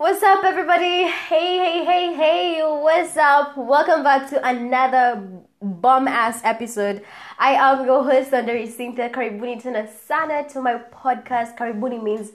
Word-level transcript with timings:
What's 0.00 0.22
up, 0.22 0.42
everybody? 0.44 1.02
Hey, 1.28 1.58
hey, 1.58 1.84
hey, 1.84 2.14
hey, 2.14 2.62
what's 2.62 3.18
up? 3.18 3.54
Welcome 3.54 4.02
back 4.02 4.30
to 4.30 4.42
another 4.48 5.22
bomb 5.60 6.08
ass 6.08 6.40
episode. 6.42 7.04
I 7.38 7.50
am 7.52 7.84
your 7.84 8.02
host, 8.02 8.30
Wanderi 8.30 8.66
Cynthia 8.66 9.10
Karibuni 9.10 9.62
tena 9.62 9.86
sana 10.06 10.48
to 10.54 10.62
my 10.62 10.76
podcast. 10.90 11.58
Karibuni 11.58 12.02
means 12.02 12.30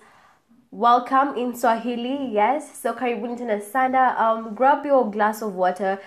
welcome 0.69 1.35
in 1.35 1.55
Swahili, 1.55 2.29
yes. 2.31 2.77
So, 2.77 2.93
Karibuni 2.93 3.39
tena 3.39 3.59
sana. 3.59 4.15
Um, 4.19 4.53
grab 4.53 4.85
your 4.85 5.09
glass 5.09 5.41
of 5.41 5.55
water, 5.55 5.99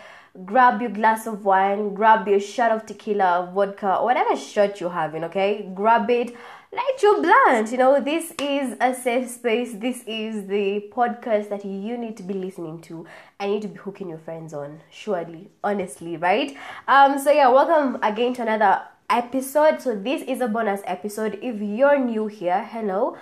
grab 0.45 0.81
your 0.81 0.91
glass 0.91 1.27
of 1.27 1.45
wine, 1.45 1.93
grab 1.93 2.29
your 2.29 2.39
shot 2.39 2.71
of 2.71 2.87
tequila, 2.87 3.51
vodka, 3.53 3.99
whatever 4.05 4.37
shot 4.37 4.81
you're 4.81 4.91
having, 4.91 5.25
okay? 5.25 5.69
Grab 5.75 6.09
it 6.09 6.37
light 6.73 7.03
your 7.03 7.23
blunt. 7.23 7.73
You 7.73 7.79
know, 7.79 8.01
this 8.01 8.33
is 8.39 8.77
a 8.81 8.95
safe 8.95 9.29
space. 9.31 9.73
This 9.75 10.03
is 10.07 10.47
the 10.49 10.89
podcast 10.93 11.49
that 11.49 11.65
you 11.65 11.97
need 11.97 12.17
to 12.19 12.23
be 12.23 12.35
listening 12.35 12.81
to. 12.83 13.07
I 13.41 13.47
need 13.47 13.63
to 13.63 13.69
be 13.69 13.79
hooking 13.79 14.11
your 14.11 14.19
friends 14.19 14.53
on, 14.53 14.81
surely, 14.91 15.51
honestly, 15.65 16.17
right? 16.17 16.57
Um, 16.87 17.19
so 17.19 17.31
yeah, 17.31 17.49
welcome 17.49 17.99
again 18.03 18.35
to 18.35 18.43
another 18.43 18.83
episode. 19.09 19.81
So 19.81 19.95
this 19.95 20.23
is 20.23 20.41
a 20.43 20.49
bonus 20.49 20.83
episode. 20.85 21.39
If 21.43 21.61
you're 21.63 21.99
new 21.99 22.27
here, 22.27 22.63
hello. 22.71 23.17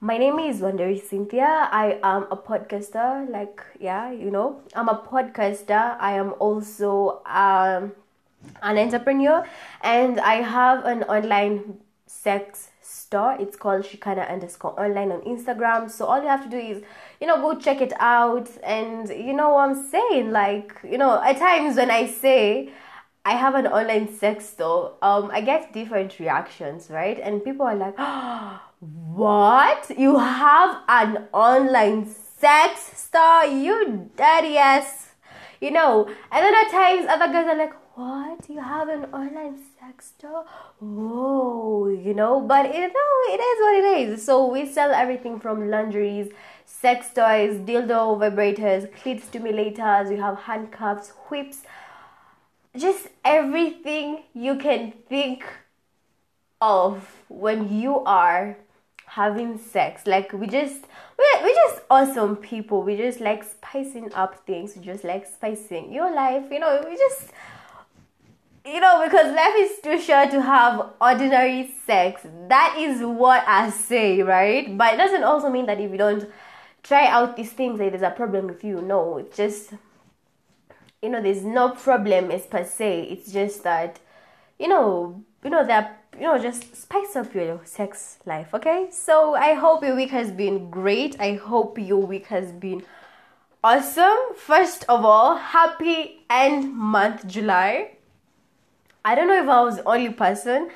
My 0.00 0.16
name 0.16 0.38
is 0.38 0.60
Wanderi 0.60 1.02
Cynthia. 1.02 1.68
I 1.70 1.98
am 2.02 2.26
a 2.30 2.36
podcaster, 2.36 3.28
like 3.30 3.62
yeah, 3.78 4.10
you 4.10 4.30
know, 4.30 4.62
I'm 4.74 4.88
a 4.88 4.98
podcaster. 4.98 5.96
I 6.00 6.12
am 6.12 6.34
also 6.38 7.22
um, 7.26 7.92
an 8.62 8.78
entrepreneur, 8.78 9.44
and 9.82 10.20
I 10.20 10.36
have 10.36 10.84
an 10.84 11.02
online 11.04 11.78
sex 12.06 12.70
store. 13.06 13.36
It's 13.38 13.56
called 13.56 13.84
Shikana 13.84 14.28
underscore 14.28 14.78
online 14.78 15.12
on 15.12 15.20
Instagram. 15.22 15.90
So 15.90 16.06
all 16.06 16.20
you 16.20 16.28
have 16.28 16.42
to 16.42 16.50
do 16.50 16.58
is, 16.58 16.82
you 17.20 17.26
know, 17.26 17.40
go 17.40 17.58
check 17.58 17.80
it 17.80 17.92
out. 18.00 18.48
And 18.64 19.08
you 19.08 19.32
know 19.32 19.50
what 19.50 19.70
I'm 19.70 19.88
saying? 19.90 20.32
Like, 20.32 20.74
you 20.82 20.98
know, 20.98 21.22
at 21.22 21.38
times 21.38 21.76
when 21.76 21.90
I 21.90 22.06
say 22.06 22.70
I 23.24 23.32
have 23.32 23.54
an 23.54 23.66
online 23.68 24.12
sex 24.12 24.48
store, 24.48 24.94
um, 25.02 25.30
I 25.32 25.40
get 25.40 25.72
different 25.72 26.18
reactions, 26.18 26.90
right? 26.90 27.18
And 27.18 27.44
people 27.44 27.66
are 27.66 27.76
like, 27.76 27.94
oh, 27.98 28.60
what? 28.80 29.90
You 29.96 30.18
have 30.18 30.82
an 30.88 31.28
online 31.32 32.06
sex 32.06 32.92
store? 33.04 33.44
You 33.44 34.10
dirty 34.16 34.58
ass. 34.58 35.04
You 35.60 35.70
know, 35.70 36.06
and 36.06 36.44
then 36.44 36.54
at 36.54 36.70
times 36.70 37.06
other 37.08 37.32
guys 37.32 37.46
are 37.46 37.56
like, 37.56 37.72
what? 37.96 38.48
You 38.48 38.60
have 38.60 38.88
an 38.88 39.06
online 39.06 39.58
sex 39.80 40.08
store? 40.08 40.44
Whoa, 40.80 41.88
you 41.88 42.12
know, 42.12 42.40
but 42.40 42.66
you 42.74 42.80
know 42.80 43.12
it 43.34 43.40
is 43.40 43.60
what 43.60 43.74
it 43.74 44.08
is. 44.08 44.24
So 44.24 44.46
we 44.46 44.70
sell 44.70 44.92
everything 44.92 45.40
from 45.40 45.70
lingeries, 45.70 46.30
sex 46.66 47.06
toys, 47.14 47.56
dildo 47.70 48.18
vibrators, 48.20 48.88
clit 48.98 49.22
stimulators, 49.22 50.10
we 50.10 50.16
have 50.16 50.38
handcuffs, 50.40 51.12
whips, 51.30 51.62
just 52.76 53.08
everything 53.24 54.24
you 54.34 54.56
can 54.56 54.92
think 55.08 55.44
of 56.60 57.22
when 57.28 57.80
you 57.80 58.00
are 58.00 58.58
having 59.06 59.58
sex. 59.58 60.06
Like 60.06 60.34
we 60.34 60.46
just 60.46 60.84
we 61.18 61.26
we 61.42 61.54
just 61.54 61.80
awesome 61.88 62.36
people. 62.36 62.82
We 62.82 62.96
just 62.98 63.20
like 63.20 63.42
spicing 63.42 64.12
up 64.12 64.46
things. 64.46 64.76
We 64.76 64.84
just 64.84 65.02
like 65.02 65.26
spicing 65.26 65.92
your 65.92 66.14
life. 66.14 66.44
You 66.50 66.60
know, 66.60 66.84
we 66.86 66.96
just 66.96 67.30
you 68.66 68.80
know, 68.80 69.04
because 69.04 69.32
life 69.34 69.54
is 69.58 69.78
too 69.80 70.00
short 70.00 70.30
to 70.32 70.42
have 70.42 70.90
ordinary 71.00 71.70
sex. 71.86 72.22
That 72.48 72.76
is 72.78 73.00
what 73.00 73.44
I 73.46 73.70
say, 73.70 74.22
right? 74.22 74.76
But 74.76 74.94
it 74.94 74.96
doesn't 74.96 75.22
also 75.22 75.48
mean 75.48 75.66
that 75.66 75.80
if 75.80 75.90
you 75.90 75.96
don't 75.96 76.28
try 76.82 77.06
out 77.06 77.36
these 77.36 77.52
things, 77.52 77.78
that 77.78 77.90
there's 77.90 78.02
a 78.02 78.10
problem 78.10 78.48
with 78.48 78.64
you. 78.64 78.80
No, 78.82 79.18
it's 79.18 79.36
just, 79.36 79.72
you 81.00 81.10
know, 81.10 81.22
there's 81.22 81.44
no 81.44 81.70
problem 81.70 82.30
as 82.32 82.46
per 82.46 82.64
se. 82.64 83.04
It's 83.04 83.32
just 83.32 83.62
that, 83.62 84.00
you 84.58 84.66
know, 84.66 85.22
you 85.44 85.50
know, 85.50 85.64
that, 85.64 86.02
you 86.14 86.22
know, 86.22 86.38
just 86.38 86.74
spice 86.74 87.14
up 87.14 87.32
your 87.34 87.60
sex 87.64 88.18
life, 88.26 88.52
okay? 88.52 88.88
So 88.90 89.36
I 89.36 89.54
hope 89.54 89.84
your 89.84 89.94
week 89.94 90.10
has 90.10 90.32
been 90.32 90.70
great. 90.70 91.20
I 91.20 91.34
hope 91.34 91.78
your 91.78 92.04
week 92.04 92.26
has 92.26 92.50
been 92.50 92.82
awesome. 93.62 94.34
First 94.34 94.84
of 94.88 95.04
all, 95.04 95.36
happy 95.36 96.24
end 96.28 96.74
month 96.74 97.28
July 97.28 97.95
I 99.06 99.14
don't 99.14 99.28
know 99.28 99.40
if 99.40 99.48
I 99.48 99.60
was 99.62 99.76
the 99.76 99.88
only 99.88 100.08
person, 100.08 100.68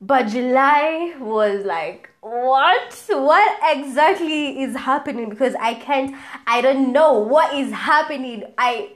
but 0.00 0.26
July 0.26 1.14
was 1.20 1.64
like, 1.64 2.10
what? 2.20 3.04
What 3.10 3.60
exactly 3.62 4.60
is 4.60 4.74
happening? 4.74 5.28
Because 5.30 5.54
I 5.54 5.74
can't, 5.74 6.16
I 6.48 6.62
don't 6.62 6.92
know 6.92 7.12
what 7.12 7.54
is 7.54 7.70
happening. 7.72 8.42
I, 8.58 8.94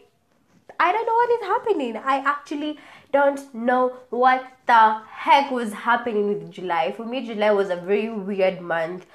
I 0.80 0.90
don't 0.90 1.06
know 1.06 1.14
what 1.14 1.30
is 1.30 1.46
happening. 1.46 1.96
I 1.98 2.16
actually 2.26 2.80
don't 3.12 3.54
know 3.54 3.92
what 4.10 4.44
the 4.66 5.02
heck 5.08 5.52
was 5.52 5.72
happening 5.72 6.26
with 6.26 6.50
July. 6.50 6.91
For 6.96 7.06
me, 7.06 7.24
July 7.24 7.52
was 7.52 7.70
a 7.70 7.76
very 7.76 8.08
weird 8.08 8.60
month. 8.60 9.06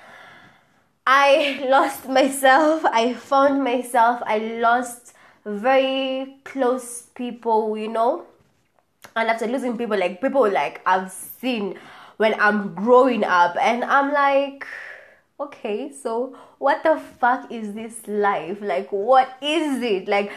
I 1.06 1.66
lost 1.70 2.08
myself. 2.08 2.86
I 2.86 3.14
found 3.14 3.62
myself. 3.62 4.22
I 4.26 4.38
lost 4.38 5.16
very 5.44 6.38
close 6.46 7.08
people, 7.14 7.78
you 7.78 7.90
know 7.90 8.29
and 9.16 9.30
after 9.30 9.48
losing 9.48 9.78
people 9.78 9.98
like 9.98 10.22
people 10.22 10.50
like 10.50 10.82
i've 10.86 11.12
seen 11.12 11.78
when 12.18 12.40
i'm 12.40 12.76
growing 12.76 13.24
up. 13.24 13.56
And 13.62 13.84
i'm 13.84 14.12
like 14.12 14.66
okay 15.40 15.92
so 15.92 16.36
what 16.58 16.84
the 16.84 17.02
fuck 17.20 17.50
is 17.52 17.74
this 17.74 18.06
life? 18.08 18.58
Like 18.62 18.92
what 18.92 19.30
is 19.42 19.82
it? 19.82 20.08
Like 20.10 20.32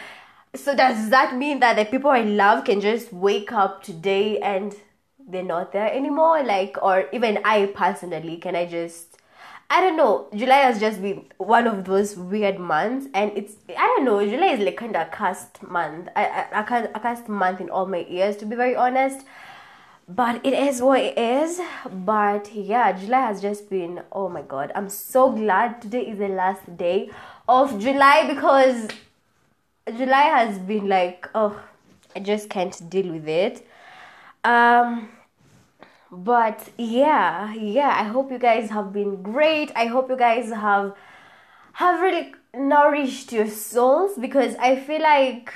so 0.55 0.75
does 0.75 1.09
that 1.09 1.35
mean 1.35 1.59
that 1.59 1.75
the 1.75 1.85
people 1.85 2.09
i 2.09 2.21
love 2.21 2.63
can 2.63 2.79
just 2.79 3.11
wake 3.11 3.51
up 3.51 3.83
today 3.83 4.39
and 4.39 4.73
they're 5.27 5.43
not 5.43 5.73
there 5.73 5.91
anymore? 5.91 6.41
Like 6.43 6.77
or 6.81 7.09
even 7.11 7.39
i 7.43 7.65
personally 7.65 8.37
can 8.37 8.55
i 8.55 8.65
just 8.65 9.12
I 9.73 9.81
don't 9.81 9.97
know. 9.97 10.27
July 10.35 10.57
has 10.57 10.79
just 10.79 11.01
been 11.01 11.25
one 11.37 11.65
of 11.65 11.85
those 11.85 12.15
weird 12.15 12.59
months, 12.59 13.07
and 13.11 13.31
it's 13.35 13.55
I 13.75 13.87
don't 13.87 14.05
know. 14.05 14.23
July 14.23 14.49
is 14.49 14.59
like 14.59 14.77
kind 14.77 14.95
of 14.95 15.07
a 15.07 15.09
cast 15.09 15.63
month. 15.63 16.09
I 16.15 16.45
I, 16.51 16.61
can't 16.61 16.91
a 16.93 16.99
cast 16.99 17.27
month 17.27 17.59
in 17.59 17.71
all 17.71 17.87
my 17.87 18.05
ears 18.07 18.37
to 18.37 18.45
be 18.45 18.55
very 18.55 18.75
honest. 18.75 19.25
But 20.07 20.45
it 20.45 20.53
is 20.53 20.79
what 20.79 20.99
it 20.99 21.17
is. 21.17 21.59
But 21.91 22.53
yeah, 22.53 22.91
July 22.91 23.21
has 23.21 23.41
just 23.41 23.67
been 23.67 24.03
oh 24.11 24.29
my 24.29 24.43
god. 24.43 24.71
I'm 24.75 24.89
so 24.89 25.31
glad 25.31 25.81
today 25.81 26.03
is 26.11 26.19
the 26.19 26.27
last 26.27 26.77
day 26.77 27.09
of 27.47 27.79
July 27.79 28.27
because 28.31 28.89
July 29.97 30.23
has 30.37 30.59
been 30.59 30.87
like 30.87 31.27
oh 31.33 31.59
I 32.15 32.19
just 32.19 32.47
can't 32.47 32.79
deal 32.91 33.11
with 33.11 33.27
it. 33.27 33.67
Um 34.43 35.09
but 36.13 36.69
yeah 36.77 37.53
yeah 37.53 37.95
i 37.99 38.03
hope 38.03 38.31
you 38.31 38.37
guys 38.37 38.69
have 38.69 38.93
been 38.93 39.21
great. 39.23 39.71
I 39.75 39.87
hope 39.87 40.09
you 40.09 40.17
guys 40.17 40.49
have 40.49 40.95
have 41.73 42.01
really 42.01 42.33
nourished 42.53 43.31
your 43.31 43.49
souls 43.49 44.11
because 44.19 44.55
i 44.57 44.75
feel 44.75 45.01
like 45.01 45.51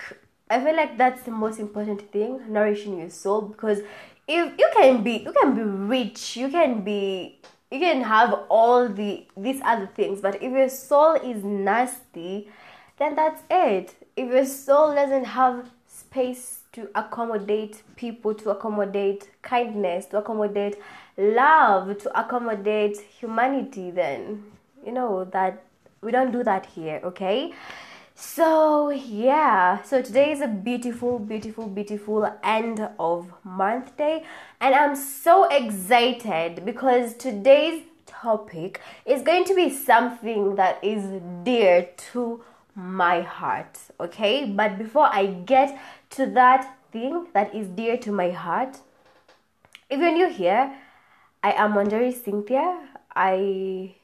i 0.50 0.60
feel 0.64 0.76
like 0.76 0.98
that's 0.98 1.22
the 1.24 1.32
most 1.32 1.60
important 1.60 2.12
thing 2.12 2.42
nourishing 2.52 2.98
your 2.98 3.12
soul 3.12 3.42
because 3.42 3.82
if 4.28 4.58
you 4.58 4.70
can 4.76 5.04
be 5.04 5.18
you 5.18 5.32
can 5.32 5.54
be 5.54 5.62
rich 5.62 6.36
you 6.36 6.50
can 6.50 6.82
be 6.82 7.40
you 7.72 7.80
can 7.80 8.02
have 8.02 8.34
all 8.50 8.88
the 8.88 9.28
these 9.36 9.62
other 9.64 9.88
things. 9.88 10.22
But 10.22 10.36
if 10.36 10.52
your 10.52 10.70
soul 10.70 11.16
is 11.16 11.44
nasty 11.44 12.50
then 12.98 13.16
that's 13.16 13.44
it. 13.50 13.94
If 14.16 14.30
your 14.32 14.46
soul 14.46 14.96
doesn't 14.96 15.26
have 15.26 15.70
space 15.88 16.57
to 16.78 16.88
accommodate 16.94 17.82
people, 17.96 18.36
to 18.36 18.52
accommodate 18.52 19.32
kindness, 19.42 20.06
to 20.06 20.20
accommodate 20.20 20.78
love, 21.18 21.98
to 21.98 22.20
accommodate 22.20 23.00
humanity, 23.00 23.90
then 23.90 24.44
you 24.86 24.92
know 24.92 25.26
that 25.26 25.64
we 26.02 26.12
don't 26.12 26.32
do 26.32 26.44
that 26.44 26.68
here, 26.68 27.02
okay? 27.04 27.52
So, 28.14 28.92
yeah, 28.92 29.82
so 29.82 30.04
today 30.04 30.32
is 30.32 30.42
a 30.42 30.48
beautiful, 30.48 31.18
beautiful, 31.18 31.68
beautiful 31.68 32.32
end 32.44 32.88
of 33.00 33.34
month 33.44 33.98
day, 33.98 34.24
and 34.62 34.76
I'm 34.76 34.96
so 34.96 35.46
excited 35.50 36.64
because 36.64 37.16
today's 37.16 37.82
topic 38.06 38.82
is 39.04 39.24
going 39.24 39.46
to 39.46 39.56
be 39.56 39.72
something 39.72 40.54
that 40.56 40.84
is 40.84 41.22
dear 41.44 41.90
to 42.14 42.44
my 42.78 43.22
heart, 43.22 43.80
okay? 44.00 44.46
But 44.46 44.78
before 44.78 45.10
I 45.12 45.26
get 45.26 45.80
to 46.12 46.26
that 46.28 46.78
thing 46.92 47.28
that 47.34 47.54
is 47.54 47.68
dear 47.68 47.98
to 47.98 48.12
my 48.12 48.32
heart. 48.32 48.80
If 49.90 50.00
you're 50.00 50.12
new 50.12 50.30
here, 50.30 50.76
I 51.44 51.52
am 51.52 51.74
Wanderi 51.74 52.14
Cynthia. 52.14 52.88
I 53.16 53.96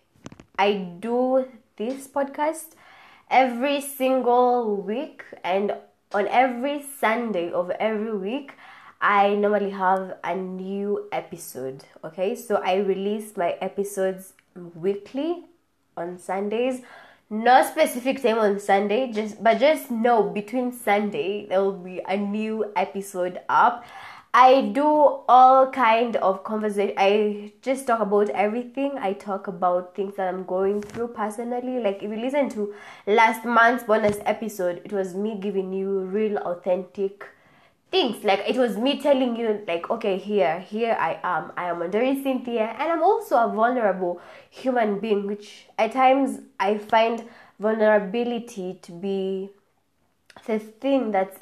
I 0.57 0.73
do 0.99 1.47
this 1.77 2.07
podcast 2.07 2.75
every 3.29 3.81
single 3.81 4.75
week 4.75 5.23
and 5.43 5.75
on 6.13 6.27
every 6.27 6.83
Sunday 6.99 7.51
of 7.51 7.71
every 7.71 8.15
week 8.15 8.53
I 9.01 9.35
normally 9.35 9.71
have 9.71 10.15
a 10.23 10.35
new 10.35 11.09
episode. 11.11 11.83
Okay, 12.05 12.35
so 12.35 12.61
I 12.63 12.75
release 12.75 13.35
my 13.35 13.57
episodes 13.59 14.33
weekly 14.55 15.45
on 15.97 16.17
Sundays 16.17 16.81
no 17.33 17.65
specific 17.65 18.21
time 18.21 18.37
on 18.37 18.59
Sunday, 18.59 19.11
just 19.11 19.43
but 19.43 19.59
just 19.59 19.89
know 19.89 20.21
between 20.21 20.71
Sunday 20.71 21.47
there 21.47 21.63
will 21.63 21.79
be 21.85 21.99
a 22.07 22.15
new 22.15 22.71
episode 22.75 23.39
up. 23.49 23.83
I 24.35 24.69
do 24.73 24.85
all 24.85 25.71
kind 25.71 26.15
of 26.17 26.43
conversation. 26.43 26.93
I 26.95 27.53
just 27.63 27.87
talk 27.87 28.01
about 28.01 28.29
everything. 28.29 28.99
I 28.99 29.13
talk 29.13 29.47
about 29.47 29.95
things 29.95 30.15
that 30.17 30.27
I'm 30.27 30.43
going 30.43 30.83
through 30.83 31.07
personally. 31.07 31.79
Like 31.79 32.03
if 32.03 32.11
you 32.11 32.17
listen 32.17 32.49
to 32.49 32.73
last 33.07 33.45
month's 33.45 33.83
bonus 33.83 34.17
episode, 34.25 34.81
it 34.85 34.93
was 34.93 35.15
me 35.15 35.39
giving 35.39 35.73
you 35.73 36.01
real 36.01 36.37
authentic 36.37 37.25
things. 37.93 38.23
Like 38.23 38.41
it 38.47 38.57
was 38.57 38.75
me 38.75 38.99
telling 38.99 39.35
you, 39.35 39.61
like, 39.67 39.89
okay, 39.89 40.17
here, 40.17 40.59
here 40.59 40.97
I 40.99 41.19
am. 41.23 41.51
I 41.55 41.69
am 41.69 41.77
Wanderi 41.77 42.21
Cynthia, 42.23 42.75
and 42.79 42.91
I'm 42.91 43.03
also 43.03 43.37
a 43.37 43.53
vulnerable 43.53 44.19
human 44.49 44.99
being, 44.99 45.27
which 45.27 45.67
at 45.77 45.91
times 45.91 46.39
I 46.59 46.79
find 46.79 47.23
vulnerability 47.59 48.79
to 48.81 48.91
be 48.91 49.51
the 50.47 50.57
thing 50.57 51.11
that's 51.11 51.37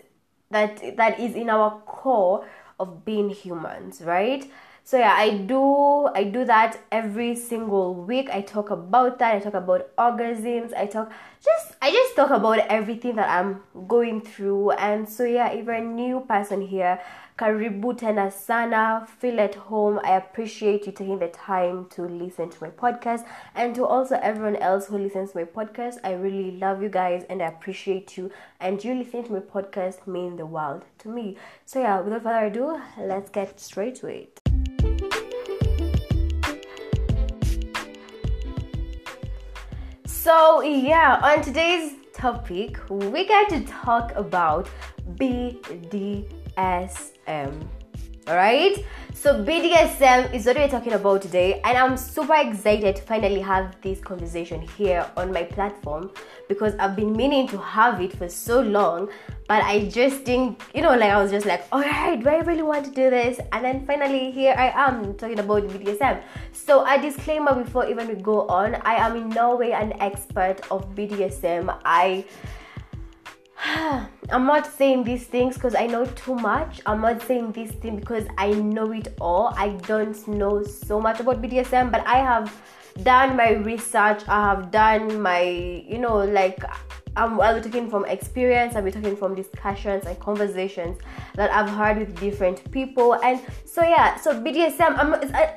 that 0.51 0.97
that 0.97 1.19
is 1.19 1.35
in 1.35 1.49
our 1.49 1.79
core 1.85 2.45
of 2.79 3.05
being 3.05 3.29
humans, 3.29 4.01
right? 4.01 4.51
So 4.83 4.97
yeah, 4.97 5.13
I 5.15 5.37
do 5.37 6.07
I 6.07 6.23
do 6.23 6.43
that 6.45 6.79
every 6.91 7.35
single 7.35 7.93
week. 7.95 8.29
I 8.31 8.41
talk 8.41 8.71
about 8.71 9.19
that. 9.19 9.35
I 9.35 9.39
talk 9.39 9.53
about 9.53 9.95
orgasms. 9.95 10.73
I 10.75 10.85
talk 10.87 11.11
just 11.43 11.75
I 11.81 11.91
just 11.91 12.15
talk 12.15 12.31
about 12.31 12.59
everything 12.59 13.15
that 13.15 13.29
I'm 13.29 13.61
going 13.87 14.21
through. 14.21 14.71
And 14.71 15.07
so 15.07 15.23
yeah, 15.23 15.49
if 15.51 15.65
you're 15.65 15.75
a 15.75 15.81
new 15.81 16.21
person 16.21 16.61
here, 16.61 16.99
karibu 17.37 17.93
tena 17.97 18.31
sana. 18.33 19.07
Feel 19.19 19.39
at 19.39 19.55
home. 19.55 19.99
I 20.03 20.17
appreciate 20.17 20.85
you 20.87 20.91
taking 20.91 21.19
the 21.19 21.29
time 21.29 21.85
to 21.91 22.01
listen 22.01 22.49
to 22.49 22.63
my 22.63 22.69
podcast 22.69 23.25
and 23.55 23.73
to 23.75 23.85
also 23.85 24.19
everyone 24.21 24.57
else 24.57 24.87
who 24.87 24.97
listens 24.97 25.31
to 25.31 25.37
my 25.37 25.45
podcast. 25.45 25.99
I 26.03 26.13
really 26.13 26.57
love 26.57 26.81
you 26.81 26.89
guys 26.89 27.23
and 27.29 27.41
I 27.41 27.47
appreciate 27.47 28.17
you. 28.17 28.31
And 28.59 28.83
you 28.83 28.95
listening 28.95 29.25
to 29.25 29.33
my 29.33 29.39
podcast 29.39 30.05
mean 30.07 30.35
the 30.35 30.45
world 30.45 30.83
to 30.99 31.07
me. 31.07 31.37
So 31.65 31.81
yeah, 31.81 32.01
without 32.01 32.23
further 32.23 32.47
ado, 32.47 32.81
let's 32.99 33.29
get 33.29 33.59
straight 33.59 33.95
to 34.01 34.07
it. 34.07 34.40
So, 40.23 40.61
yeah, 40.61 41.19
on 41.23 41.41
today's 41.41 41.93
topic, 42.13 42.77
we 42.91 43.25
get 43.25 43.49
to 43.49 43.61
talk 43.65 44.13
about 44.15 44.69
BDSM. 45.17 46.27
Alright? 48.29 48.85
So, 49.21 49.35
BDSM 49.35 50.33
is 50.33 50.47
what 50.47 50.55
we're 50.55 50.67
talking 50.67 50.93
about 50.93 51.21
today, 51.21 51.61
and 51.63 51.77
I'm 51.77 51.95
super 51.95 52.33
excited 52.33 52.95
to 52.95 53.01
finally 53.03 53.39
have 53.39 53.79
this 53.83 53.99
conversation 53.99 54.61
here 54.61 55.05
on 55.15 55.31
my 55.31 55.43
platform 55.43 56.09
because 56.49 56.73
I've 56.79 56.95
been 56.95 57.15
meaning 57.15 57.47
to 57.49 57.59
have 57.59 58.01
it 58.01 58.17
for 58.17 58.27
so 58.27 58.61
long, 58.61 59.09
but 59.47 59.63
I 59.63 59.85
just 59.89 60.23
didn't, 60.23 60.59
you 60.73 60.81
know, 60.81 60.95
like 60.97 61.11
I 61.11 61.21
was 61.21 61.29
just 61.29 61.45
like, 61.45 61.71
alright, 61.71 62.23
do 62.23 62.29
I 62.29 62.39
really 62.39 62.63
want 62.63 62.85
to 62.85 62.89
do 62.89 63.11
this? 63.11 63.39
And 63.51 63.63
then 63.63 63.85
finally, 63.85 64.31
here 64.31 64.55
I 64.57 64.71
am 64.73 65.13
talking 65.13 65.37
about 65.37 65.67
BDSM. 65.67 66.23
So, 66.51 66.83
a 66.83 66.99
disclaimer 66.99 67.53
before 67.53 67.87
even 67.87 68.07
we 68.07 68.15
go 68.15 68.47
on 68.47 68.73
I 68.73 68.95
am 68.95 69.15
in 69.15 69.29
no 69.29 69.55
way 69.55 69.73
an 69.73 69.93
expert 70.01 70.61
of 70.71 70.95
BDSM. 70.95 71.77
I 71.85 72.25
I'm 73.63 74.45
not 74.45 74.65
saying 74.65 75.03
these 75.03 75.25
things 75.25 75.55
because 75.55 75.75
I 75.75 75.85
know 75.85 76.05
too 76.05 76.35
much. 76.35 76.81
I'm 76.85 77.01
not 77.01 77.21
saying 77.21 77.51
this 77.51 77.71
thing 77.71 77.97
because 77.97 78.25
I 78.37 78.51
know 78.53 78.91
it 78.91 79.09
all. 79.19 79.53
I 79.55 79.69
don't 79.87 80.27
know 80.27 80.63
so 80.63 80.99
much 80.99 81.19
about 81.19 81.41
BDSM, 81.41 81.91
but 81.91 82.05
I 82.07 82.17
have 82.17 82.51
done 83.03 83.35
my 83.35 83.51
research. 83.51 84.23
I 84.27 84.41
have 84.49 84.71
done 84.71 85.21
my, 85.21 85.41
you 85.87 85.99
know, 85.99 86.17
like 86.17 86.63
um, 87.17 87.39
I'll 87.39 87.55
be 87.55 87.61
talking 87.61 87.89
from 87.89 88.05
experience. 88.05 88.75
I'll 88.75 88.83
be 88.83 88.91
talking 88.91 89.15
from 89.15 89.35
discussions 89.35 90.05
and 90.05 90.19
conversations 90.19 90.99
that 91.35 91.53
I've 91.53 91.69
heard 91.69 91.99
with 91.99 92.19
different 92.19 92.71
people. 92.71 93.13
And 93.23 93.39
so 93.65 93.83
yeah, 93.83 94.15
so 94.17 94.41
BDSM. 94.41 94.97
I'm, 94.97 95.13
I, 95.35 95.55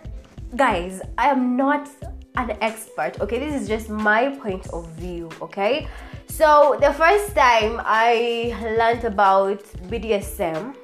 guys, 0.56 1.00
I 1.16 1.28
am 1.28 1.56
not 1.56 1.88
an 2.36 2.56
expert. 2.60 3.20
Okay, 3.20 3.38
this 3.38 3.62
is 3.62 3.68
just 3.68 3.88
my 3.88 4.36
point 4.36 4.66
of 4.68 4.90
view. 4.90 5.30
Okay. 5.40 5.88
So 6.36 6.76
the 6.80 6.92
first 6.92 7.36
time 7.36 7.80
I 7.84 8.56
learned 8.60 9.04
about 9.04 9.62
BDSM 9.88 10.74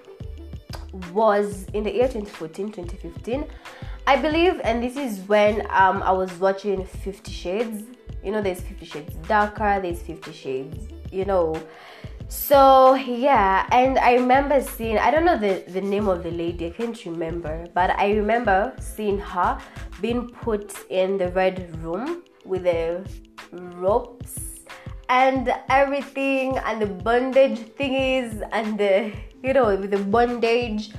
was 1.13 1.65
in 1.75 1.83
the 1.83 1.93
year 1.93 2.07
2014, 2.07 2.71
2015. 2.71 3.47
I 4.07 4.15
believe, 4.15 4.61
and 4.63 4.81
this 4.81 4.97
is 4.97 5.19
when 5.27 5.63
um, 5.71 6.05
I 6.05 6.13
was 6.13 6.33
watching 6.39 6.87
Fifty 6.87 7.33
Shades. 7.33 7.83
You 8.23 8.31
know, 8.31 8.41
there's 8.41 8.61
Fifty 8.61 8.87
Shades 8.87 9.17
Darker, 9.27 9.81
there's 9.83 10.01
Fifty 10.01 10.33
Shades, 10.33 10.87
you 11.11 11.25
know. 11.25 11.61
So 12.29 12.95
yeah, 12.95 13.67
and 13.73 13.99
I 13.99 14.13
remember 14.13 14.63
seeing 14.63 14.99
I 14.99 15.11
don't 15.11 15.25
know 15.25 15.37
the, 15.37 15.65
the 15.67 15.81
name 15.81 16.07
of 16.07 16.23
the 16.23 16.31
lady, 16.31 16.69
I 16.69 16.71
can't 16.71 17.05
remember, 17.05 17.67
but 17.75 17.91
I 17.99 18.13
remember 18.13 18.73
seeing 18.79 19.19
her 19.19 19.59
being 20.01 20.29
put 20.29 20.73
in 20.91 21.19
the 21.19 21.27
red 21.31 21.77
room 21.83 22.23
with 22.45 22.63
the 22.63 23.05
ropes 23.51 24.50
and 25.11 25.53
everything 25.69 26.57
and 26.59 26.81
the 26.81 26.87
bondage 26.87 27.59
thingies 27.79 28.49
and 28.53 28.79
the 28.79 29.13
you 29.43 29.53
know 29.53 29.67
with 29.77 29.91
the 29.91 29.99
bondage 29.99 30.93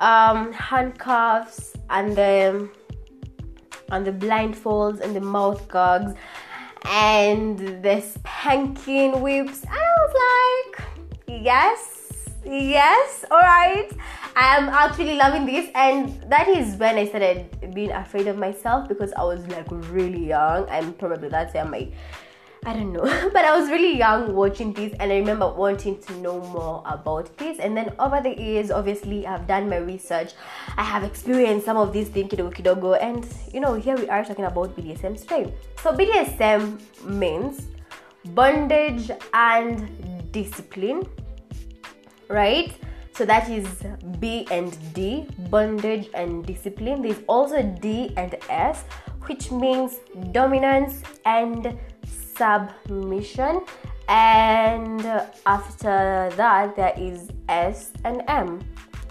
um, 0.00 0.50
handcuffs 0.52 1.74
and 1.90 2.16
the 2.16 2.68
and 3.90 4.06
the 4.06 4.12
blindfolds 4.12 5.00
and 5.00 5.14
the 5.14 5.20
mouth 5.20 5.68
guards 5.68 6.14
and 6.86 7.58
the 7.84 8.00
spanking 8.00 9.20
whips. 9.20 9.62
And 9.64 9.72
I 9.72 9.92
was 10.02 10.14
like 10.26 10.88
yes 11.28 12.28
yes 12.44 13.24
all 13.30 13.40
right. 13.40 13.90
I'm 14.36 14.68
actually 14.70 15.16
loving 15.16 15.44
this. 15.44 15.68
And 15.74 16.22
that 16.30 16.48
is 16.48 16.76
when 16.76 16.96
i 16.96 17.04
started 17.04 17.74
being 17.74 17.90
afraid 17.90 18.26
of 18.26 18.38
myself 18.38 18.88
because 18.88 19.12
i 19.12 19.22
was 19.22 19.46
like 19.48 19.66
really 19.70 20.28
young. 20.28 20.66
And 20.70 20.96
probably 20.96 21.28
that's 21.28 21.52
where 21.52 21.66
my 21.66 21.92
I 22.66 22.74
don't 22.74 22.92
know, 22.92 23.04
but 23.32 23.44
I 23.44 23.58
was 23.58 23.70
really 23.70 23.96
young 23.96 24.34
watching 24.34 24.74
this, 24.74 24.92
and 25.00 25.10
I 25.10 25.16
remember 25.16 25.48
wanting 25.48 25.98
to 26.02 26.12
know 26.18 26.40
more 26.40 26.82
about 26.84 27.34
this. 27.38 27.58
And 27.58 27.74
then 27.74 27.94
over 27.98 28.20
the 28.20 28.38
years, 28.38 28.70
obviously, 28.70 29.26
I've 29.26 29.46
done 29.46 29.68
my 29.68 29.78
research, 29.78 30.34
I 30.76 30.84
have 30.84 31.02
experienced 31.02 31.64
some 31.64 31.78
of 31.78 31.92
these 31.92 32.08
things 32.08 32.30
kidogo 32.30 32.52
kidogo, 32.52 32.98
and 33.00 33.26
you 33.52 33.60
know, 33.60 33.74
here 33.74 33.96
we 33.96 34.08
are 34.10 34.24
talking 34.24 34.44
about 34.44 34.76
BDSM 34.76 35.18
today. 35.18 35.54
So, 35.82 35.92
BDSM 35.92 36.80
means 37.06 37.68
bondage 38.34 39.10
and 39.32 40.30
discipline, 40.30 41.08
right? 42.28 42.74
So 43.14 43.26
that 43.26 43.50
is 43.50 43.66
B 44.18 44.46
and 44.50 44.76
D, 44.94 45.26
bondage 45.50 46.08
and 46.14 46.46
discipline. 46.46 47.02
There's 47.02 47.20
also 47.26 47.62
D 47.80 48.14
and 48.16 48.34
S, 48.48 48.84
which 49.26 49.50
means 49.50 49.98
dominance 50.32 51.02
and 51.26 51.78
submission 52.40 53.60
and 54.08 55.04
after 55.44 56.30
that 56.36 56.74
there 56.74 56.94
is 56.96 57.28
S 57.48 57.92
and 58.04 58.22
M. 58.28 58.60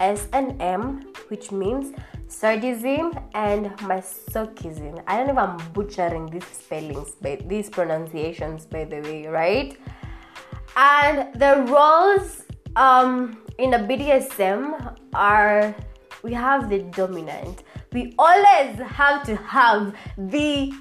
S 0.00 0.26
and 0.32 0.60
M 0.60 0.82
which 1.28 1.52
means 1.52 1.94
sadism 2.26 3.18
and 3.34 3.66
masochism. 3.90 5.02
I 5.06 5.16
don't 5.16 5.28
know 5.28 5.32
if 5.32 5.38
I'm 5.38 5.72
butchering 5.72 6.26
these 6.26 6.46
spellings 6.46 7.12
but 7.20 7.48
these 7.48 7.70
pronunciations 7.70 8.66
by 8.66 8.84
the 8.84 9.00
way, 9.00 9.26
right? 9.26 9.76
And 10.76 11.32
the 11.34 11.64
roles 11.68 12.42
um 12.74 13.44
in 13.58 13.74
a 13.74 13.78
BDSM 13.78 14.96
are 15.14 15.74
we 16.22 16.32
have 16.32 16.68
the 16.68 16.80
dominant. 16.80 17.62
We 17.92 18.14
always 18.18 18.76
have 18.78 19.24
to 19.24 19.36
have 19.36 19.94
the 20.16 20.72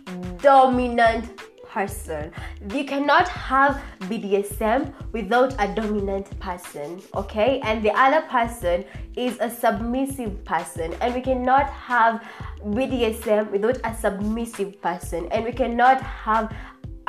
dominant 0.41 1.25
person. 1.69 2.31
You 2.73 2.83
cannot 2.83 3.29
have 3.29 3.81
BDSM 4.01 4.91
without 5.13 5.53
a 5.59 5.73
dominant 5.73 6.38
person, 6.39 7.01
okay? 7.15 7.61
And 7.61 7.83
the 7.83 7.91
other 7.91 8.25
person 8.27 8.83
is 9.15 9.38
a 9.39 9.49
submissive 9.49 10.43
person, 10.43 10.93
and 10.99 11.13
we 11.13 11.21
cannot 11.21 11.69
have 11.69 12.23
BDSM 12.65 13.51
without 13.51 13.77
a 13.85 13.95
submissive 13.95 14.81
person, 14.81 15.27
and 15.31 15.45
we 15.45 15.53
cannot 15.53 16.01
have 16.01 16.53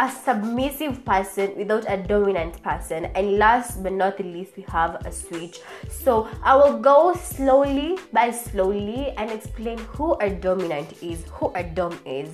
a 0.00 0.10
submissive 0.10 1.04
person 1.04 1.52
without 1.56 1.84
a 1.86 1.96
dominant 1.96 2.62
person. 2.62 3.04
And 3.14 3.36
last 3.36 3.82
but 3.82 3.92
not 3.92 4.18
least 4.18 4.56
we 4.56 4.64
have 4.68 4.94
a 5.04 5.12
switch. 5.12 5.60
So 5.90 6.26
i 6.42 6.56
will 6.56 6.78
go 6.78 7.12
slowly 7.14 7.98
by 8.10 8.30
slowly 8.30 9.12
and 9.18 9.30
explain 9.30 9.76
who 9.92 10.16
a 10.20 10.30
dominant 10.30 11.02
is 11.02 11.24
who 11.32 11.52
a 11.54 11.62
dom 11.62 11.98
is. 12.06 12.30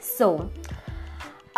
So 0.00 0.50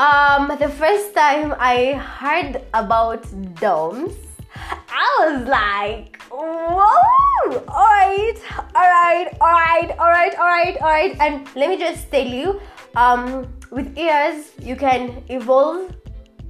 um, 0.00 0.48
the 0.58 0.68
first 0.68 1.14
time 1.14 1.54
I 1.58 1.92
heard 1.92 2.64
about 2.72 3.28
doms, 3.60 4.16
I 4.56 5.06
was 5.20 5.46
like, 5.46 6.16
whoa! 6.32 7.60
Alright, 7.68 8.40
alright, 8.74 9.28
alright, 9.40 9.90
alright, 10.00 10.34
alright, 10.38 10.76
alright. 10.80 11.16
And 11.20 11.46
let 11.54 11.68
me 11.68 11.76
just 11.76 12.10
tell 12.10 12.26
you, 12.26 12.60
um, 12.96 13.46
with 13.70 13.96
ears, 13.98 14.52
you 14.58 14.74
can 14.74 15.22
evolve 15.28 15.94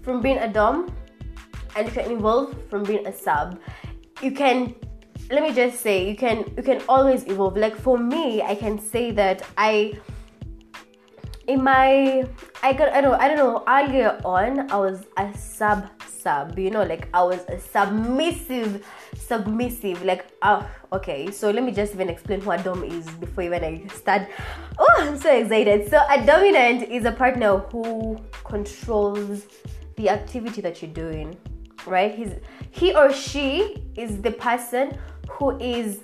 from 0.02 0.22
being 0.22 0.38
a 0.38 0.48
dom 0.48 0.94
and 1.76 1.86
you 1.86 1.92
can 1.92 2.10
evolve 2.10 2.54
from 2.68 2.84
being 2.84 3.06
a 3.06 3.12
sub 3.12 3.58
you 4.22 4.32
can 4.32 4.74
let 5.30 5.42
me 5.42 5.52
just 5.52 5.80
say 5.80 6.08
you 6.08 6.16
can 6.16 6.44
you 6.56 6.62
can 6.62 6.82
always 6.88 7.24
evolve 7.26 7.56
like 7.56 7.76
for 7.76 7.98
me 7.98 8.42
i 8.42 8.54
can 8.54 8.78
say 8.78 9.10
that 9.10 9.42
i 9.56 9.92
in 11.50 11.62
my 11.64 12.24
i 12.62 12.72
got 12.72 12.92
i 12.92 13.00
don't 13.00 13.10
know 13.10 13.18
i 13.18 13.28
don't 13.28 13.36
know 13.36 13.64
earlier 13.66 14.20
on 14.24 14.70
i 14.70 14.76
was 14.76 15.06
a 15.16 15.26
sub 15.36 15.88
sub 16.06 16.58
you 16.58 16.70
know 16.70 16.82
like 16.84 17.08
i 17.12 17.22
was 17.22 17.40
a 17.48 17.58
submissive 17.58 18.86
submissive 19.16 20.02
like 20.04 20.26
oh 20.42 20.68
okay 20.92 21.30
so 21.30 21.50
let 21.50 21.64
me 21.64 21.72
just 21.72 21.94
even 21.94 22.08
explain 22.08 22.44
what 22.44 22.62
dom 22.62 22.84
is 22.84 23.08
before 23.24 23.44
even 23.44 23.64
i 23.64 23.86
start. 23.88 24.28
Oh 24.78 24.96
i'm 24.98 25.18
so 25.18 25.34
excited. 25.34 25.88
So 25.88 25.98
a 26.10 26.24
dominant 26.24 26.88
is 26.90 27.04
a 27.04 27.12
partner 27.12 27.58
who 27.58 28.18
controls 28.44 29.46
the 29.96 30.08
activity 30.08 30.60
that 30.60 30.82
you're 30.82 30.92
doing 30.92 31.36
right? 31.86 32.14
He's 32.14 32.32
he 32.70 32.94
or 32.94 33.12
she 33.12 33.82
is 33.96 34.20
the 34.20 34.30
person 34.30 34.98
who 35.30 35.58
is 35.58 36.00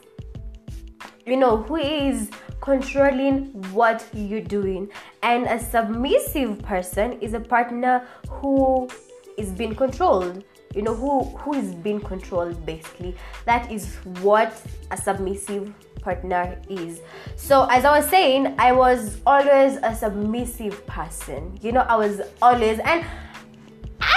you 1.27 1.37
know 1.37 1.59
who 1.59 1.77
is 1.77 2.31
controlling 2.61 3.47
what 3.73 4.05
you're 4.13 4.41
doing. 4.41 4.89
And 5.23 5.47
a 5.47 5.59
submissive 5.59 6.63
person 6.63 7.13
is 7.21 7.35
a 7.35 7.41
partner 7.41 8.07
who 8.29 8.89
is 9.37 9.51
being 9.51 9.75
controlled. 9.75 10.45
You 10.75 10.83
know 10.83 10.95
who 10.95 11.25
who 11.39 11.55
is 11.55 11.75
being 11.75 12.01
controlled 12.01 12.65
basically. 12.67 13.17
That 13.47 13.71
is 13.73 13.95
what 14.21 14.61
a 14.91 14.97
submissive 14.97 15.73
partner 16.03 16.61
is. 16.69 17.01
So 17.37 17.67
as 17.71 17.85
i 17.85 17.99
was 17.99 18.09
saying 18.09 18.55
i 18.59 18.73
was 18.73 19.19
always 19.27 19.79
a 19.83 19.95
submissive 19.95 20.87
person. 20.87 21.59
You 21.63 21.73
know 21.73 21.81
i 21.89 21.97
was 21.97 22.21
always 22.43 22.79
and 22.81 23.05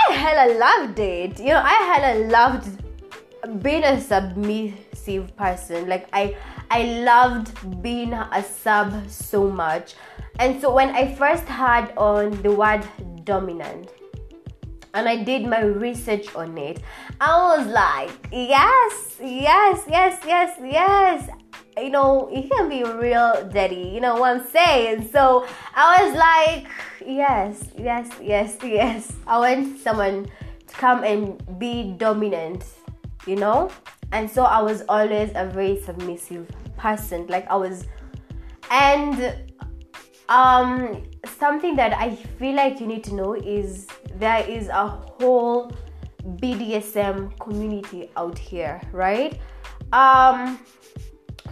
I 0.09 0.13
hella 0.13 0.59
loved 0.59 0.99
it. 0.99 1.39
You 1.39 1.49
know, 1.49 1.61
I 1.63 1.73
hella 1.89 2.27
loved 2.27 3.63
being 3.63 3.83
a 3.83 3.99
submissive 3.99 5.35
person. 5.35 5.87
Like 5.87 6.07
I 6.13 6.35
I 6.71 6.83
loved 7.03 7.81
being 7.81 8.13
a 8.13 8.43
sub 8.43 9.09
so 9.09 9.49
much. 9.49 9.95
And 10.39 10.61
so 10.61 10.73
when 10.73 10.89
I 10.89 11.13
first 11.15 11.43
heard 11.45 11.91
on 11.97 12.41
the 12.41 12.51
word 12.51 12.85
dominant 13.23 13.89
and 14.93 15.07
I 15.07 15.23
did 15.23 15.45
my 15.45 15.61
research 15.61 16.33
on 16.35 16.57
it, 16.57 16.81
I 17.19 17.57
was 17.57 17.67
like, 17.67 18.11
yes, 18.31 19.17
yes, 19.21 19.83
yes, 19.87 20.21
yes, 20.25 20.57
yes 20.63 21.29
you 21.81 21.89
know, 21.89 22.29
he 22.31 22.47
can 22.47 22.69
be 22.69 22.83
real 22.83 23.49
daddy, 23.51 23.91
you 23.93 24.01
know 24.01 24.15
what 24.15 24.35
I'm 24.35 24.47
saying? 24.47 25.09
So 25.11 25.45
I 25.75 26.03
was 26.03 26.15
like, 26.15 26.67
yes, 27.05 27.69
yes, 27.77 28.09
yes, 28.21 28.57
yes. 28.63 29.13
I 29.27 29.39
want 29.39 29.79
someone 29.79 30.25
to 30.67 30.75
come 30.75 31.03
and 31.03 31.59
be 31.59 31.93
dominant, 31.97 32.65
you 33.25 33.35
know? 33.35 33.69
And 34.11 34.29
so 34.29 34.43
I 34.43 34.61
was 34.61 34.83
always 34.89 35.31
a 35.35 35.45
very 35.45 35.79
submissive 35.81 36.47
person. 36.79 37.27
Like 37.27 37.45
I 37.49 37.55
was 37.55 37.85
and 38.71 39.35
um 40.29 41.03
something 41.37 41.75
that 41.75 41.93
I 41.93 42.15
feel 42.15 42.55
like 42.55 42.79
you 42.79 42.87
need 42.87 43.03
to 43.05 43.13
know 43.13 43.33
is 43.35 43.87
there 44.15 44.47
is 44.47 44.69
a 44.69 44.87
whole 44.87 45.71
BDSM 46.23 47.37
community 47.39 48.09
out 48.15 48.37
here, 48.37 48.81
right? 48.91 49.39
Um 49.91 50.59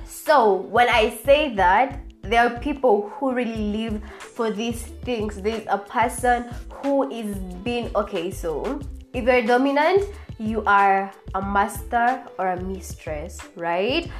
so 0.05 0.55
when 0.55 0.89
I 0.89 1.17
say 1.23 1.53
that, 1.55 2.01
there 2.21 2.43
are 2.43 2.59
people 2.59 3.09
who 3.15 3.33
really 3.33 3.71
live 3.71 4.01
for 4.19 4.51
these 4.51 4.81
things. 5.07 5.41
There's 5.41 5.65
a 5.69 5.77
person 5.77 6.51
who 6.83 7.09
is 7.09 7.37
being 7.63 7.89
okay. 7.95 8.31
So 8.31 8.79
if 9.13 9.23
you're 9.23 9.43
dominant, 9.43 10.03
you 10.37 10.63
are 10.65 11.11
a 11.33 11.41
master 11.41 12.23
or 12.37 12.51
a 12.51 12.61
mistress, 12.61 13.39
right? 13.55 14.11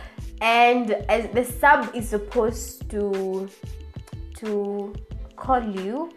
And 0.41 0.91
as 1.09 1.29
the 1.33 1.43
sub 1.43 1.95
is 1.95 2.09
supposed 2.09 2.89
to 2.91 3.49
to 4.37 4.93
call 5.35 5.63
you 5.63 6.11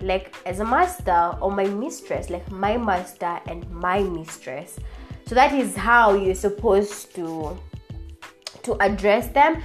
like 0.00 0.34
as 0.46 0.58
a 0.58 0.64
master 0.64 1.36
or 1.40 1.52
my 1.52 1.64
mistress, 1.64 2.28
like 2.28 2.50
my 2.50 2.76
master 2.76 3.40
and 3.46 3.68
my 3.70 4.02
mistress. 4.02 4.78
So 5.26 5.34
that 5.36 5.52
is 5.52 5.76
how 5.76 6.14
you're 6.14 6.34
supposed 6.34 7.14
to 7.14 7.56
to 8.62 8.76
address 8.80 9.28
them 9.28 9.62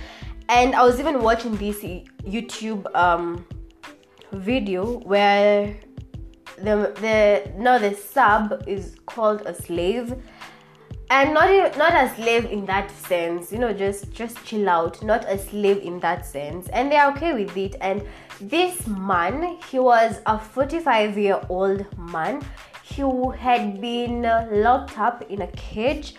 and 0.50 0.76
i 0.76 0.84
was 0.84 1.00
even 1.00 1.22
watching 1.22 1.56
this 1.58 1.82
youtube 2.24 2.86
um, 2.96 3.46
video 4.32 5.00
where 5.00 5.76
the 6.58 6.94
the 7.00 7.52
no 7.58 7.78
the 7.78 7.94
sub 7.96 8.64
is 8.66 8.96
called 9.06 9.42
a 9.46 9.54
slave 9.54 10.16
and 11.10 11.34
not 11.34 11.78
not 11.78 11.94
a 11.94 12.14
slave 12.16 12.46
in 12.46 12.66
that 12.66 12.92
sense 12.92 13.52
you 13.52 13.58
know 13.58 13.72
just 13.72 14.12
just 14.12 14.44
chill 14.44 14.68
out 14.68 15.02
not 15.04 15.24
a 15.26 15.38
slave 15.38 15.78
in 15.78 16.00
that 16.00 16.26
sense. 16.26 16.68
And 16.70 16.92
they're 16.92 17.10
okay 17.12 17.34
with 17.34 17.56
it. 17.56 17.76
And 17.82 18.04
this 18.42 18.86
man 18.88 19.58
he 19.70 19.80
was 19.80 20.20
a 20.26 20.38
45 20.38 21.18
year 21.18 21.42
old 21.50 21.86
man. 21.98 22.42
Who 22.96 23.30
had 23.30 23.80
been 23.80 24.24
locked 24.24 24.98
up 24.98 25.24
in 25.30 25.42
a 25.42 25.48
cage. 25.48 26.16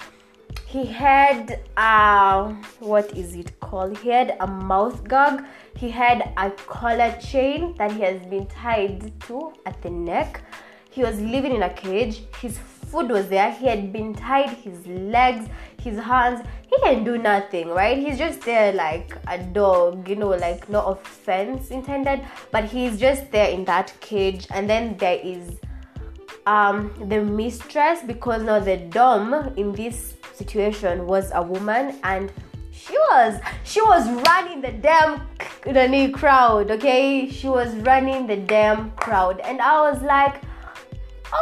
He 0.66 0.84
had 0.84 1.60
uh, 1.76 2.52
what 2.78 3.16
is 3.16 3.34
it 3.34 3.58
called? 3.58 3.98
He 3.98 4.10
had 4.10 4.36
a 4.38 4.46
mouth 4.46 5.02
gag 5.08 5.44
he 5.78 5.90
had 5.90 6.32
a 6.36 6.50
collar 6.66 7.16
chain 7.20 7.74
that 7.78 7.92
he 7.92 8.00
has 8.00 8.20
been 8.26 8.46
tied 8.46 9.12
to 9.28 9.52
at 9.64 9.80
the 9.80 9.90
neck. 9.90 10.42
He 10.90 11.04
was 11.04 11.20
living 11.20 11.54
in 11.54 11.62
a 11.62 11.72
cage. 11.72 12.24
His 12.42 12.58
food 12.90 13.10
was 13.10 13.28
there. 13.28 13.50
He 13.50 13.66
had 13.66 13.92
been 13.92 14.14
tied 14.14 14.50
his 14.50 14.86
legs 14.86 15.48
his 15.80 15.98
hands. 15.98 16.46
He 16.68 16.76
can 16.82 17.04
do 17.04 17.18
nothing 17.18 17.68
right? 17.68 17.96
He's 17.96 18.18
just 18.18 18.42
there 18.42 18.72
like 18.72 19.16
a 19.26 19.38
dog 19.38 20.08
you 20.08 20.16
know 20.16 20.30
like 20.30 20.68
no 20.68 20.82
offense 20.86 21.70
intended 21.70 22.20
but 22.50 22.64
he's 22.64 22.98
just 22.98 23.30
there 23.30 23.48
in 23.48 23.64
that 23.66 23.92
cage. 24.00 24.46
And 24.50 24.68
then 24.68 24.96
there 24.98 25.20
is 25.22 25.58
um, 26.46 26.92
the 27.08 27.22
mistress 27.22 28.00
because 28.06 28.42
now 28.42 28.58
the 28.58 28.76
dom 28.76 29.34
in 29.56 29.72
this 29.72 30.14
situation 30.34 31.06
was 31.06 31.30
a 31.34 31.42
woman 31.42 31.98
and 32.04 32.32
she 32.70 32.92
was 33.10 33.40
she 33.64 33.82
was 33.82 34.08
running 34.26 34.60
the 34.60 34.72
damn 34.72 35.20
the 35.64 35.86
new 35.88 36.10
crowd 36.10 36.70
okay? 36.70 37.28
She 37.28 37.48
was 37.48 37.74
running 37.76 38.26
the 38.26 38.36
damn 38.36 38.92
crowd. 38.92 39.40
And 39.40 39.60
i 39.60 39.90
was 39.90 40.02
like 40.02 40.42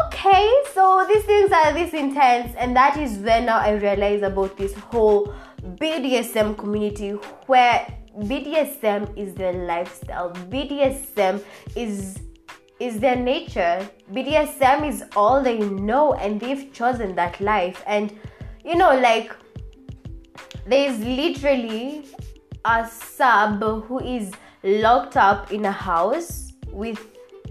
okay 0.07 0.53
so 0.75 1.05
these 1.09 1.25
things 1.25 1.53
are 1.53 1.73
this 1.73 1.95
intense 1.95 2.55
and 2.57 2.75
that 2.75 2.97
is 2.97 3.19
when 3.19 3.47
now 3.47 3.59
i 3.59 3.71
realize 3.71 4.23
about 4.23 4.57
this 4.57 4.75
whole 4.75 5.33
bdsm 5.63 6.57
community 6.59 7.11
where 7.47 7.87
bdsm 8.19 9.17
is 9.17 9.35
their 9.35 9.53
lifestyle. 9.53 10.31
Bdsm 10.31 11.43
is 11.75 12.19
is 12.81 12.99
their 12.99 13.17
nature. 13.17 13.89
Bdsm 14.13 14.89
is 14.89 15.05
all 15.15 15.43
they 15.43 15.59
know 15.59 16.15
and 16.15 16.41
they've 16.41 16.73
chosen 16.73 17.15
that 17.17 17.41
life. 17.41 17.83
And 17.87 18.19
you 18.65 18.75
know 18.75 18.99
like 18.99 19.33
there's 20.67 20.99
literally 20.99 22.07
a 22.65 22.89
sub 22.89 23.63
who 23.85 24.01
is 24.01 24.33
locked 24.63 25.17
up 25.17 25.53
in 25.53 25.65
a 25.65 25.73
house 25.73 26.53
with 26.69 26.99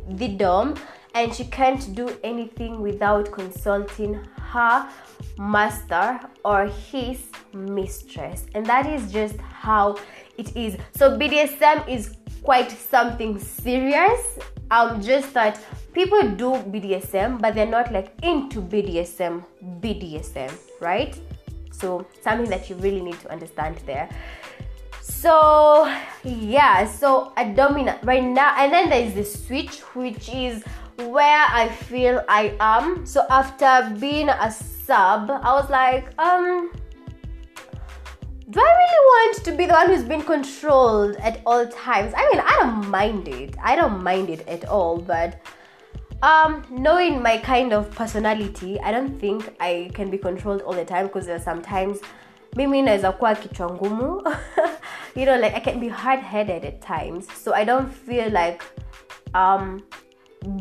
the 0.10 0.28
dom 0.28 0.76
and 1.16 1.34
she 1.34 1.46
can't 1.46 1.96
do 1.96 2.16
anything 2.24 2.82
without 2.82 3.32
consulting 3.32 4.14
her 4.38 4.88
master 5.38 6.20
or 6.44 6.68
his 6.68 7.24
mistress 7.54 8.46
and 8.54 8.66
that 8.66 8.86
is 8.86 9.12
just 9.12 9.38
how 9.38 9.98
it 10.38 10.56
is 10.56 10.78
so 10.94 11.18
bdsm 11.18 11.88
is 11.88 12.18
quite 12.44 12.70
something 12.70 13.40
serious 13.40 14.38
um 14.70 15.02
just 15.02 15.34
that 15.34 15.60
people 15.96 16.22
do 16.36 16.52
BDSM, 16.70 17.42
but 17.42 17.56
they're 17.56 17.66
not 17.66 17.92
like 17.92 18.12
into 18.22 18.62
BDSM, 18.62 19.44
BDSM, 19.80 20.52
right? 20.82 21.18
So, 21.72 22.06
something 22.22 22.50
that 22.50 22.70
you 22.70 22.76
really 22.76 23.02
need 23.02 23.20
to 23.22 23.32
understand 23.32 23.78
there. 23.86 24.10
So, 25.02 25.92
yeah, 26.24 26.86
so 26.86 27.32
a 27.38 27.54
dominant 27.54 28.00
right 28.04 28.24
now, 28.24 28.56
and 28.58 28.72
then 28.72 28.90
there 28.90 29.02
is 29.02 29.14
the 29.14 29.24
switch, 29.24 29.80
which 29.96 30.30
is 30.30 30.64
where 30.98 31.46
I 31.50 31.70
feel 31.70 32.24
I 32.28 32.56
am. 32.60 33.06
So, 33.06 33.26
after 33.30 33.94
being 34.00 34.30
a 34.30 34.52
sub, 34.52 35.30
I 35.30 35.54
was 35.54 35.70
like, 35.70 36.08
um, 36.20 36.72
do 38.50 38.60
I 38.60 38.64
really 38.64 39.06
want 39.14 39.44
to 39.44 39.52
be 39.52 39.66
the 39.66 39.74
one 39.74 39.88
who's 39.88 40.04
been 40.04 40.22
controlled 40.22 41.16
at 41.18 41.42
all 41.46 41.66
times? 41.68 42.14
I 42.16 42.30
mean, 42.32 42.42
I 42.46 42.58
don't 42.62 42.90
mind 42.90 43.28
it. 43.28 43.56
I 43.62 43.76
don't 43.76 44.04
mind 44.04 44.30
it 44.30 44.48
at 44.48 44.66
all, 44.66 44.98
but 44.98 45.42
um, 46.22 46.64
knowing 46.70 47.22
my 47.22 47.38
kind 47.38 47.74
of 47.74 47.92
personality, 47.92 48.80
I 48.80 48.92
don't 48.92 49.20
think 49.20 49.56
I 49.60 49.92
can 49.94 50.10
be 50.10 50.18
controlled 50.18 50.62
all 50.62 50.74
the 50.74 50.86
time 50.86 51.08
because 51.08 51.26
there 51.26 51.36
are 51.36 51.40
sometimes 51.40 52.00
mimi 52.56 52.82
naweza 52.82 53.12
kuwa 53.12 53.36
kichwa 53.36 53.70
ngumu 53.70 54.24
you 55.16 55.26
know 55.26 55.36
like 55.38 55.56
i 55.56 55.60
can 55.60 55.80
be 55.80 55.90
hard-headed 55.90 56.66
at 56.66 56.80
times 56.80 57.28
so 57.44 57.54
i 57.54 57.66
don't 57.66 57.92
feel 57.92 58.26
like 58.26 58.64
um 59.34 59.82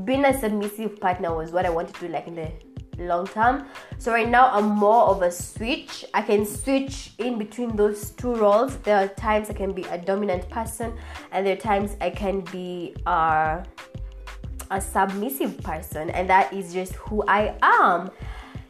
being 0.04 0.24
a 0.24 0.38
submissive 0.38 1.00
partner 1.00 1.34
was 1.34 1.52
what 1.52 1.66
I 1.66 1.70
wanted 1.70 1.94
to 1.96 2.08
like 2.08 2.26
in 2.26 2.34
the 2.34 2.50
long 2.98 3.26
term. 3.26 3.66
So 3.98 4.12
right 4.12 4.28
now 4.28 4.50
I'm 4.50 4.68
more 4.68 5.08
of 5.08 5.22
a 5.22 5.30
switch. 5.30 6.04
I 6.14 6.22
can 6.22 6.46
switch 6.46 7.12
in 7.18 7.38
between 7.38 7.76
those 7.76 8.10
two 8.10 8.34
roles. 8.34 8.76
There 8.78 8.96
are 8.96 9.08
times 9.08 9.50
I 9.50 9.54
can 9.54 9.72
be 9.72 9.82
a 9.84 9.98
dominant 9.98 10.48
person, 10.50 10.96
and 11.32 11.46
there 11.46 11.54
are 11.54 11.60
times 11.60 11.96
I 12.00 12.10
can 12.10 12.40
be 12.40 12.94
uh, 13.06 13.62
a 14.70 14.80
submissive 14.80 15.62
person, 15.62 16.10
and 16.10 16.28
that 16.28 16.52
is 16.52 16.72
just 16.72 16.94
who 16.94 17.24
I 17.26 17.56
am. 17.62 18.10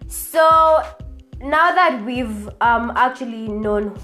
So 0.07 0.83
now 1.41 1.75
that 1.75 2.03
we've 2.05 2.49
um, 2.61 2.93
actually 2.97 3.49
known, 3.49 3.99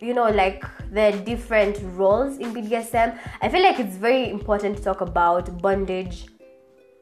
you 0.00 0.14
know, 0.14 0.30
like 0.30 0.64
the 0.92 1.20
different 1.24 1.78
roles 1.96 2.38
in 2.38 2.54
BDSM, 2.54 3.18
I 3.42 3.48
feel 3.48 3.62
like 3.62 3.80
it's 3.80 3.96
very 3.96 4.30
important 4.30 4.78
to 4.78 4.82
talk 4.82 5.00
about 5.00 5.60
bondage 5.60 6.26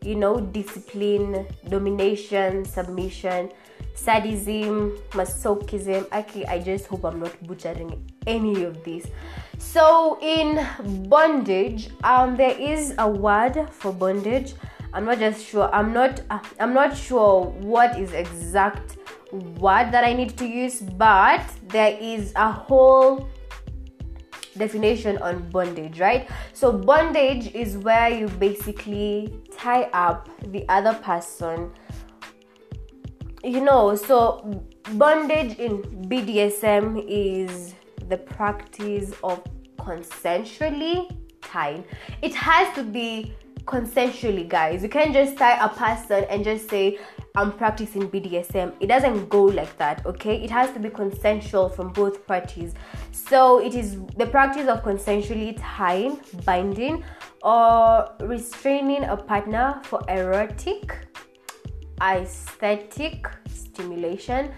you 0.04 0.14
know, 0.14 0.40
discipline, 0.40 1.46
domination, 1.68 2.64
submission, 2.64 3.50
sadism, 3.94 4.98
masochism. 5.10 6.06
Okay, 6.12 6.44
I 6.46 6.58
just 6.58 6.86
hope 6.86 7.04
I'm 7.04 7.20
not 7.20 7.46
butchering 7.46 8.10
any 8.26 8.64
of 8.64 8.84
these. 8.84 9.06
So 9.58 10.18
in 10.20 10.66
bondage, 11.08 11.90
um, 12.02 12.36
there 12.36 12.58
is 12.58 12.94
a 12.98 13.08
word 13.08 13.68
for 13.70 13.92
bondage. 13.92 14.54
I'm 14.92 15.04
not 15.04 15.18
just 15.18 15.44
sure. 15.44 15.68
I'm 15.74 15.92
not. 15.92 16.20
I'm 16.60 16.72
not 16.74 16.96
sure 16.96 17.46
what 17.46 17.98
is 17.98 18.12
exact 18.12 18.96
word 19.32 19.90
that 19.90 20.04
I 20.04 20.12
need 20.12 20.36
to 20.38 20.46
use, 20.46 20.80
but 20.80 21.42
there 21.68 21.96
is 22.00 22.32
a 22.36 22.52
whole 22.52 23.28
definition 24.56 25.18
on 25.18 25.48
bondage, 25.50 26.00
right? 26.00 26.28
So, 26.52 26.72
bondage 26.72 27.54
is 27.54 27.76
where 27.78 28.08
you 28.08 28.28
basically 28.28 29.34
tie 29.56 29.84
up 29.92 30.28
the 30.52 30.68
other 30.68 30.94
person. 30.94 31.72
You 33.42 33.60
know, 33.60 33.94
so 33.94 34.64
bondage 34.94 35.58
in 35.58 35.82
BDSM 36.08 37.04
is 37.06 37.74
the 38.08 38.16
practice 38.16 39.12
of 39.22 39.44
consensually 39.76 41.14
tying. 41.42 41.84
It 42.22 42.34
has 42.34 42.74
to 42.74 42.82
be 42.82 43.34
consensually, 43.66 44.48
guys. 44.48 44.82
You 44.82 44.88
can't 44.88 45.12
just 45.12 45.36
tie 45.36 45.62
a 45.62 45.68
person 45.68 46.24
and 46.30 46.44
just 46.44 46.70
say, 46.70 46.98
I'm 47.36 47.50
practicing 47.50 48.08
BDSM. 48.08 48.74
It 48.78 48.86
doesn't 48.86 49.28
go 49.28 49.42
like 49.42 49.76
that, 49.78 50.06
okay? 50.06 50.36
It 50.36 50.50
has 50.52 50.70
to 50.70 50.78
be 50.78 50.88
consensual 50.88 51.68
from 51.68 51.92
both 51.92 52.24
parties. 52.28 52.74
So 53.10 53.58
it 53.60 53.74
is 53.74 53.98
the 54.16 54.26
practice 54.26 54.68
of 54.68 54.84
consensually 54.84 55.58
tying, 55.60 56.20
binding, 56.44 57.02
or 57.42 58.08
restraining 58.20 59.02
a 59.02 59.16
partner 59.16 59.80
for 59.82 60.00
erotic, 60.08 60.96
aesthetic 62.00 63.26
stimulation. 63.48 64.52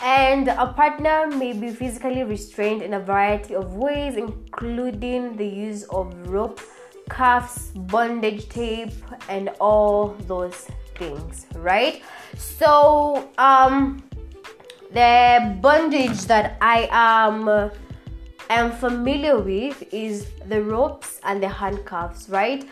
And 0.00 0.48
a 0.48 0.72
partner 0.72 1.26
may 1.26 1.52
be 1.52 1.68
physically 1.72 2.24
restrained 2.24 2.80
in 2.80 2.94
a 2.94 3.00
variety 3.00 3.54
of 3.54 3.74
ways, 3.74 4.16
including 4.16 5.36
the 5.36 5.46
use 5.46 5.82
of 5.90 6.14
rope, 6.26 6.58
cuffs, 7.10 7.68
bondage 7.74 8.48
tape, 8.48 8.94
and 9.28 9.50
all 9.60 10.16
those 10.26 10.66
things, 10.96 11.46
right? 11.56 12.02
So, 12.36 13.28
um, 13.38 14.02
the 14.92 15.58
bondage 15.60 16.22
that 16.26 16.56
I 16.60 16.88
am 16.90 17.70
am 18.50 18.70
familiar 18.72 19.38
with 19.38 19.82
is 19.92 20.26
the 20.48 20.62
ropes 20.62 21.20
and 21.24 21.42
the 21.42 21.48
handcuffs, 21.48 22.28
right? 22.28 22.68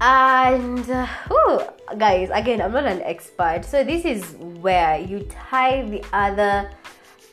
And 0.00 0.88
uh, 0.90 1.06
whew, 1.28 1.60
guys, 1.96 2.28
again, 2.32 2.60
I'm 2.60 2.72
not 2.72 2.84
an 2.84 3.00
expert, 3.02 3.64
so 3.64 3.82
this 3.82 4.04
is 4.04 4.22
where 4.60 4.98
you 4.98 5.20
tie 5.30 5.82
the 5.88 6.04
other 6.12 6.70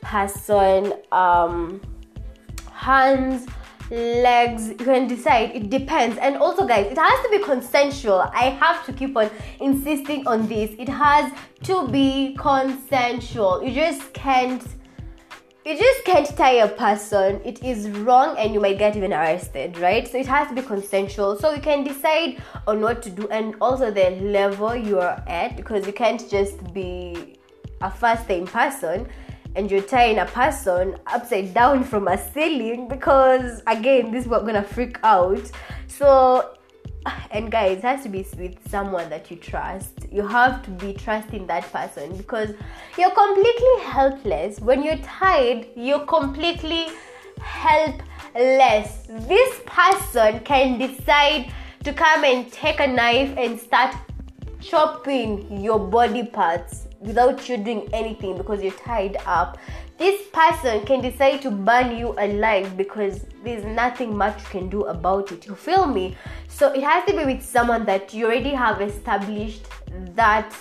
person 0.00 0.94
um, 1.12 1.82
hands 2.72 3.46
legs 3.90 4.68
you 4.68 4.76
can 4.76 5.06
decide. 5.06 5.54
It 5.54 5.70
depends. 5.70 6.16
And 6.18 6.36
also 6.36 6.66
guys 6.66 6.86
it 6.86 6.98
has 6.98 7.24
to 7.24 7.30
be 7.30 7.44
consensual. 7.44 8.20
I 8.32 8.50
have 8.50 8.84
to 8.86 8.92
keep 8.92 9.16
on 9.16 9.30
insisting 9.60 10.26
on 10.26 10.46
this. 10.48 10.70
It 10.78 10.88
has 10.88 11.32
to 11.64 11.88
be 11.88 12.36
consensual. 12.38 13.62
You 13.62 13.72
just 13.72 14.12
can't 14.12 14.64
you 15.66 15.78
just 15.78 16.04
can't 16.04 16.26
tie 16.36 16.56
a 16.56 16.68
person. 16.68 17.40
It 17.42 17.64
is 17.64 17.88
wrong 17.88 18.36
and 18.36 18.52
you 18.52 18.60
might 18.60 18.78
get 18.78 18.96
even 18.96 19.12
arrested 19.12 19.78
right? 19.78 20.06
So 20.06 20.18
it 20.18 20.26
has 20.26 20.48
to 20.48 20.54
be 20.54 20.62
consensual. 20.62 21.38
So 21.38 21.52
you 21.52 21.60
can 21.60 21.84
decide 21.84 22.42
on 22.66 22.80
what 22.80 23.02
to 23.02 23.10
do 23.10 23.28
and 23.28 23.54
also 23.60 23.90
the 23.90 24.10
level 24.10 24.74
you 24.74 25.00
are 25.00 25.22
at 25.26 25.56
because 25.56 25.86
you 25.86 25.92
can't 25.92 26.28
just 26.30 26.72
be 26.72 27.38
a 27.80 27.90
first 27.90 28.28
time 28.28 28.46
person 28.46 29.06
and 29.56 29.70
you're 29.70 29.82
tying 29.82 30.18
a 30.18 30.26
person 30.26 30.96
upside 31.06 31.54
down 31.54 31.84
from 31.84 32.08
a 32.08 32.18
ceiling 32.32 32.88
because 32.88 33.62
again 33.66 34.10
this 34.10 34.24
is 34.24 34.28
what 34.28 34.44
gonna 34.44 34.62
freak 34.62 34.98
out. 35.02 35.50
So 35.86 36.54
and 37.30 37.52
guys 37.52 37.82
has 37.82 38.02
to 38.02 38.08
be 38.08 38.26
with 38.38 38.56
someone 38.68 39.10
that 39.10 39.30
you 39.30 39.36
trust. 39.36 40.06
You 40.10 40.26
have 40.26 40.62
to 40.64 40.70
be 40.70 40.94
trusting 40.94 41.46
that 41.46 41.70
person 41.72 42.16
because 42.16 42.54
you're 42.98 43.10
completely 43.10 43.80
helpless. 43.82 44.60
When 44.60 44.82
you're 44.82 44.98
tied 44.98 45.68
you're 45.76 46.06
completely 46.06 46.88
helpless. 47.38 49.06
This 49.08 49.60
person 49.66 50.40
can 50.40 50.78
decide 50.78 51.52
to 51.84 51.92
come 51.92 52.24
and 52.24 52.50
take 52.50 52.80
a 52.80 52.86
knife 52.86 53.34
and 53.36 53.60
start 53.60 53.94
chopping 54.60 55.60
your 55.60 55.78
body 55.78 56.24
parts 56.24 56.83
without 57.04 57.48
you 57.48 57.56
doing 57.56 57.88
anything 57.92 58.36
because 58.36 58.62
you're 58.62 58.72
tied 58.72 59.16
up. 59.26 59.58
This 59.98 60.26
person 60.32 60.84
can 60.86 61.00
decide 61.00 61.42
to 61.42 61.50
burn 61.50 61.96
you 61.96 62.14
alive 62.18 62.76
because 62.76 63.24
there's 63.44 63.64
nothing 63.64 64.16
much 64.16 64.40
you 64.42 64.48
can 64.48 64.68
do 64.68 64.84
about 64.84 65.30
it. 65.30 65.46
You 65.46 65.54
feel 65.54 65.86
me? 65.86 66.16
So 66.48 66.72
it 66.72 66.82
has 66.82 67.04
to 67.06 67.16
be 67.16 67.24
with 67.24 67.42
someone 67.42 67.84
that 67.84 68.12
you 68.12 68.26
already 68.26 68.50
have 68.50 68.80
established 68.80 69.66
that 70.14 70.54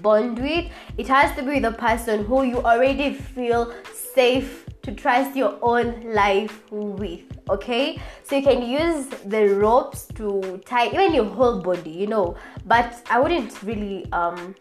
bond 0.00 0.38
with. 0.38 0.70
It 0.96 1.08
has 1.08 1.34
to 1.36 1.42
be 1.42 1.60
with 1.60 1.64
a 1.64 1.72
person 1.72 2.24
who 2.24 2.44
you 2.44 2.62
already 2.62 3.12
feel 3.12 3.74
safe 3.92 4.66
to 4.82 4.92
trust 4.92 5.36
your 5.36 5.58
own 5.60 6.14
life 6.14 6.62
with 6.70 7.20
okay 7.50 8.00
so 8.22 8.36
you 8.36 8.42
can 8.42 8.62
use 8.62 9.06
the 9.26 9.48
ropes 9.48 10.06
to 10.14 10.60
tie 10.64 10.86
even 10.86 11.12
your 11.12 11.24
whole 11.24 11.60
body 11.60 11.90
you 11.90 12.06
know 12.06 12.34
but 12.64 13.02
i 13.10 13.20
wouldn't 13.20 13.62
really 13.62 14.10
um 14.12 14.54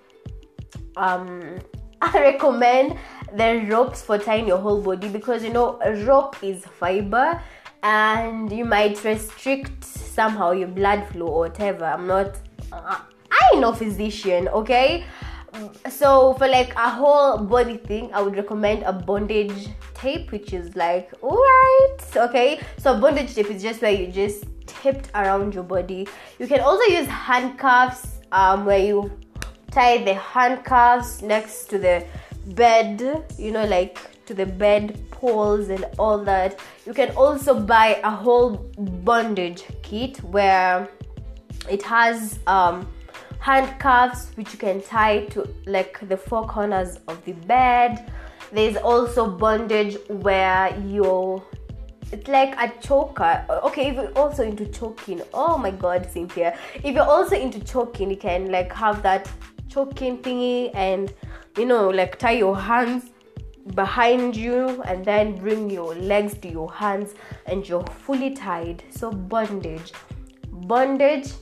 um 1.00 1.60
I 2.02 2.20
recommend 2.20 2.98
the 3.36 3.66
ropes 3.70 4.02
for 4.02 4.18
tying 4.18 4.48
your 4.48 4.58
whole 4.58 4.82
body 4.82 5.10
because 5.10 5.44
you 5.44 5.52
know 5.52 5.80
a 5.84 5.94
rope 6.06 6.42
is 6.44 6.66
fiber 6.66 7.42
and 7.84 8.52
you 8.52 8.66
might 8.66 9.04
restrict 9.04 9.84
somehow 9.84 10.52
your 10.52 10.68
blood 10.68 11.08
flow 11.12 11.28
or 11.28 11.40
whatever. 11.40 11.86
I'm 11.86 12.08
not 12.08 12.38
uh, 12.72 13.00
I 13.32 13.50
ain't 13.54 13.62
no 13.62 13.74
physician, 13.74 14.48
okay? 14.50 15.06
So 15.90 16.34
for 16.36 16.48
like 16.48 16.74
a 16.76 16.90
whole 16.90 17.38
body 17.38 17.78
thing, 17.78 18.14
I 18.14 18.22
would 18.22 18.36
recommend 18.36 18.84
a 18.84 18.94
bondage 18.94 19.68
tape, 19.94 20.32
which 20.32 20.54
is 20.54 20.76
like 20.76 21.12
alright, 21.24 22.18
okay. 22.30 22.60
So 22.78 23.00
bondage 23.00 23.34
tape 23.34 23.50
is 23.50 23.62
just 23.62 23.82
where 23.82 23.92
you 23.92 24.08
just 24.08 24.46
taped 24.68 25.10
around 25.16 25.54
your 25.54 25.64
body. 25.64 26.08
You 26.38 26.48
can 26.48 26.60
also 26.62 26.84
use 26.84 27.08
handcuffs, 27.08 28.20
um, 28.32 28.66
where 28.66 28.80
you 28.80 29.12
tie 29.72 30.04
the 30.04 30.14
handcuffs 30.14 31.22
next 31.22 31.66
to 31.70 31.78
the 31.78 32.06
bed, 32.48 33.26
you 33.38 33.52
know, 33.52 33.66
like 33.66 34.00
to 34.26 34.34
the 34.34 34.46
bed 34.46 35.00
poles 35.12 35.70
and 35.70 35.86
all 35.98 36.18
that. 36.24 36.60
You 36.86 36.94
can 36.94 37.12
also 37.12 37.60
buy 37.60 38.00
a 38.04 38.10
whole 38.10 38.58
bondage 38.78 39.64
kit 39.84 40.18
where 40.24 40.90
it 41.70 41.84
has 41.84 42.40
um, 42.48 42.88
handcuffs 43.40 44.32
which 44.36 44.54
you 44.54 44.60
can 44.60 44.82
tie 44.82 45.26
to 45.26 45.48
like 45.66 46.00
the 46.08 46.18
four 46.18 46.48
corners 46.48 47.00
of 47.08 47.24
the 47.26 47.34
bed. 47.34 48.12
There's 48.52 48.78
also 48.78 49.30
bondage 49.30 49.98
where 50.08 50.76
you're. 50.86 51.44
it's 52.12 52.28
like 52.28 52.56
a 52.58 52.74
choker. 52.82 53.46
Okay, 53.66 53.90
if 53.90 53.96
you're 53.96 54.18
also 54.18 54.44
into 54.44 54.66
choking, 54.66 55.22
oh 55.34 55.58
my 55.58 55.70
god, 55.70 56.10
Cynthia. 56.10 56.58
If 56.76 56.96
you're 56.96 57.04
also 57.04 57.36
into 57.36 57.60
choking, 57.60 58.10
you 58.10 58.18
can 58.18 58.52
like 58.52 58.74
have 58.74 59.04
that 59.04 59.30
choking 59.70 60.18
thingy 60.18 60.72
and 60.74 61.14
you 61.58 61.66
know 61.66 61.90
like 61.90 62.18
tie 62.20 62.32
your 62.32 62.58
hands 62.58 63.12
behind 63.76 64.36
you 64.36 64.82
and 64.84 65.06
then 65.06 65.36
bring 65.36 65.70
your 65.70 65.96
legs 65.96 66.38
to 66.40 66.50
your 66.50 66.72
hands 66.72 67.14
and 67.46 67.68
you're 67.68 67.86
fully 67.86 68.32
tied. 68.32 68.84
So 68.90 69.12
bondage. 69.12 69.94
Bondage. 70.52 71.34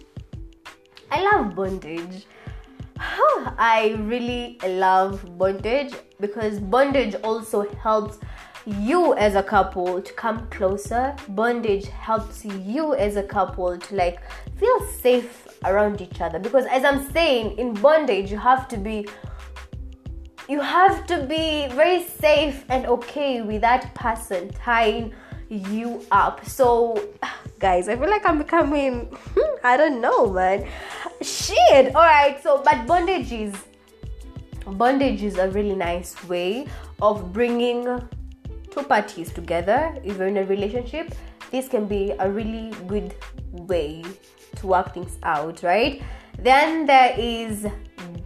I 1.11 1.21
love 1.23 1.55
bondage. 1.55 2.25
I 2.99 3.95
really 3.99 4.59
love 4.67 5.37
bondage 5.37 5.93
because 6.19 6.59
bondage 6.59 7.15
also 7.23 7.69
helps 7.75 8.19
you 8.65 9.13
as 9.15 9.35
a 9.35 9.43
couple 9.43 10.01
to 10.01 10.13
come 10.13 10.47
closer. 10.49 11.15
Bondage 11.29 11.87
helps 11.87 12.43
you 12.43 12.95
as 12.95 13.15
a 13.15 13.23
couple 13.23 13.77
to 13.77 13.95
like 13.95 14.19
feel 14.57 14.85
safe 14.99 15.46
around 15.65 16.02
each 16.02 16.22
other. 16.22 16.39
Because 16.39 16.65
as 16.65 16.84
i'm 16.84 17.12
saying 17.12 17.58
in 17.58 17.74
bondage 17.74 18.32
you 18.32 18.38
have 18.38 18.67
to 18.70 18.78
be 18.78 19.08
you 20.50 20.62
have 20.62 21.06
to 21.08 21.24
be 21.24 21.67
very 21.76 22.04
safe 22.04 22.63
and 22.70 22.86
okay 22.86 23.41
with 23.41 23.62
that 23.62 23.93
person 23.96 24.50
tying 24.54 25.13
you 25.50 26.06
up. 26.12 26.46
So 26.46 27.10
guys 27.60 27.89
i 27.89 27.96
feel 27.96 28.10
like 28.10 28.24
i'm 28.26 28.38
becoming 28.38 29.06
hmm, 29.06 29.56
i 29.63 29.78
don't 29.78 30.00
know 30.00 30.32
man. 30.32 30.67
Shit. 31.22 31.96
All 31.96 32.04
right 32.04 32.41
so 32.41 32.62
but 32.63 32.86
bondage 32.86 33.32
is 33.32 33.56
bondage 34.65 35.24
is 35.24 35.38
a 35.38 35.50
really 35.50 35.76
nice 35.76 36.22
way 36.28 36.67
of 37.02 37.32
bringing 37.34 37.86
two 38.70 38.84
parties 38.84 39.32
together. 39.32 39.96
If 40.04 40.17
you're 40.17 40.28
in 40.28 40.38
a 40.38 40.43
relationship 40.43 41.13
this 41.52 41.67
can 41.67 41.88
be 41.88 42.12
a 42.20 42.30
really 42.30 42.72
good 42.88 43.15
way 43.52 44.04
to 44.60 44.67
work 44.67 44.93
things 44.93 45.17
out 45.24 45.63
right 45.63 46.02
then 46.39 46.86
there 46.86 47.13
is 47.17 47.65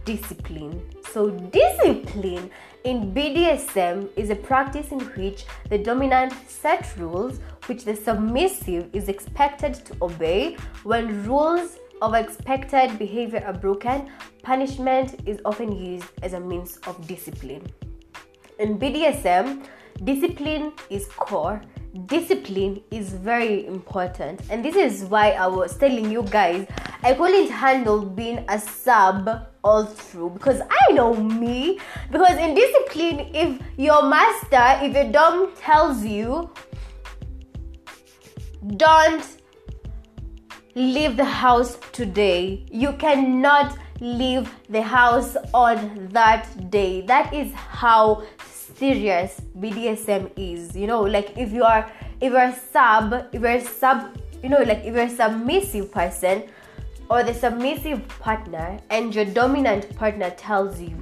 discipline 0.04 0.82
so 1.12 1.30
discipline 1.30 2.50
in 2.84 3.12
BDSM 3.14 4.08
is 4.16 4.30
a 4.30 4.34
practice 4.34 4.90
in 4.90 5.00
which 5.16 5.44
the 5.68 5.78
dominant 5.78 6.32
set 6.48 6.92
rules 6.96 7.38
which 7.66 7.84
the 7.84 7.94
submissive 7.94 8.88
is 8.92 9.08
expected 9.08 9.74
to 9.74 9.96
obey 10.02 10.56
when 10.82 11.24
rules 11.24 11.78
of 12.02 12.14
expected 12.14 12.98
behavior 12.98 13.42
are 13.46 13.52
broken, 13.52 14.10
punishment 14.42 15.20
is 15.24 15.38
often 15.44 15.70
used 15.70 16.08
as 16.22 16.32
a 16.32 16.40
means 16.40 16.78
of 16.88 17.06
discipline. 17.06 17.64
In 18.58 18.76
BDSM, 18.76 19.64
discipline 20.02 20.72
is 20.90 21.06
core. 21.06 21.62
Discipline 22.06 22.82
is 22.90 23.10
very 23.10 23.66
important, 23.66 24.40
and 24.48 24.64
this 24.64 24.76
is 24.76 25.04
why 25.04 25.32
I 25.32 25.46
was 25.46 25.76
telling 25.76 26.10
you 26.10 26.22
guys 26.22 26.66
I 27.04 27.14
couldn't 27.14 27.50
handle 27.50 28.04
being 28.04 28.44
a 28.48 28.58
sub 28.58 29.28
all 29.64 29.84
through 29.84 30.30
because 30.30 30.60
I 30.60 30.92
know 30.92 31.14
me. 31.14 31.80
Because 32.10 32.38
in 32.38 32.54
discipline, 32.54 33.30
if 33.34 33.60
your 33.76 34.04
master, 34.04 34.86
if 34.86 34.94
your 34.94 35.10
dom 35.12 35.52
tells 35.56 36.04
you, 36.04 36.50
don't 38.76 39.24
leave 40.74 41.16
the 41.16 41.24
house 41.24 41.76
today. 41.92 42.64
You 42.70 42.92
cannot 42.92 43.76
leave 44.00 44.50
the 44.68 44.82
house 44.82 45.36
on 45.52 46.08
that 46.12 46.70
day. 46.70 47.02
That 47.02 47.34
is 47.34 47.52
how 47.52 48.22
serious 48.76 49.40
BDSM 49.58 50.30
is. 50.36 50.76
You 50.76 50.86
know, 50.86 51.02
like 51.02 51.36
if 51.36 51.52
you 51.52 51.64
are 51.64 51.90
if 52.20 52.32
you're 52.32 52.40
a 52.40 52.56
sub, 52.72 53.26
if 53.32 53.42
you're 53.42 53.60
sub, 53.60 54.16
you 54.42 54.48
know, 54.48 54.62
like 54.62 54.84
if 54.84 54.94
you're 54.94 55.04
a 55.04 55.10
submissive 55.10 55.90
person 55.90 56.44
or 57.10 57.22
the 57.22 57.34
submissive 57.34 58.06
partner 58.20 58.78
and 58.90 59.14
your 59.14 59.24
dominant 59.24 59.94
partner 59.96 60.30
tells 60.30 60.80
you, 60.80 60.96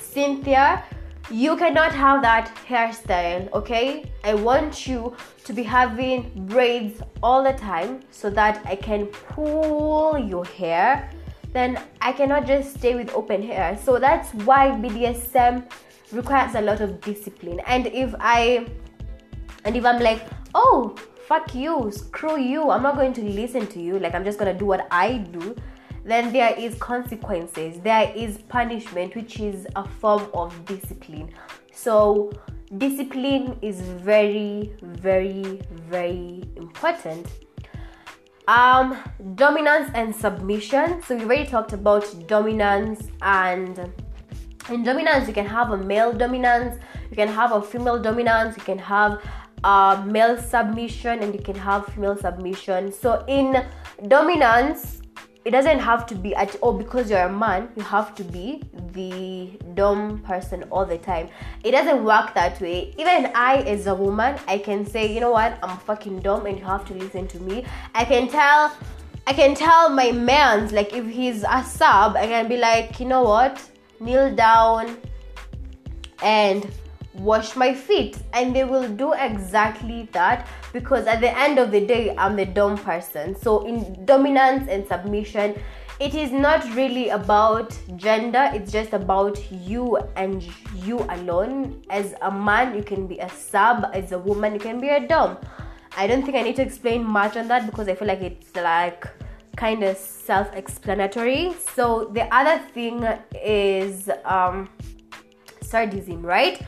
Cynthia, 0.00 0.84
you 1.30 1.56
cannot 1.56 1.92
have 1.92 2.22
that 2.22 2.54
hairstyle, 2.68 3.50
okay? 3.52 4.10
I 4.22 4.34
want 4.34 4.86
you 4.86 5.16
to 5.44 5.52
be 5.52 5.62
having 5.62 6.46
braids 6.46 7.00
all 7.22 7.42
the 7.42 7.52
time 7.54 8.00
so 8.10 8.30
that 8.30 8.60
I 8.64 8.76
can 8.76 9.06
pull 9.06 10.18
your 10.18 10.44
hair. 10.44 11.10
Then 11.52 11.80
I 12.00 12.12
cannot 12.12 12.46
just 12.46 12.74
stay 12.78 12.94
with 12.94 13.12
open 13.14 13.42
hair. 13.42 13.78
So 13.82 13.98
that's 13.98 14.32
why 14.44 14.68
BDSM 14.68 15.64
requires 16.12 16.54
a 16.54 16.60
lot 16.60 16.80
of 16.80 17.00
discipline. 17.00 17.60
And 17.66 17.86
if 17.86 18.14
I 18.20 18.66
and 19.64 19.76
if 19.76 19.84
I'm 19.84 20.00
like, 20.00 20.26
oh, 20.54 20.94
fuck 21.26 21.54
you, 21.54 21.90
screw 21.92 22.38
you, 22.38 22.70
I'm 22.70 22.82
not 22.82 22.96
going 22.96 23.12
to 23.14 23.22
listen 23.22 23.66
to 23.68 23.80
you, 23.80 23.98
like 23.98 24.14
I'm 24.14 24.24
just 24.24 24.38
gonna 24.38 24.58
do 24.58 24.66
what 24.66 24.86
I 24.90 25.18
do 25.18 25.56
then 26.04 26.32
there 26.32 26.54
is 26.58 26.74
consequences. 26.76 27.80
There 27.80 28.12
is 28.14 28.38
punishment 28.48 29.14
which 29.14 29.38
is 29.40 29.66
a 29.76 29.86
form 29.86 30.28
of 30.34 30.64
discipline. 30.64 31.32
So 31.72 32.32
discipline 32.78 33.58
is 33.62 33.80
very 33.80 34.72
very 34.82 35.62
very 35.88 36.42
important. 36.56 37.26
Um 38.48 38.96
dominance 39.36 39.90
and 39.94 40.14
submission. 40.14 41.02
So 41.02 41.16
we 41.16 41.24
already 41.24 41.46
talked 41.46 41.72
about 41.72 42.04
dominance 42.26 43.08
and 43.22 43.92
in 44.70 44.82
dominance 44.82 45.26
you 45.26 45.34
can 45.34 45.46
have 45.46 45.70
a 45.70 45.76
male 45.76 46.12
dominance 46.12 46.78
you 47.10 47.16
can 47.16 47.28
have 47.28 47.52
a 47.52 47.60
female 47.60 48.00
dominance 48.00 48.56
you 48.56 48.62
can 48.62 48.78
have 48.78 49.20
a 49.64 50.02
male 50.06 50.36
submission 50.40 51.20
and 51.20 51.34
you 51.34 51.40
can 51.40 51.54
have 51.54 51.86
female 51.86 52.16
submission. 52.16 52.92
So 52.92 53.24
in 53.28 53.64
dominance 54.08 54.98
it 55.44 55.50
doesn't 55.50 55.80
have 55.80 56.06
to 56.06 56.14
be 56.14 56.36
at 56.36 56.54
all 56.60 56.72
because 56.72 57.10
you're 57.10 57.26
a 57.26 57.32
man 57.32 57.68
you 57.74 57.82
have 57.82 58.14
to 58.14 58.22
be 58.22 58.62
the 58.92 59.50
dom 59.74 60.20
person 60.20 60.64
all 60.70 60.84
the 60.84 60.98
time. 60.98 61.28
It 61.64 61.72
doesn't 61.72 62.04
work 62.04 62.34
that 62.34 62.60
way. 62.60 62.94
Even 62.98 63.30
i 63.34 63.58
as 63.58 63.86
a 63.86 63.94
woman 63.94 64.38
i 64.48 64.58
can 64.58 64.84
say 64.84 65.12
you 65.12 65.20
know 65.20 65.30
what? 65.30 65.58
I'm 65.62 65.78
fucking 65.78 66.20
dom 66.20 66.46
and 66.46 66.58
you 66.58 66.64
have 66.64 66.84
to 66.86 66.94
listen 66.94 67.28
to 67.28 67.40
me. 67.40 67.64
I 67.94 68.04
can 68.04 68.28
tell 68.28 68.76
i 69.24 69.32
can 69.32 69.54
tell 69.54 69.88
my 69.88 70.10
man's 70.10 70.72
like 70.72 70.92
if 70.92 71.06
he's 71.06 71.44
a 71.48 71.62
sub 71.62 72.16
i 72.16 72.26
can 72.26 72.48
be 72.48 72.56
like 72.56 72.98
you 72.98 73.06
know 73.06 73.22
what 73.22 73.62
kneel 74.02 74.34
down 74.34 74.96
and 76.22 76.68
wash 77.14 77.56
my 77.56 77.74
feet. 77.74 78.18
And 78.32 78.54
they 78.54 78.64
will 78.64 78.88
do 78.88 79.12
exactly 79.12 80.08
that 80.12 80.48
because 80.72 81.06
at 81.06 81.20
the 81.20 81.36
end 81.38 81.58
of 81.58 81.70
the 81.70 81.86
day 81.86 82.14
i'm 82.16 82.36
the 82.36 82.46
dom 82.46 82.78
person. 82.78 83.34
So 83.36 83.66
in 83.66 84.04
dominance 84.04 84.68
and 84.68 84.86
submission 84.86 85.60
it 86.00 86.14
is 86.14 86.32
not 86.32 86.64
really 86.74 87.10
about 87.10 87.78
gender. 87.96 88.50
It's 88.52 88.72
just 88.72 88.92
about 88.92 89.38
you 89.52 89.98
and 90.16 90.42
you 90.74 90.98
alone. 91.10 91.84
As 91.90 92.14
a 92.22 92.30
man 92.30 92.74
you 92.74 92.82
can 92.82 93.06
be 93.06 93.18
a 93.18 93.28
sub. 93.28 93.86
As 93.92 94.12
a 94.12 94.18
woman 94.18 94.54
you 94.54 94.60
can 94.60 94.80
be 94.80 94.88
a 94.88 95.06
dom 95.06 95.38
i 95.96 96.06
don't 96.06 96.22
think 96.22 96.36
i 96.36 96.42
need 96.42 96.56
to 96.56 96.62
explain 96.62 97.04
much 97.04 97.36
on 97.36 97.48
that 97.48 97.66
because 97.66 97.88
i 97.88 97.94
feel 97.94 98.08
like 98.08 98.22
it's 98.22 98.56
like 98.56 99.06
kind 99.56 99.82
of 99.82 99.96
self-explanatory. 99.96 101.54
So 101.74 102.10
the 102.12 102.32
other 102.34 102.58
thing 102.72 103.04
is 103.34 104.10
um 104.24 104.68
sadism 105.60 106.22
right? 106.22 106.64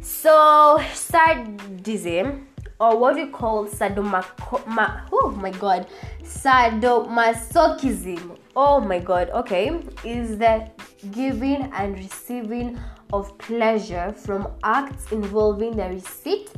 So 0.00 0.80
sadism 0.92 2.48
or 2.80 2.98
what 2.98 3.14
we 3.14 3.26
call 3.26 3.66
sadomasochism 3.66 5.08
oh 5.12 5.30
my 5.40 5.50
god 5.50 5.86
sadomasochism. 6.22 8.36
Oh 8.56 8.80
my 8.80 8.98
god 8.98 9.30
okay. 9.30 9.80
Is 10.04 10.38
the 10.38 10.68
giving 11.10 11.70
and 11.72 11.98
receiving 11.98 12.78
of 13.12 13.36
pleasure 13.38 14.12
from 14.12 14.48
acts 14.62 15.10
involving 15.12 15.76
the 15.76 15.88
receipt 15.88 16.50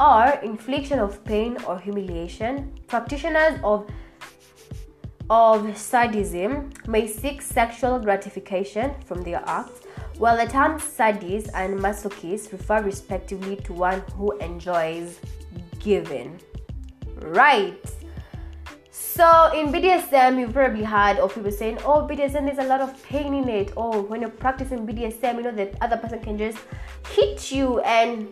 or 0.00 0.30
infliction 0.42 0.98
of 0.98 1.22
pain 1.24 1.56
or 1.66 1.78
humiliation. 1.78 2.72
Practitioners 2.88 3.60
of 3.62 3.86
of 5.30 5.76
sadism 5.76 6.70
may 6.86 7.06
seek 7.06 7.40
sexual 7.40 7.98
gratification 7.98 8.94
from 9.06 9.22
their 9.22 9.42
acts 9.46 9.80
while 10.18 10.36
the 10.36 10.50
terms 10.50 10.82
sadist 10.82 11.48
and 11.54 11.78
masochist 11.78 12.52
refer 12.52 12.82
respectively 12.82 13.56
to 13.56 13.72
one 13.72 14.00
who 14.16 14.36
enjoys 14.38 15.18
giving. 15.80 16.38
Right. 17.16 17.84
So 18.90 19.50
in 19.54 19.72
BDSM, 19.72 20.38
you've 20.40 20.52
probably 20.52 20.84
heard 20.84 21.18
of 21.18 21.34
people 21.34 21.52
saying, 21.52 21.78
"Oh, 21.84 22.06
BDSM, 22.06 22.46
there's 22.46 22.58
a 22.58 22.64
lot 22.64 22.80
of 22.80 23.00
pain 23.04 23.34
in 23.34 23.48
it." 23.48 23.72
Oh, 23.76 24.02
when 24.02 24.20
you're 24.20 24.30
practicing 24.30 24.86
BDSM, 24.86 25.36
you 25.36 25.42
know 25.42 25.52
that 25.52 25.74
other 25.80 25.96
person 25.96 26.20
can 26.20 26.36
just 26.36 26.58
hit 27.10 27.52
you 27.52 27.80
and 27.80 28.28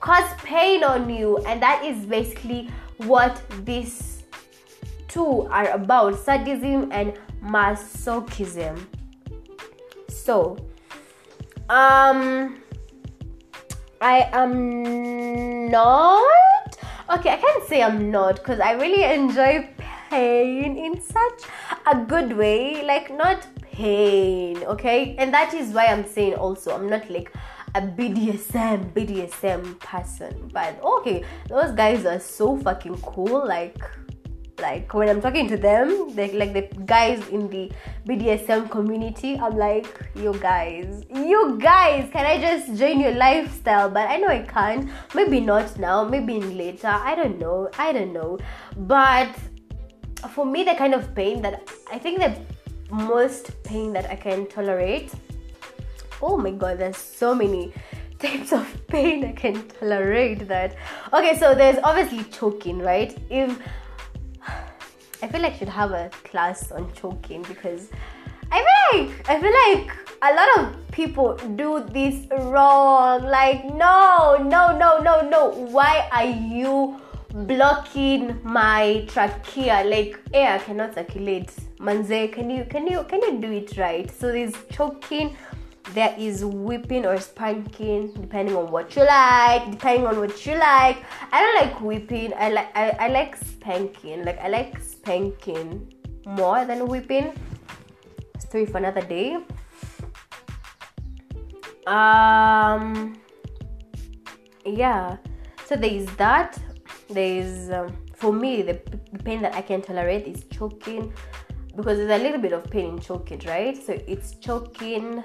cause 0.00 0.28
pain 0.42 0.82
on 0.82 1.08
you, 1.08 1.38
and 1.46 1.62
that 1.62 1.84
is 1.84 2.04
basically 2.04 2.68
what 2.98 3.40
these 3.64 4.13
two 5.14 5.46
are 5.50 5.70
about: 5.70 6.18
sadism 6.18 6.90
and 6.90 7.14
masochism. 7.40 8.76
So 10.08 10.58
um, 11.68 12.60
I 14.00 14.28
am 14.32 15.70
not. 15.70 16.76
Okay, 17.10 17.30
I 17.30 17.36
can't 17.36 17.64
say 17.64 17.82
I'm 17.82 18.10
not 18.10 18.36
because 18.36 18.60
I 18.60 18.72
really 18.72 19.04
enjoy 19.04 19.68
pain 20.10 20.76
in 20.76 21.00
such 21.00 21.42
a 21.86 21.96
good 22.04 22.36
way. 22.36 22.84
Like, 22.84 23.14
not 23.14 23.46
pain, 23.60 24.58
okay? 24.64 25.14
And 25.18 25.32
that 25.32 25.54
is 25.54 25.72
why 25.72 25.86
I'm 25.86 26.06
saying 26.06 26.34
also, 26.34 26.74
I'm 26.74 26.88
not 26.88 27.08
like 27.08 27.32
a 27.74 27.80
BDSM, 27.82 28.92
BDSM 28.92 29.78
person. 29.80 30.50
But 30.52 30.82
okay, 30.82 31.24
those 31.48 31.72
guys 31.72 32.04
are 32.06 32.20
so 32.20 32.56
fucking 32.56 32.98
cool. 33.02 33.46
Like, 33.46 33.82
like 34.60 34.92
when 34.94 35.08
I'm 35.08 35.20
talking 35.20 35.48
to 35.48 35.56
them, 35.56 36.14
they 36.14 36.32
like 36.32 36.52
the 36.52 36.62
guys 36.84 37.26
in 37.28 37.48
the 37.48 37.70
BDSM 38.06 38.70
community, 38.70 39.38
I'm 39.38 39.56
like, 39.56 39.86
you 40.14 40.32
guys, 40.34 41.04
you 41.12 41.58
guys, 41.60 42.08
can 42.12 42.26
I 42.26 42.40
just 42.40 42.74
join 42.78 43.00
your 43.00 43.12
lifestyle? 43.12 43.90
But 43.90 44.08
I 44.08 44.16
know 44.18 44.28
I 44.28 44.42
can't. 44.42 44.90
Maybe 45.14 45.40
not 45.40 45.78
now, 45.78 46.04
maybe 46.04 46.36
in 46.36 46.56
later. 46.56 46.88
I 46.88 47.14
don't 47.14 47.38
know. 47.38 47.68
I 47.78 47.92
don't 47.92 48.12
know. 48.12 48.38
But 48.76 49.34
for 50.30 50.46
me 50.46 50.64
the 50.64 50.74
kind 50.74 50.94
of 50.94 51.14
pain 51.14 51.42
that 51.42 51.68
i 51.92 51.98
think 51.98 52.18
the 52.18 52.36
most 52.90 53.50
pain 53.62 53.92
that 53.92 54.06
i 54.10 54.16
can 54.16 54.46
tolerate 54.46 55.12
oh 56.22 56.36
my 56.36 56.50
god 56.50 56.78
there's 56.78 56.96
so 56.96 57.34
many 57.34 57.72
types 58.18 58.52
of 58.52 58.86
pain 58.86 59.24
i 59.24 59.32
can 59.32 59.66
tolerate 59.68 60.46
that 60.48 60.76
okay 61.12 61.36
so 61.36 61.54
there's 61.54 61.78
obviously 61.84 62.24
choking 62.24 62.78
right 62.78 63.18
if 63.28 63.58
i 65.24 65.28
feel 65.28 65.42
like 65.46 65.58
should 65.58 65.74
have 65.80 65.92
a 65.92 66.10
class 66.30 66.70
on 66.70 66.90
choking 67.00 67.42
because 67.42 67.88
i 68.52 68.64
feel 68.66 68.80
like 68.92 69.30
i 69.30 69.40
feel 69.40 69.54
like 69.64 70.04
a 70.26 70.32
lot 70.34 70.48
of 70.58 70.90
people 70.90 71.36
do 71.56 71.84
this 71.92 72.26
wrong. 72.30 73.24
Like 73.24 73.64
no 73.64 74.36
no 74.40 74.76
no 74.78 75.00
no 75.00 75.20
no. 75.28 75.50
Why 75.50 76.08
are 76.12 76.24
you 76.24 77.00
blocking 77.30 78.40
my 78.42 79.04
trachea? 79.08 79.84
Like 79.84 80.18
air 80.32 80.58
cannot 80.60 80.94
circulate. 80.94 81.52
Manze 81.78 82.32
can 82.32 82.48
you 82.48 82.64
can 82.64 82.86
you 82.86 83.04
can 83.04 83.20
you 83.22 83.38
do 83.40 83.52
it 83.52 83.76
right? 83.76 84.10
So 84.10 84.32
there's 84.32 84.54
choking 84.70 85.36
there 85.92 86.14
is 86.18 86.44
whipping 86.44 87.04
or 87.04 87.20
spanking 87.20 88.12
depending 88.12 88.56
on 88.56 88.70
what 88.70 88.96
you 88.96 89.04
like 89.04 89.70
depending 89.70 90.06
on 90.06 90.18
what 90.18 90.46
you 90.46 90.54
like. 90.54 91.04
I 91.30 91.40
don't 91.40 91.66
like 91.66 91.80
whipping. 91.80 92.32
I 92.36 92.48
like 92.50 92.76
i, 92.76 92.90
I 92.90 93.08
like 93.08 93.36
spanking. 93.36 94.24
Like 94.24 94.38
i 94.38 94.48
like 94.48 94.80
spanking 94.80 95.92
more 96.26 96.64
than 96.64 96.86
whipping. 96.86 97.34
Story 98.38 98.66
for 98.66 98.78
another 98.78 99.02
day. 99.02 99.36
Um 101.86 103.16
yeah. 104.64 105.18
So 105.66 105.76
there 105.76 105.92
is 105.92 106.06
that. 106.16 106.58
There 107.08 107.40
is 107.42 107.70
um, 107.70 107.94
for 108.14 108.32
me 108.32 108.62
the, 108.62 108.80
the 109.12 109.22
pain 109.22 109.42
that 109.42 109.54
i 109.54 109.60
can 109.60 109.82
tolerate 109.82 110.26
is 110.26 110.44
choking 110.44 111.12
because 111.76 111.98
there's 111.98 112.20
a 112.20 112.22
little 112.22 112.40
bit 112.40 112.52
of 112.52 112.64
pain 112.70 112.86
in 112.86 112.98
choking 113.00 113.40
right? 113.46 113.76
So 113.76 113.98
it's 114.06 114.36
choking 114.36 115.22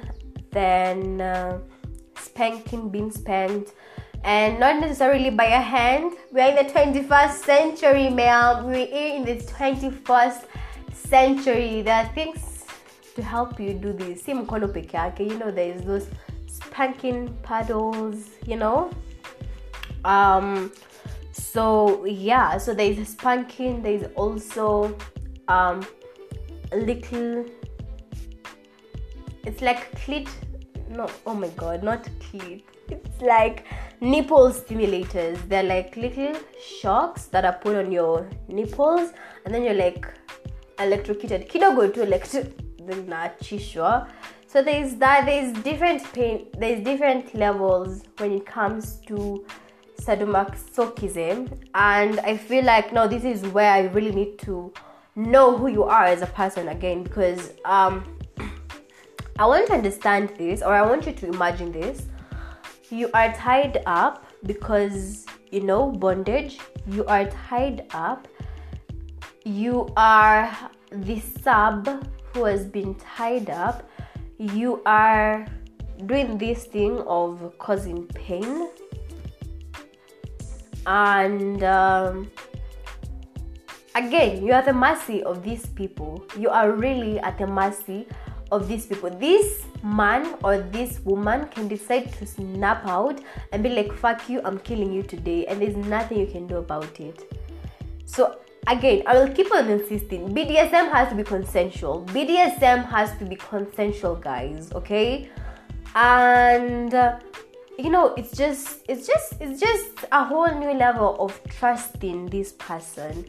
then 0.51 1.21
uh, 1.21 1.59
spanking 2.17 2.89
being 2.89 3.11
spanked 3.11 3.73
and 4.23 4.59
not 4.59 4.79
necessarily 4.79 5.29
by 5.29 5.45
a 5.45 5.61
hand. 5.61 6.13
We're 6.31 6.49
in 6.49 6.55
the 6.55 6.71
21st 6.71 7.31
century 7.31 8.09
ma'am. 8.09 8.65
We're 8.65 8.87
in 8.87 9.23
the 9.25 9.35
21st 9.35 10.45
century. 10.93 11.81
There 11.81 11.95
are 11.95 12.13
things 12.13 12.65
to 13.15 13.23
help 13.23 13.59
you 13.59 13.73
do 13.73 13.93
this. 13.93 14.23
Si 14.23 14.33
mkono 14.33 14.67
peke 14.67 15.19
you 15.19 15.37
know 15.37 15.51
there 15.51 15.73
is 15.73 15.83
those 15.83 16.07
spanking 16.47 17.35
paddles 17.43 18.29
you 18.45 18.55
know? 18.55 18.91
Um 20.05 20.71
so 21.31 22.05
yeah 22.05 22.57
so 22.57 22.73
there's 22.73 23.07
spanking 23.07 23.81
there's 23.81 24.05
also 24.15 24.95
um 25.47 25.85
little 26.73 27.45
it's 29.45 29.61
like 29.61 29.91
clit 30.01 30.27
no 30.89 31.09
oh 31.25 31.33
my 31.33 31.47
god 31.49 31.83
not 31.83 32.03
clit. 32.19 32.63
It's 32.89 33.21
like 33.21 33.65
nipple 34.01 34.49
stimulators. 34.49 35.37
They're 35.47 35.61
like 35.61 35.95
little 35.95 36.33
shocks 36.81 37.25
that 37.25 37.45
are 37.45 37.53
put 37.53 37.75
on 37.75 37.91
your 37.91 38.27
nipples 38.47 39.13
and 39.45 39.53
then 39.53 39.63
you're 39.63 39.75
like 39.75 40.07
electrocuted. 40.79 41.47
Kidogo 41.47 41.93
to 41.93 42.05
electrocutnachishwa 42.05 44.09
so 44.51 44.63
there's 44.63 44.95
that 44.95 45.27
there's 45.27 45.53
different 45.61 46.01
pain 46.11 46.47
there's 46.57 46.83
different 46.83 47.35
levels 47.35 48.01
when 48.17 48.31
it 48.31 48.47
comes 48.47 48.95
to 49.05 49.45
sadomasochism 50.01 51.55
and 51.75 52.19
i 52.21 52.35
feel 52.35 52.65
like 52.65 52.91
no 52.91 53.07
this 53.07 53.23
is 53.23 53.43
where 53.49 53.71
i 53.71 53.81
really 53.81 54.11
need 54.11 54.39
to 54.39 54.73
know 55.15 55.55
who 55.55 55.67
you 55.67 55.83
are 55.83 56.05
as 56.05 56.23
a 56.23 56.27
person 56.27 56.69
again 56.69 57.03
because 57.03 57.51
um 57.65 58.03
I 59.39 59.45
want 59.45 59.67
to 59.67 59.73
understand 59.73 60.33
this, 60.37 60.61
or 60.61 60.73
I 60.73 60.81
want 60.81 61.05
you 61.05 61.13
to 61.13 61.27
imagine 61.27 61.71
this. 61.71 62.07
You 62.89 63.09
are 63.13 63.31
tied 63.31 63.81
up 63.85 64.25
because 64.45 65.25
you 65.49 65.61
know 65.61 65.93
bondage. 65.93 66.59
You 66.87 67.05
are 67.05 67.23
tied 67.47 67.87
up. 67.93 68.27
You 69.45 69.87
are 69.95 70.51
the 70.91 71.21
sub 71.21 72.05
who 72.33 72.43
has 72.43 72.65
been 72.65 72.95
tied 72.95 73.49
up. 73.49 73.89
You 74.37 74.81
are 74.85 75.47
doing 76.05 76.37
this 76.37 76.65
thing 76.65 76.99
of 77.07 77.53
causing 77.59 78.07
pain. 78.07 78.67
And 80.85 81.63
um, 81.63 82.29
again, 83.95 84.45
you 84.45 84.51
are 84.51 84.63
the 84.63 84.73
mercy 84.73 85.23
of 85.23 85.43
these 85.43 85.65
people. 85.67 86.25
You 86.37 86.49
are 86.49 86.73
really 86.73 87.19
at 87.19 87.37
the 87.37 87.47
mercy 87.47 88.05
of 88.51 88.67
these 88.67 88.85
people. 88.85 89.09
This 89.09 89.63
man 89.83 90.35
or 90.43 90.59
this 90.59 90.99
woman 91.01 91.47
can 91.47 91.67
decide 91.67 92.13
to 92.13 92.25
snap 92.25 92.85
out 92.85 93.21
and 93.51 93.63
be 93.63 93.69
like, 93.69 93.93
fuck 93.93 94.29
you, 94.29 94.41
I'm 94.43 94.59
killing 94.59 94.91
you 94.91 95.03
today, 95.03 95.45
and 95.45 95.61
there's 95.61 95.75
nothing 95.75 96.19
you 96.19 96.27
can 96.27 96.47
do 96.47 96.57
about 96.57 96.99
it. 96.99 97.31
So, 98.05 98.39
again, 98.67 99.03
I 99.05 99.17
will 99.17 99.33
keep 99.33 99.53
on 99.53 99.69
insisting 99.69 100.33
BDSM 100.33 100.91
has 100.91 101.09
to 101.09 101.15
be 101.15 101.23
consensual. 101.23 102.05
BDSM 102.09 102.85
has 102.89 103.17
to 103.19 103.25
be 103.25 103.35
consensual, 103.35 104.15
guys, 104.15 104.71
okay? 104.73 105.29
And. 105.95 106.93
Uh, 106.93 107.19
you 107.79 107.89
know 107.89 108.13
it's 108.15 108.35
just 108.35 108.81
it's 108.89 109.07
just 109.07 109.35
it's 109.39 109.61
just 109.61 110.05
a 110.11 110.25
whole 110.25 110.53
new 110.59 110.73
level 110.73 111.15
of 111.17 111.39
trusting 111.47 112.25
this 112.25 112.51
person 112.51 113.25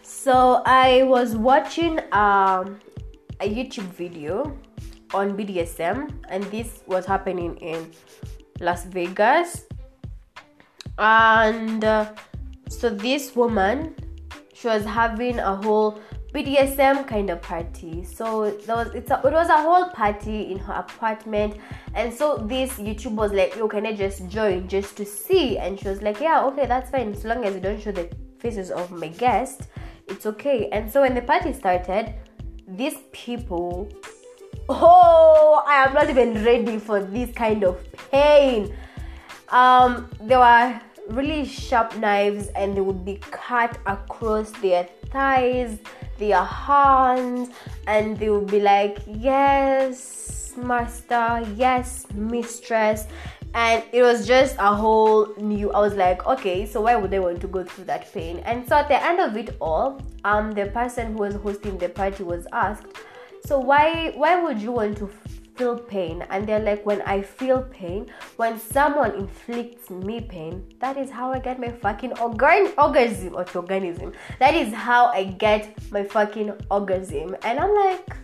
so 0.00 0.62
i 0.64 1.02
was 1.02 1.36
watching 1.36 2.00
um, 2.12 2.78
a 3.40 3.48
YouTube 3.48 3.88
video 3.96 4.56
on 5.14 5.36
BDSM, 5.36 6.12
and 6.28 6.44
this 6.44 6.82
was 6.86 7.06
happening 7.06 7.56
in 7.56 7.90
Las 8.60 8.84
Vegas. 8.84 9.64
And 10.98 11.84
uh, 11.84 12.12
so, 12.68 12.90
this 12.90 13.34
woman, 13.34 13.94
she 14.52 14.68
was 14.68 14.84
having 14.84 15.38
a 15.38 15.56
whole 15.56 16.00
BDSM 16.34 17.08
kind 17.08 17.30
of 17.30 17.42
party. 17.42 18.04
So 18.04 18.50
there 18.50 18.76
was 18.76 18.94
it's 18.94 19.10
a, 19.10 19.20
it 19.24 19.32
was 19.32 19.48
a 19.48 19.60
whole 19.62 19.90
party 19.90 20.52
in 20.52 20.58
her 20.58 20.74
apartment, 20.74 21.56
and 21.94 22.12
so 22.12 22.36
this 22.36 22.74
YouTube 22.74 23.16
was 23.16 23.32
like, 23.32 23.56
"Yo, 23.56 23.66
can 23.66 23.86
I 23.86 23.94
just 23.94 24.28
join 24.28 24.68
just 24.68 24.96
to 24.98 25.04
see?" 25.04 25.58
And 25.58 25.78
she 25.78 25.88
was 25.88 26.02
like, 26.02 26.20
"Yeah, 26.20 26.44
okay, 26.46 26.66
that's 26.66 26.90
fine. 26.90 27.12
As 27.12 27.24
long 27.24 27.44
as 27.44 27.54
you 27.54 27.60
don't 27.60 27.80
show 27.80 27.90
the 27.90 28.08
faces 28.38 28.70
of 28.70 28.92
my 28.92 29.08
guests, 29.08 29.66
it's 30.06 30.26
okay." 30.26 30.68
And 30.70 30.90
so 30.90 31.00
when 31.00 31.14
the 31.14 31.22
party 31.22 31.52
started, 31.52 32.14
these 32.76 32.96
people 33.12 33.88
oh 34.68 35.62
i 35.66 35.84
am 35.84 35.92
not 35.94 36.08
even 36.08 36.44
ready 36.44 36.78
for 36.78 37.02
this 37.02 37.30
kind 37.32 37.64
of 37.64 37.78
pain. 38.10 38.74
Um 39.48 40.08
there 40.22 40.38
were 40.38 40.80
really 41.08 41.44
sharp 41.44 41.96
knives 41.96 42.48
and 42.54 42.76
they 42.76 42.80
would 42.80 43.04
be 43.04 43.16
cut 43.32 43.76
across 43.86 44.52
their 44.62 44.88
thighs 45.10 45.78
their 46.18 46.44
hands 46.44 47.48
and 47.88 48.16
they 48.18 48.30
would 48.30 48.46
be 48.46 48.60
like 48.60 48.98
yes 49.06 50.52
master 50.56 51.44
yes 51.56 52.06
mistress 52.14 53.06
and 53.54 53.82
it 53.92 54.02
was 54.02 54.26
just 54.26 54.54
a 54.58 54.74
whole 54.74 55.34
new 55.36 55.72
i 55.72 55.80
was 55.80 55.94
like 55.94 56.24
okay 56.26 56.64
so 56.64 56.80
why 56.80 56.94
would 56.94 57.10
they 57.10 57.18
want 57.18 57.40
to 57.40 57.48
go 57.48 57.64
through 57.64 57.84
that 57.84 58.12
pain? 58.12 58.38
And 58.40 58.68
so 58.68 58.76
at 58.76 58.88
the 58.88 59.02
end 59.02 59.20
of 59.20 59.36
it 59.36 59.56
all 59.60 60.00
um 60.24 60.52
the 60.52 60.66
person 60.66 61.12
who 61.12 61.18
was 61.18 61.34
hosting 61.34 61.78
the 61.78 61.88
party 61.88 62.22
was 62.22 62.46
asked 62.52 62.86
so 63.44 63.58
why 63.58 64.12
why 64.14 64.40
would 64.40 64.60
you 64.60 64.72
want 64.72 64.98
to 64.98 65.10
feel 65.56 65.76
pain? 65.76 66.24
And 66.30 66.46
they're 66.46 66.60
like 66.60 66.86
when 66.86 67.02
i 67.02 67.20
feel 67.20 67.62
pain 67.62 68.06
when 68.36 68.58
someone 68.58 69.14
inflicts 69.14 69.90
me 69.90 70.20
pain 70.20 70.64
that 70.78 70.96
is 70.96 71.10
how 71.10 71.32
i 71.32 71.38
get 71.38 71.58
my 71.58 71.70
fucking 71.70 72.18
organ 72.18 72.72
orgasm 72.78 73.34
or 73.34 73.44
organism. 73.54 74.12
That 74.38 74.54
is 74.54 74.72
how 74.72 75.06
i 75.06 75.24
get 75.24 75.74
my 75.90 76.04
fucking 76.04 76.52
orgasm. 76.70 77.36
And 77.42 77.58
i'm 77.58 77.74
like 77.74 78.16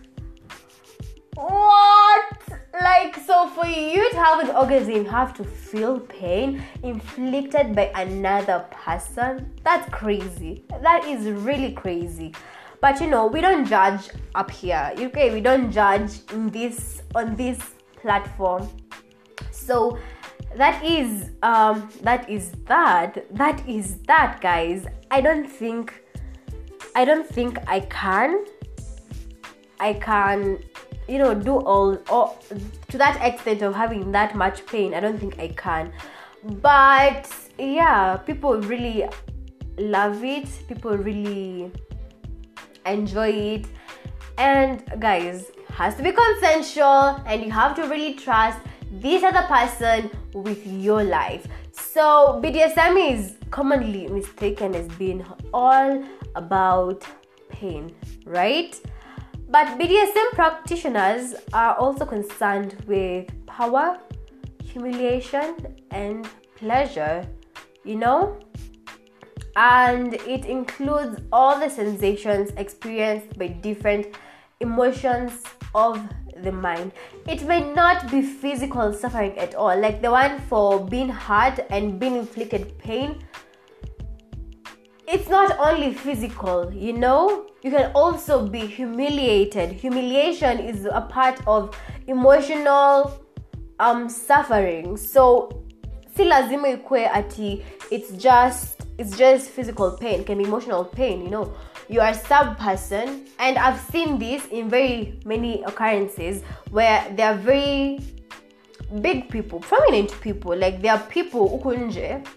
what 1.35 2.33
like 2.81 3.15
so 3.15 3.47
for 3.49 3.65
you 3.65 4.09
to 4.11 4.17
have 4.17 4.39
an 4.47 4.55
orgasm 4.55 4.91
you 4.91 5.03
have 5.05 5.33
to 5.33 5.43
feel 5.43 5.99
pain 5.99 6.63
inflicted 6.83 7.75
by 7.75 7.91
another 7.95 8.65
person? 8.71 9.51
That's 9.63 9.89
crazy. 9.93 10.63
That 10.81 11.05
is 11.05 11.27
really 11.27 11.73
crazy. 11.73 12.33
But 12.81 13.01
you 13.01 13.07
know 13.07 13.27
we 13.27 13.41
don't 13.41 13.65
judge 13.65 14.09
up 14.35 14.51
here 14.51 14.93
okay 14.97 15.33
we 15.33 15.41
don't 15.41 15.71
judge 15.71 16.21
in 16.31 16.49
this 16.49 17.01
on 17.15 17.35
this 17.35 17.59
platform. 18.01 18.69
So 19.51 19.97
that 20.55 20.83
is 20.83 21.31
um 21.43 21.89
that 22.01 22.29
is 22.29 22.51
that. 22.65 23.25
That 23.35 23.67
is 23.67 23.97
that 24.07 24.39
guys. 24.41 24.85
I 25.09 25.21
don't 25.21 25.47
think 25.47 26.03
i 26.97 27.05
don't 27.05 27.27
think 27.27 27.59
i 27.67 27.79
can 27.79 28.43
i 29.79 29.93
can 29.93 30.57
you 31.07 31.17
know 31.17 31.33
do 31.33 31.57
all 31.57 31.97
or 32.09 32.37
to 32.89 32.97
that 32.97 33.17
extent 33.21 33.61
of 33.61 33.73
having 33.73 34.11
that 34.11 34.35
much 34.35 34.65
pain 34.65 34.93
i 34.93 34.99
don't 34.99 35.19
think 35.19 35.39
i 35.39 35.47
can. 35.49 35.91
But 36.61 37.29
yeah 37.57 38.17
people 38.17 38.61
really 38.61 39.07
love 39.77 40.23
it. 40.23 40.47
People 40.67 40.97
really 40.97 41.71
enjoy 42.85 43.29
it. 43.29 43.65
And 44.37 44.83
guys 44.99 45.51
has 45.69 45.95
to 45.95 46.03
be 46.03 46.11
consensual 46.11 47.21
and 47.25 47.43
you 47.43 47.51
have 47.51 47.75
to 47.75 47.83
really 47.83 48.13
trust 48.13 48.59
this 48.91 49.23
other 49.23 49.45
person 49.47 50.11
with 50.33 50.65
your 50.65 51.03
life. 51.03 51.47
So 51.71 52.39
bdsm 52.43 53.13
is 53.13 53.35
commonly 53.49 54.07
mistaken 54.07 54.75
as 54.75 54.87
being 54.99 55.25
all 55.53 56.03
about 56.35 57.03
pain 57.49 57.95
right 58.25 58.79
but 59.49 59.67
bdsm 59.79 60.31
practitioners 60.33 61.35
are 61.53 61.75
also 61.75 62.05
concerned 62.05 62.75
with 62.87 63.25
power 63.45 63.99
humiliation 64.63 65.55
and 65.91 66.27
pleasure 66.55 67.25
you 67.83 67.95
know 67.95 68.37
and 69.55 70.13
it 70.13 70.45
includes 70.45 71.19
all 71.31 71.59
the 71.59 71.69
sensations 71.69 72.51
experienced 72.57 73.37
by 73.39 73.47
different 73.47 74.15
emotions 74.59 75.43
of 75.73 75.99
the 76.43 76.51
mind. 76.51 76.91
It 77.27 77.43
may 77.47 77.61
not 77.73 78.11
be 78.11 78.21
physical 78.21 78.93
suffering 78.93 79.37
at 79.37 79.55
all, 79.55 79.75
like 79.79 80.01
the 80.01 80.11
one 80.11 80.39
for 80.41 80.79
being 80.85 81.09
hurt 81.09 81.59
and 81.69 81.99
being 81.99 82.15
inflicted 82.15 82.77
pain. 82.77 83.23
It's 85.07 85.29
not 85.29 85.57
only 85.57 85.93
physical, 85.93 86.69
you 86.73 86.91
know, 86.91 87.45
you 87.63 87.71
can 87.71 87.93
also 87.95 88.45
be 88.45 88.59
humiliated. 88.59 89.71
Humiliation 89.71 90.59
is 90.59 90.85
a 90.85 90.99
part 90.99 91.39
of 91.47 91.73
emotional 92.07 93.17
um 93.79 94.09
suffering. 94.09 94.97
So 94.97 95.63
si 96.13 96.25
lazima 96.25 96.77
ati 97.13 97.63
it's 97.89 98.11
just 98.21 98.81
it's 98.97 99.15
just 99.15 99.49
physical 99.49 99.91
pain, 99.91 100.19
it 100.19 100.25
can 100.25 100.39
be 100.39 100.43
emotional 100.43 100.83
pain, 100.83 101.21
you 101.21 101.29
know. 101.29 101.53
You 101.87 102.01
are 102.01 102.09
a 102.09 102.13
sub 102.13 102.57
person, 102.57 103.27
and 103.39 103.57
I've 103.57 103.79
seen 103.79 104.19
this 104.19 104.45
in 104.47 104.67
very 104.69 105.21
many 105.23 105.63
occurrences 105.63 106.43
where 106.69 107.07
they 107.15 107.23
are 107.23 107.35
very 107.35 108.01
big 108.99 109.29
people, 109.29 109.61
prominent 109.61 110.11
people. 110.19 110.53
Like 110.53 110.81
there 110.81 110.91
are 110.91 110.99
people 111.07 111.57
ukunje, 111.57 112.27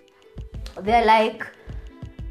they're 0.82 1.04
like 1.04 1.44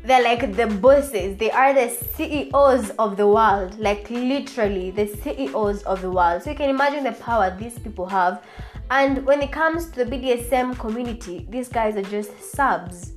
they're 0.03 0.23
like 0.23 0.55
the 0.55 0.67
bosses. 0.67 1.37
They 1.37 1.51
are 1.51 1.73
the 1.73 1.89
ceos 1.89 2.91
of 2.91 3.17
the 3.17 3.27
world. 3.27 3.77
Like 3.79 4.09
literally 4.09 4.91
the 4.91 5.07
ceos 5.07 5.83
of 5.83 6.01
the 6.01 6.11
world. 6.11 6.43
So 6.43 6.51
you 6.51 6.55
can 6.55 6.69
imagine 6.69 7.03
the 7.03 7.11
power 7.11 7.55
these 7.59 7.77
people 7.77 8.05
have. 8.07 8.43
And 8.91 9.25
when 9.25 9.41
it 9.41 9.51
comes 9.51 9.89
to 9.91 10.03
the 10.03 10.05
bdsm 10.05 10.79
community 10.79 11.45
these 11.49 11.69
guys 11.69 11.95
are 11.95 12.09
just 12.09 12.31
subs. 12.41 13.13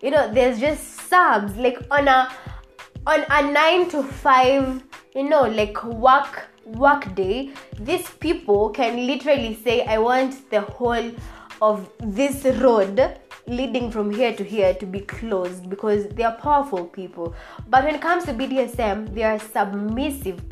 You 0.00 0.10
know 0.10 0.32
there's 0.32 0.58
just 0.60 1.08
subs. 1.08 1.56
Like 1.56 1.78
on 1.90 2.08
a 2.08 2.32
on 3.06 3.24
a 3.28 3.50
9 3.50 3.90
to 3.90 4.02
5 4.02 4.82
you 5.14 5.28
know 5.28 5.42
like 5.42 5.82
work 5.84 6.48
work 6.64 7.14
day 7.14 7.50
these 7.80 8.08
people 8.20 8.68
can 8.70 9.06
literally 9.06 9.54
say 9.64 9.84
i 9.86 9.96
want 9.98 10.48
the 10.50 10.60
whole 10.60 11.10
of 11.62 11.90
this 12.00 12.44
road 12.58 13.18
leading 13.46 13.90
from 13.90 14.10
here 14.10 14.34
to 14.34 14.44
here 14.44 14.74
to 14.74 14.86
be 14.86 15.00
closed 15.00 15.68
because 15.68 16.06
they 16.08 16.22
are 16.22 16.36
powerful 16.36 16.84
people 16.84 17.34
but 17.68 17.84
when 17.84 17.94
it 17.94 18.00
comes 18.00 18.24
to 18.24 18.32
bdsm 18.32 19.12
they 19.14 19.22
are 19.22 19.38
submissive 19.38 20.42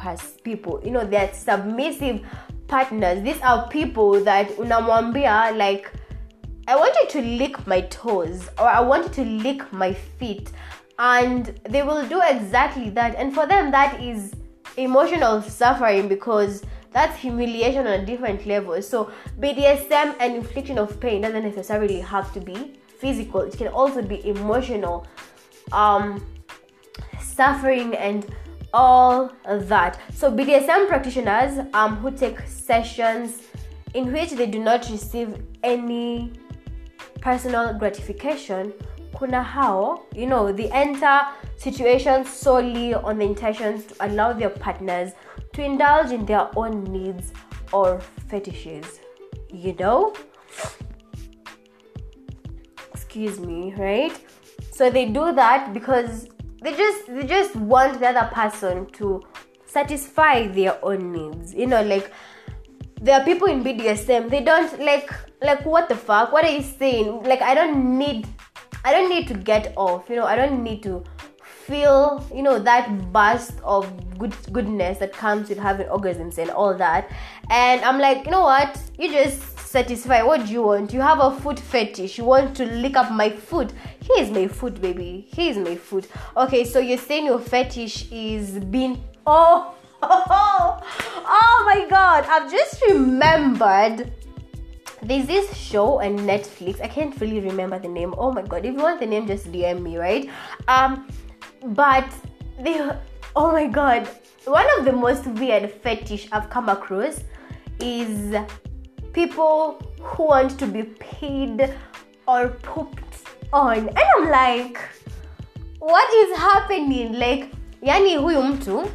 people 0.42 0.80
you 0.84 0.90
know 0.90 1.04
they're 1.04 1.32
submissive 1.32 2.20
partners 2.66 3.22
these 3.22 3.40
are 3.42 3.68
people 3.68 4.22
that 4.24 4.48
unamwambia 4.56 5.56
like 5.56 5.92
I 6.68 6.76
want 6.76 6.94
you 7.00 7.22
to 7.22 7.26
lick 7.26 7.66
my 7.66 7.80
toes 7.80 8.46
or 8.58 8.66
I 8.66 8.80
want 8.80 9.04
you 9.04 9.24
to 9.24 9.30
lick 9.30 9.72
my 9.72 9.94
feet. 9.94 10.52
And 10.98 11.58
they 11.66 11.82
will 11.82 12.06
do 12.06 12.20
exactly 12.22 12.90
that. 12.90 13.14
And 13.14 13.32
for 13.32 13.46
them, 13.46 13.70
that 13.70 14.02
is 14.02 14.34
emotional 14.76 15.40
suffering 15.40 16.08
because 16.08 16.62
that's 16.90 17.16
humiliation 17.16 17.86
on 17.86 18.00
a 18.00 18.04
different 18.04 18.44
level. 18.44 18.82
So, 18.82 19.10
BDSM 19.40 20.16
and 20.20 20.34
infliction 20.36 20.76
of 20.76 21.00
pain 21.00 21.22
doesn't 21.22 21.42
necessarily 21.42 22.00
have 22.00 22.34
to 22.34 22.40
be 22.40 22.77
physical, 22.98 23.40
it 23.42 23.56
can 23.56 23.68
also 23.68 24.02
be 24.02 24.26
emotional 24.26 25.06
um, 25.72 26.24
suffering 27.20 27.94
and 27.94 28.26
all 28.72 29.32
that. 29.46 29.98
So, 30.12 30.30
BDSM 30.30 30.88
practitioners 30.88 31.66
um, 31.72 31.96
who 31.96 32.10
take 32.10 32.40
sessions 32.40 33.42
in 33.94 34.12
which 34.12 34.32
they 34.32 34.46
do 34.46 34.58
not 34.58 34.88
receive 34.90 35.34
any 35.62 36.32
personal 37.20 37.74
gratification 37.78 38.72
kuna 39.18 39.42
hao 39.42 40.02
you 40.14 40.26
know 40.26 40.52
they 40.52 40.70
enter 40.70 41.20
situations 41.56 42.28
solely 42.28 42.94
on 42.94 43.18
the 43.18 43.24
intentions 43.24 43.86
to 43.86 43.94
allow 44.06 44.32
their 44.32 44.50
partners 44.50 45.12
to 45.52 45.62
indulge 45.62 46.12
in 46.12 46.24
their 46.26 46.46
own 46.56 46.84
needs 46.84 47.32
or 47.72 48.00
fetishes 48.28 49.00
you 49.50 49.74
know 49.74 50.12
excuse 53.08 53.40
me 53.40 53.72
right? 53.78 54.12
So 54.70 54.90
they 54.90 55.06
do 55.06 55.32
that 55.32 55.72
because 55.72 56.28
they 56.62 56.76
just 56.76 57.06
they 57.06 57.26
just 57.26 57.56
want 57.56 58.00
the 58.00 58.08
other 58.08 58.28
person 58.34 58.84
to 59.00 59.22
satisfy 59.64 60.48
their 60.48 60.78
own 60.84 61.12
needs. 61.12 61.54
You 61.54 61.66
know 61.66 61.82
like 61.82 62.12
there 63.00 63.18
are 63.18 63.24
people 63.24 63.48
in 63.48 63.64
BDSM 63.64 64.28
they 64.28 64.42
don't 64.42 64.78
like 64.78 65.10
like 65.40 65.64
what 65.64 65.88
the 65.88 65.96
fuck? 65.96 66.32
What 66.32 66.44
are 66.44 66.50
you 66.50 66.62
saying? 66.62 67.22
Like 67.22 67.40
I 67.40 67.54
don't 67.54 67.98
need 67.98 68.26
I 68.84 68.92
don't 68.92 69.08
need 69.08 69.26
to 69.28 69.34
get 69.34 69.72
off 69.76 70.10
you 70.10 70.16
know? 70.16 70.26
I 70.26 70.36
don't 70.36 70.62
need 70.62 70.82
to 70.82 71.02
feel 71.42 72.26
you 72.34 72.42
know 72.42 72.58
that 72.58 73.10
burst 73.10 73.54
of 73.64 73.88
good 74.18 74.34
goodness 74.52 74.98
that 74.98 75.12
comes 75.12 75.48
with 75.48 75.58
having 75.58 75.86
orgasms 75.86 76.36
and 76.36 76.50
all 76.50 76.74
that. 76.74 77.10
And 77.48 77.80
I'm 77.80 77.98
like 77.98 78.26
you 78.26 78.32
know 78.32 78.42
what? 78.42 78.78
You 78.98 79.10
just 79.10 79.57
satisfy 79.68 80.22
what 80.22 80.46
do 80.46 80.52
you 80.52 80.62
want. 80.62 80.92
You 80.92 81.00
have 81.00 81.20
a 81.20 81.30
foot 81.40 81.58
fetish. 81.58 82.18
You 82.18 82.24
want 82.24 82.56
to 82.56 82.64
lick 82.64 82.96
up 82.96 83.12
my 83.12 83.30
foot 83.30 83.72
here's 84.00 84.30
my 84.30 84.48
foot 84.48 84.80
baby. 84.80 85.28
Here's 85.32 85.56
my 85.56 85.76
foot 85.76 86.08
okay 86.36 86.64
so 86.64 86.78
you're 86.78 86.98
saying 86.98 87.26
your 87.26 87.38
fetish 87.38 88.10
is 88.10 88.58
being 88.64 89.02
oh 89.26 89.74
oh, 90.02 90.80
oh 90.82 91.62
my 91.66 91.88
god, 91.88 92.24
I've 92.28 92.50
just 92.50 92.82
remembered 92.86 94.12
there's 95.02 95.26
this 95.26 95.56
show 95.56 96.00
on 96.00 96.18
Netflix. 96.18 96.80
I 96.80 96.88
can't 96.88 97.18
really 97.20 97.40
remember 97.40 97.78
the 97.78 97.88
name. 97.88 98.14
Oh 98.18 98.32
my 98.32 98.42
god, 98.42 98.64
if 98.64 98.74
you 98.74 98.82
want 98.82 99.00
the 99.00 99.06
name, 99.06 99.26
just 99.26 99.50
DM 99.52 99.82
me, 99.82 99.96
right? 99.96 100.28
Um, 100.66 101.08
but 101.62 102.08
they, 102.60 102.80
oh 103.36 103.52
my 103.52 103.66
god, 103.66 104.08
one 104.44 104.66
of 104.78 104.84
the 104.84 104.92
most 104.92 105.26
weird 105.26 105.70
fetish 105.70 106.28
I've 106.32 106.50
come 106.50 106.68
across 106.68 107.20
is 107.80 108.34
people 109.18 109.82
who 110.00 110.28
want 110.28 110.56
to 110.60 110.66
be 110.66 110.82
paid 111.00 111.74
or 112.28 112.48
pooped 112.62 113.16
on, 113.52 113.88
and 113.88 113.98
I'm 113.98 114.30
like, 114.30 114.78
what 115.80 116.14
is 116.14 116.38
happening? 116.38 117.14
Like, 117.14 117.50
yani 117.82 118.16
huyu 118.16 118.42
mtu 118.42 118.90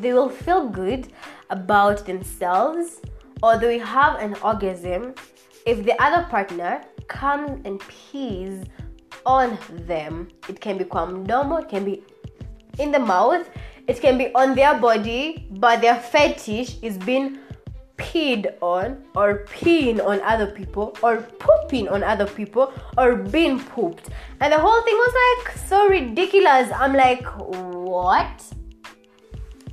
they 0.00 0.12
will 0.12 0.28
feel 0.28 0.68
good 0.68 1.08
about 1.50 2.04
themselves 2.06 3.00
or 3.42 3.58
they 3.58 3.78
will 3.78 3.86
have 3.86 4.20
an 4.26 4.34
orgasm 4.42 5.14
if 5.64 5.84
the 5.84 5.94
other 6.02 6.26
partner 6.30 6.82
comes 7.08 7.50
and 7.64 7.80
pees 7.88 8.64
on 9.24 9.58
them. 9.86 10.28
It 10.48 10.60
can 10.60 10.78
become 10.78 11.24
normal, 11.24 11.58
it 11.58 11.68
can 11.68 11.84
be 11.84 12.02
in 12.78 12.92
the 12.92 12.98
mouth, 12.98 13.48
it 13.86 14.00
can 14.00 14.18
be 14.18 14.32
on 14.34 14.54
their 14.54 14.78
body, 14.78 15.48
but 15.50 15.80
their 15.80 15.96
fetish 15.96 16.76
is 16.82 16.98
being 16.98 17.38
peed 17.96 18.52
on 18.60 19.02
or 19.14 19.44
peeing 19.46 20.04
on 20.04 20.20
other 20.20 20.46
people 20.46 20.96
or 21.02 21.18
pooping 21.38 21.88
on 21.88 22.02
other 22.02 22.26
people 22.26 22.72
or 22.98 23.16
being 23.16 23.58
pooped. 23.58 24.10
And 24.40 24.52
the 24.52 24.58
whole 24.58 24.82
thing 24.82 24.94
was 24.94 25.14
like 25.24 25.56
so 25.58 25.88
ridiculous. 25.88 26.70
I'm 26.74 26.92
like, 26.92 27.24
what? 27.38 28.44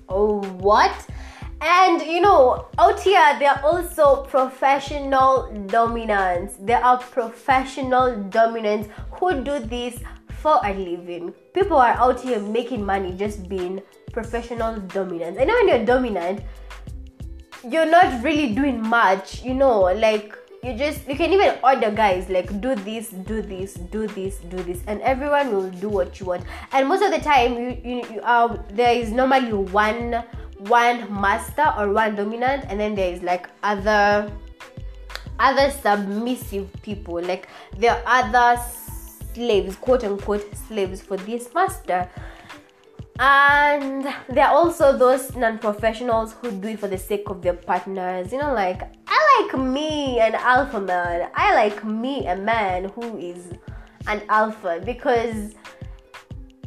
Oh, 0.09 0.41
what? 0.59 1.07
And 1.61 2.01
you 2.01 2.19
know, 2.19 2.67
out 2.77 2.99
here, 2.99 3.37
there 3.39 3.51
are 3.51 3.63
also 3.63 4.23
professional 4.23 5.49
dominants. 5.67 6.55
There 6.59 6.83
are 6.83 6.97
professional 6.97 8.21
dominants 8.23 8.89
who 9.11 9.43
do 9.43 9.59
this 9.59 9.99
for 10.41 10.59
a 10.65 10.73
living. 10.73 11.33
People 11.53 11.77
are 11.77 11.95
out 11.95 12.19
here 12.19 12.39
making 12.39 12.85
money 12.85 13.13
just 13.13 13.47
being 13.47 13.81
professional 14.11 14.77
dominants. 14.79 15.39
I 15.39 15.45
know 15.45 15.53
when 15.53 15.69
you're 15.69 15.85
dominant, 15.85 16.41
you're 17.69 17.89
not 17.89 18.23
really 18.23 18.53
doing 18.53 18.81
much, 18.81 19.43
you 19.43 19.53
know, 19.53 19.81
like 19.93 20.35
you 20.63 20.73
just 20.75 21.07
you 21.07 21.15
can 21.15 21.31
even 21.33 21.57
order 21.63 21.91
guys 21.91 22.29
like 22.29 22.47
do 22.61 22.73
this 22.73 23.09
do 23.09 23.41
this 23.41 23.73
do 23.73 24.07
this 24.07 24.37
do 24.47 24.57
this 24.63 24.81
and 24.87 25.01
everyone 25.01 25.53
will 25.53 25.69
do 25.69 25.89
what 25.89 26.19
you 26.19 26.25
want. 26.25 26.43
And 26.71 26.87
most 26.87 27.03
of 27.03 27.11
the 27.11 27.19
time 27.19 27.53
you, 27.53 27.77
you, 27.83 27.95
you 28.13 28.21
uh, 28.21 28.61
there 28.71 28.93
is 28.93 29.11
normally 29.11 29.53
one 29.53 30.23
one 30.69 31.11
master 31.21 31.73
or 31.77 31.91
one 31.91 32.15
dominant 32.15 32.65
and 32.69 32.79
then 32.79 32.95
there 32.95 33.13
is 33.13 33.21
like 33.21 33.49
other 33.63 34.31
other 35.39 35.71
submissive 35.71 36.71
people 36.81 37.21
like 37.21 37.47
there 37.77 37.91
are 38.05 38.23
other 38.23 38.61
slaves 39.33 39.75
quote 39.75 40.03
unquote 40.03 40.45
slaves 40.55 41.01
for 41.01 41.17
this 41.17 41.53
master 41.53 42.09
and 43.23 44.13
there 44.27 44.45
are 44.45 44.53
also 44.53 44.97
those 44.97 45.33
non-professionals 45.37 46.33
who 46.41 46.51
do 46.51 46.67
it 46.67 46.79
for 46.79 46.89
the 46.89 46.97
sake 46.97 47.29
of 47.29 47.41
their 47.41 47.53
partners. 47.53 48.33
You 48.33 48.39
know 48.39 48.53
like 48.53 48.81
i 49.07 49.41
like 49.41 49.57
me 49.57 50.19
an 50.19 50.35
alpha 50.35 50.81
man. 50.81 51.31
I 51.33 51.55
like 51.55 51.85
me 51.85 52.27
a 52.27 52.35
man 52.35 52.89
who 52.95 53.17
is 53.17 53.53
an 54.07 54.21
alpha 54.27 54.81
because 54.83 55.55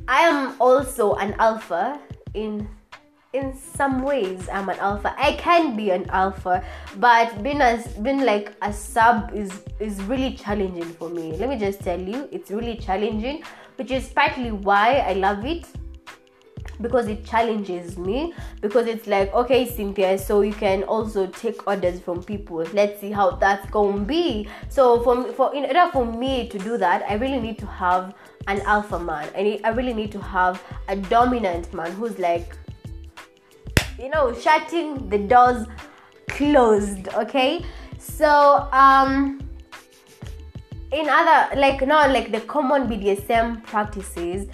i 0.08 0.22
am 0.22 0.56
also 0.58 1.12
an 1.16 1.34
alpha 1.38 2.00
in 2.32 2.66
in 3.34 3.54
some 3.54 4.02
ways. 4.02 4.48
I'm 4.50 4.70
an 4.70 4.78
alpha. 4.78 5.14
I 5.18 5.32
can 5.32 5.76
be 5.76 5.90
an 5.90 6.08
alpha 6.08 6.64
but 6.96 7.42
being 7.42 7.60
as 7.60 7.86
being 7.98 8.24
like 8.24 8.54
a 8.62 8.72
sub 8.72 9.30
is 9.34 9.52
is 9.78 10.02
really 10.04 10.34
challenging 10.34 10.90
for 10.94 11.10
me. 11.10 11.36
Let 11.36 11.50
me 11.50 11.58
just 11.58 11.80
tell 11.80 12.00
you 12.00 12.30
it's 12.32 12.50
really 12.50 12.78
challenging 12.78 13.42
which 13.76 13.90
is 13.90 14.08
partly 14.08 14.52
why 14.52 15.04
i 15.06 15.12
love 15.12 15.44
it 15.44 15.66
because 16.80 17.08
it 17.08 17.24
challenges 17.24 17.96
me 17.96 18.34
because 18.60 18.86
it's 18.86 19.06
like 19.06 19.32
okay 19.34 19.68
cynthia 19.68 20.18
so 20.18 20.40
you 20.42 20.52
can 20.52 20.82
also 20.84 21.26
take 21.26 21.66
orders 21.66 22.00
from 22.00 22.22
people. 22.22 22.64
Let's 22.72 23.00
see 23.00 23.10
how 23.10 23.30
that's 23.32 23.68
gonna 23.70 24.04
be. 24.04 24.48
So 24.68 25.02
for 25.02 25.32
for 25.32 25.54
in 25.54 25.64
order 25.64 25.90
for 25.92 26.04
me 26.04 26.48
to 26.48 26.58
do 26.58 26.76
that 26.78 27.04
i 27.08 27.14
really 27.14 27.40
need 27.40 27.58
to 27.58 27.66
have 27.66 28.14
an 28.46 28.60
alpha 28.62 28.98
man. 28.98 29.28
And 29.34 29.46
I, 29.46 29.60
I 29.64 29.70
really 29.70 29.94
need 29.94 30.12
to 30.12 30.20
have 30.20 30.62
a 30.88 30.96
dominant 30.96 31.72
man 31.74 31.92
who's 31.92 32.18
like 32.18 32.56
you 33.98 34.10
know 34.10 34.34
shutting 34.34 35.08
the 35.08 35.18
doors 35.18 35.66
closed 36.28 37.08
okay? 37.14 37.64
So 37.98 38.68
um 38.72 39.40
in 40.92 41.08
other 41.08 41.56
like 41.60 41.84
not 41.86 42.10
like 42.10 42.30
the 42.30 42.40
common 42.42 42.86
bdsm 42.88 43.62
practices 43.64 44.48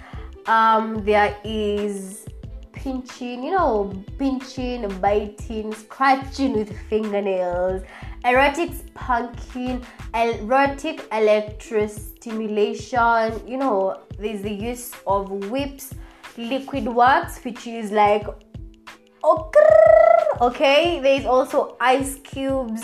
um 0.47 1.05
there 1.05 1.37
is 1.43 2.25
pinching 2.73 3.43
you 3.43 3.51
know 3.51 3.93
pinching 4.17 4.87
biting 4.99 5.71
scratching 5.73 6.53
with 6.53 6.75
fingernails 6.89 7.83
erotic 8.25 8.71
spanking 8.73 9.85
erotic 10.13 11.09
electrostimulation 11.11 13.47
you 13.47 13.57
know 13.57 13.97
there's 14.19 14.41
the 14.41 14.51
use 14.51 14.91
of 15.07 15.31
whips 15.49 15.93
liquid 16.37 16.85
wax 16.87 17.41
which 17.45 17.65
is 17.67 17.91
like 17.91 18.27
okay 20.41 20.99
there's 20.99 21.25
also 21.25 21.77
ice 21.79 22.17
cubes 22.23 22.83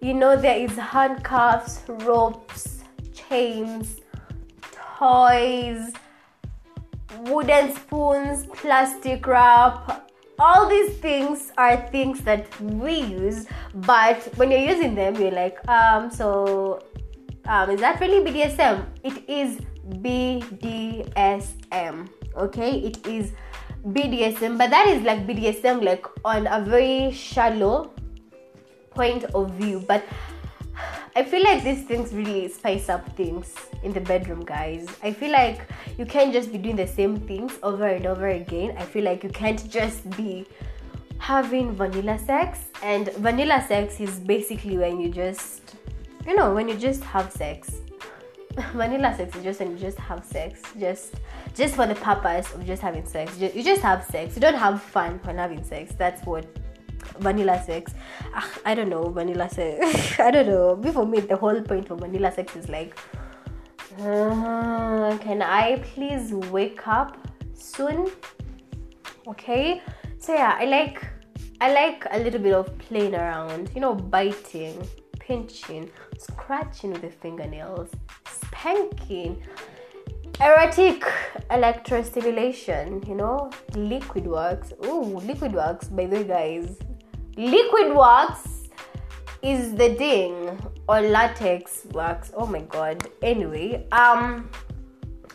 you 0.00 0.14
know 0.14 0.36
there 0.36 0.58
is 0.58 0.74
handcuffs 0.76 1.82
ropes 1.88 2.82
chains 3.12 4.00
toys 4.72 5.92
wooden 7.20 7.74
spoons 7.74 8.46
plastic 8.46 9.26
wrap. 9.26 10.10
All 10.38 10.68
these 10.68 10.96
things 10.98 11.50
are 11.58 11.88
things 11.88 12.20
that 12.20 12.46
we 12.60 13.00
use 13.00 13.46
but 13.74 14.22
when 14.36 14.52
you're 14.52 14.60
using 14.60 14.94
them 14.94 15.16
you're 15.16 15.32
like 15.32 15.58
um 15.68 16.12
so 16.12 16.78
um 17.46 17.70
is 17.70 17.80
that 17.80 18.00
really 18.00 18.30
bdsm 18.30 18.86
it 19.02 19.28
is 19.28 19.58
bdsm 19.98 22.08
okay? 22.38 22.78
It 22.78 23.06
is 23.06 23.32
BDSM, 23.86 24.58
but 24.58 24.70
that 24.70 24.88
is 24.88 25.02
like 25.02 25.26
BDSM, 25.26 25.84
like 25.84 26.06
on 26.24 26.46
a 26.46 26.60
very 26.60 27.12
shallow 27.12 27.92
point 28.90 29.24
of 29.34 29.50
view. 29.52 29.84
But 29.86 30.04
I 31.18 31.24
feel 31.24 31.42
like 31.42 31.64
these 31.64 31.82
things 31.82 32.12
really 32.12 32.46
spice 32.46 32.88
up 32.88 33.16
things 33.16 33.52
in 33.82 33.92
the 33.92 34.00
bedroom, 34.00 34.44
guys. 34.44 34.86
I 35.02 35.12
feel 35.12 35.32
like 35.32 35.62
you 35.98 36.06
can't 36.06 36.32
just 36.32 36.52
be 36.52 36.58
doing 36.58 36.76
the 36.76 36.86
same 36.86 37.16
things 37.16 37.58
over 37.64 37.88
and 37.88 38.06
over 38.06 38.28
again. 38.28 38.76
I 38.78 38.84
feel 38.84 39.02
like 39.02 39.24
you 39.24 39.30
can't 39.30 39.68
just 39.68 40.08
be 40.10 40.46
having 41.18 41.72
vanilla 41.72 42.20
sex, 42.20 42.60
and 42.84 43.12
vanilla 43.14 43.64
sex 43.66 43.98
is 43.98 44.20
basically 44.20 44.78
when 44.78 45.00
you 45.00 45.08
just, 45.08 45.74
you 46.24 46.36
know, 46.36 46.54
when 46.54 46.68
you 46.68 46.76
just 46.76 47.02
have 47.02 47.32
sex. 47.32 47.68
Vanilla 48.74 49.12
sex 49.16 49.34
is 49.36 49.42
just 49.42 49.58
when 49.58 49.72
you 49.72 49.76
just 49.76 49.98
have 49.98 50.24
sex. 50.24 50.62
Just 50.78 51.14
just 51.52 51.74
for 51.74 51.86
the 51.86 51.96
purpose 51.96 52.52
of 52.54 52.64
just 52.64 52.80
having 52.80 53.04
sex. 53.04 53.36
You 53.38 53.64
just 53.64 53.82
have 53.82 54.04
sex. 54.04 54.36
You 54.36 54.40
don't 54.40 54.54
have 54.54 54.80
fun 54.80 55.18
when 55.24 55.38
having 55.38 55.64
sex. 55.64 55.92
That's 55.98 56.24
what 56.24 56.46
vanilla 57.18 57.62
sex. 57.64 57.94
Ugh, 58.34 58.50
i 58.64 58.74
don't 58.74 58.88
know 58.88 59.08
vanilla 59.10 59.48
sex. 59.48 60.18
I 60.28 60.30
don't 60.30 60.46
know. 60.46 60.76
Before 60.76 61.06
me 61.06 61.20
the 61.20 61.36
whole 61.36 61.60
point 61.62 61.90
of 61.90 62.00
vanilla 62.00 62.32
sex 62.32 62.56
is 62.56 62.68
like 62.68 62.96
uh, 64.00 65.16
can 65.18 65.42
i 65.42 65.78
please 65.94 66.32
wake 66.32 66.86
up 66.86 67.16
soon? 67.54 68.10
Okay. 69.26 69.82
So 70.18 70.34
yeah 70.34 70.56
i 70.58 70.64
like 70.64 71.06
i 71.60 71.72
like 71.72 72.04
a 72.10 72.18
little 72.18 72.40
bit 72.40 72.52
of 72.54 72.76
playing 72.78 73.14
around 73.14 73.70
you 73.74 73.80
know 73.80 73.94
biting 73.94 74.76
pinching 75.18 75.90
scratching 76.18 76.92
with 76.92 77.02
the 77.02 77.10
fingernails 77.10 77.90
spanking 78.26 79.42
erotic 80.40 81.02
electrostimulation 81.50 83.06
you 83.08 83.14
know 83.14 83.50
liquid 83.74 84.26
wax 84.26 84.72
oh 84.82 85.20
liquid 85.24 85.52
wax 85.52 85.88
by 85.88 86.06
the 86.06 86.16
way 86.16 86.24
guys 86.24 86.78
liquid 87.38 87.94
wax 87.94 88.66
is 89.42 89.72
the 89.76 89.94
thing 89.94 90.58
or 90.88 91.00
latex 91.00 91.86
wax. 91.92 92.32
Oh 92.34 92.46
my 92.46 92.60
god. 92.62 93.06
Anyway 93.22 93.86
um 93.92 94.50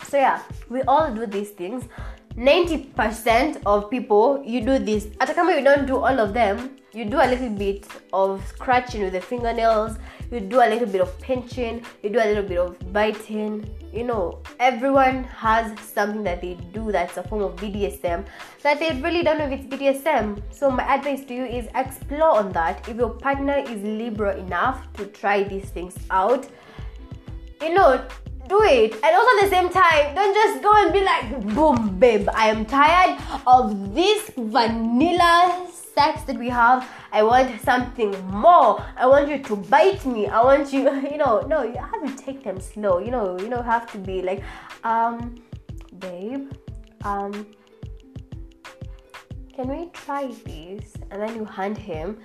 so 0.04 0.18
yeah 0.18 0.43
we 0.68 0.82
all 0.84 1.14
do 1.16 1.26
these 1.26 1.51
things. 1.51 1.88
90% 2.36 3.62
of 3.66 3.89
people 3.89 4.43
you 4.45 4.60
do 4.60 4.80
this. 4.80 5.08
At 5.22 5.34
kama 5.34 5.56
you 5.56 5.64
don't 5.64 5.88
do 5.88 5.95
all 5.95 6.20
of 6.20 6.34
them 6.34 6.76
you 6.94 7.06
do 7.06 7.18
a 7.18 7.26
little 7.28 7.50
bit 7.50 7.88
of 8.14 8.46
scratching 8.48 9.02
with 9.02 9.14
the 9.14 9.22
fingernails 9.22 9.98
you 10.32 10.39
do 10.39 10.58
a 10.58 10.68
little 10.70 10.88
bit 10.88 11.02
of 11.02 11.20
pinching 11.20 11.84
you 12.04 12.10
do 12.10 12.20
a 12.20 12.26
little 12.26 12.44
bit 12.44 12.58
of 12.58 12.94
biting. 12.94 13.68
You 13.91 14.04
know 14.04 14.41
everyone 14.60 15.24
has 15.26 15.80
something 15.80 16.24
that 16.24 16.41
they 16.41 16.56
do 16.74 16.91
that's 16.91 17.18
a 17.18 17.24
form 17.24 17.44
of 17.44 17.56
bdsm 17.56 18.26
that 18.64 18.80
they 18.80 19.00
really 19.02 19.24
don't 19.24 19.38
know 19.38 19.46
if 19.46 19.60
it's 19.60 19.66
bdsm 19.66 20.41
so 20.52 20.72
my 20.72 20.84
advice 20.96 21.26
to 21.26 21.34
you 21.34 21.46
is 21.46 21.68
explore 21.76 22.38
on 22.38 22.52
that. 22.54 22.88
If 22.88 22.98
your 22.98 23.12
partner 23.12 23.58
is 23.58 23.82
liberal 23.84 24.38
enough 24.38 24.82
to 24.94 25.06
try 25.08 25.44
these 25.44 25.70
things 25.70 25.96
out 26.10 26.48
you 27.62 27.74
know 27.74 28.06
do 28.50 28.62
it. 28.64 28.94
And 28.94 29.16
also 29.16 29.38
at 29.38 29.44
the 29.44 29.50
same 29.50 29.70
time 29.70 30.16
don't 30.16 30.34
just 30.34 30.62
go 30.62 30.74
and 30.84 30.94
be 30.94 31.04
like 31.04 31.56
boom 31.56 31.98
babe 31.98 32.28
i 32.34 32.50
am 32.50 32.66
tired 32.66 33.20
of 33.48 33.96
this 33.96 34.32
vanilla 34.36 35.68
sex 35.94 36.24
that 36.24 36.38
we 36.38 36.50
have 36.50 36.88
i 37.12 37.22
want 37.22 37.50
something 37.62 38.12
more. 38.30 38.84
I 38.98 39.06
want 39.06 39.30
you 39.30 39.38
to 39.50 39.56
bite 39.56 40.06
me. 40.06 40.28
I 40.28 40.41
want 40.41 40.74
you 40.74 40.82
you 41.12 41.18
know 41.18 41.41
no 41.41 41.64
you 41.64 41.76
have 41.76 42.04
to 42.06 42.24
take 42.24 42.44
them 42.44 42.60
slow. 42.60 43.00
You 43.00 43.12
know 43.12 43.39
you 43.39 43.50
know 43.50 43.62
have 43.62 43.91
to 43.91 43.98
be 43.98 44.22
like 44.22 44.44
um 44.84 45.36
babe 46.00 46.52
um 47.04 47.46
can 49.56 49.68
we 49.68 49.89
try 49.94 50.26
this? 50.46 50.94
And 51.12 51.22
then 51.22 51.36
you 51.36 51.46
hand 51.46 51.78
him 51.78 52.18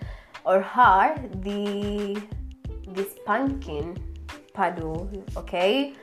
or 0.45 0.63
her 0.63 1.15
the 1.43 2.21
this 2.89 3.19
pumpkin 3.27 3.97
paddle 4.55 5.11
okay? 5.37 5.95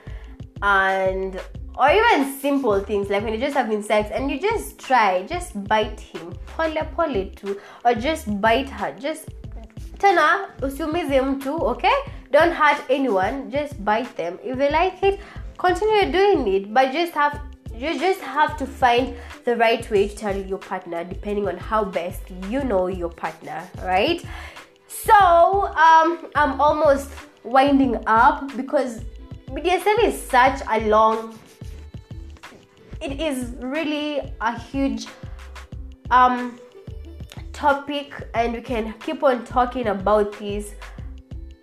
And 0.62 1.42
or 1.78 1.90
even 1.90 2.40
simple 2.40 2.80
things 2.80 3.10
like 3.10 3.24
when 3.24 3.34
you're 3.34 3.42
just 3.42 3.56
having 3.56 3.82
sex 3.82 4.10
and 4.12 4.32
you 4.32 4.40
just 4.40 4.80
try 4.80 5.24
just 5.24 5.62
bite 5.68 6.00
him. 6.00 6.34
Pole 6.46 6.84
pole 6.96 7.30
too 7.36 7.60
or 7.84 7.94
just 7.94 8.42
bite 8.42 8.70
her. 8.70 8.96
Just 9.00 9.30
tena 9.98 10.50
usiumize 10.62 11.22
mtu 11.22 11.62
okay? 11.62 11.96
Don't 12.32 12.52
hurt 12.52 12.82
anyone. 12.90 13.52
Just 13.52 13.84
bite 13.84 14.16
them. 14.18 14.40
If 14.44 14.58
they 14.58 14.72
like 14.72 15.04
it 15.04 15.20
continue 15.58 16.12
doing 16.12 16.48
it. 16.48 16.74
But 16.74 16.92
just 16.94 17.14
have 17.14 17.40
you 17.76 18.00
just 18.00 18.22
have 18.22 18.56
to 18.58 18.66
find 18.66 19.14
the 19.44 19.58
right 19.58 19.90
way 19.92 20.08
to 20.08 20.16
tell 20.16 20.36
your 20.36 20.60
partner 20.60 21.04
depending 21.04 21.48
on 21.48 21.58
how 21.58 21.84
best 21.84 22.22
you 22.50 22.64
know 22.64 22.88
your 22.88 23.10
partner 23.10 23.64
right? 23.84 24.24
So 24.88 25.14
um 25.14 26.32
i'm 26.36 26.60
almost 26.60 27.12
winding 27.44 27.98
up 28.08 28.56
because 28.58 29.02
BDSM 29.50 30.04
is 30.04 30.20
such 30.20 30.62
a 30.70 30.88
long 30.90 31.38
it 33.02 33.20
is 33.20 33.56
really 33.60 34.34
a 34.42 34.60
huge 34.60 35.08
um 36.12 36.60
topic 37.52 38.14
and 38.34 38.54
we 38.54 38.62
can 38.62 38.94
keep 39.00 39.24
on 39.24 39.46
talking 39.46 39.88
about 39.88 40.38
this 40.40 40.74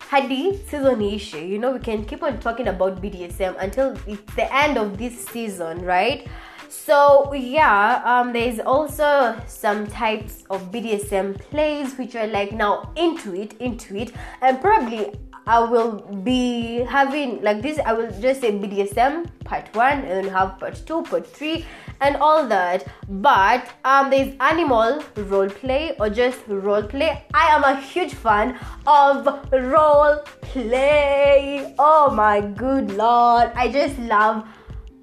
hadi 0.00 0.56
season 0.68 1.00
issue. 1.00 1.38
You 1.38 1.58
know 1.58 1.72
we 1.72 1.80
can 1.80 2.04
keep 2.04 2.22
on 2.22 2.38
talking 2.38 2.68
about 2.68 3.00
BDSM 3.02 3.56
until 3.58 3.96
it's 4.06 4.34
the 4.34 4.52
end 4.54 4.78
of 4.78 4.98
this 4.98 5.24
season 5.26 5.84
right? 5.84 6.26
So 6.68 7.32
yeah 7.34 8.02
um 8.04 8.32
there's 8.32 8.58
also 8.60 9.36
some 9.46 9.86
types 9.86 10.44
of 10.50 10.70
BDSM 10.72 11.38
plays 11.38 11.96
which 11.98 12.14
are 12.16 12.26
like 12.26 12.52
now 12.52 12.92
into 12.96 13.34
it 13.34 13.54
into 13.60 13.96
it. 13.96 14.12
And 14.40 14.60
probably 14.60 15.12
I 15.46 15.58
will 15.60 16.00
be 16.22 16.84
having 16.88 17.42
like 17.42 17.62
this. 17.62 17.78
I 17.84 17.92
will 17.92 18.10
just 18.20 18.40
say 18.40 18.52
BDSM 18.52 19.26
part 19.44 19.74
one, 19.74 20.04
and 20.04 20.28
have 20.28 20.58
part 20.58 20.80
two, 20.86 21.02
part 21.02 21.26
three, 21.26 21.66
and 22.00 22.16
all 22.16 22.46
that. 22.46 22.86
But 23.08 23.66
um, 23.84 24.10
there's 24.10 24.34
animal 24.40 25.02
role 25.16 25.50
play 25.50 25.96
or 25.98 26.08
just 26.10 26.40
role 26.46 26.82
play. 26.82 27.24
I 27.34 27.48
am 27.56 27.64
a 27.64 27.80
huge 27.80 28.14
fan 28.14 28.58
of 28.86 29.26
role 29.52 30.18
play. 30.42 31.74
Oh 31.78 32.10
my 32.10 32.40
good 32.40 32.92
lord! 32.92 33.50
I 33.54 33.70
just 33.70 33.98
love 33.98 34.46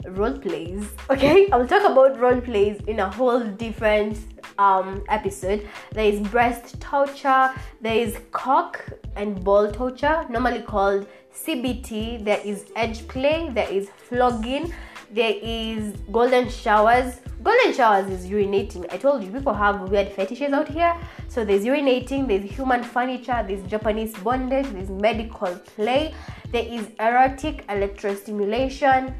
role 0.08 0.38
plays. 0.38 0.88
Okay, 1.10 1.50
I 1.52 1.58
will 1.58 1.68
talk 1.68 1.84
about 1.84 2.20
role 2.20 2.40
plays 2.40 2.80
in 2.88 3.00
a 3.00 3.10
whole 3.10 3.40
different 3.40 4.18
um, 4.58 5.04
episode. 5.10 5.68
There 5.92 6.06
is 6.06 6.20
breast 6.30 6.80
torture, 6.80 7.52
there 7.82 7.96
is 7.96 8.18
cock 8.32 8.84
and 9.16 9.44
ball 9.44 9.72
torture, 9.72 10.26
normally 10.30 10.62
called 10.62 11.08
CBT. 11.34 12.24
There 12.24 12.40
is 12.44 12.66
edge 12.76 13.08
play, 13.08 13.50
there 13.54 13.70
is 13.70 13.90
flogging, 13.90 14.74
there 15.12 15.34
is 15.42 15.96
golden 16.12 16.50
showers. 16.50 17.20
Golden 17.42 17.74
showers 17.74 18.10
is 18.10 18.28
urinating. 18.28 18.86
I 18.92 18.98
told 18.98 19.24
you 19.24 19.32
people 19.32 19.54
have 19.54 19.90
weird 19.90 20.12
fetishes 20.12 20.52
out 20.52 20.68
here. 20.68 20.96
So 21.30 21.46
there's 21.46 21.64
urinating, 21.64 22.28
there's 22.28 22.50
human 22.52 22.84
furniture, 22.84 23.44
there's 23.48 23.64
Japanese 23.64 24.14
bondage, 24.20 24.68
there's 24.68 24.90
medical 24.90 25.56
play, 25.76 26.14
there 26.52 26.66
is 26.66 26.88
erotic 27.00 27.66
electrostimulation, 27.68 29.14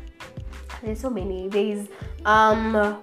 there's 0.82 1.00
so 1.00 1.10
many. 1.10 1.48
There's 1.48 1.88
um 2.26 3.02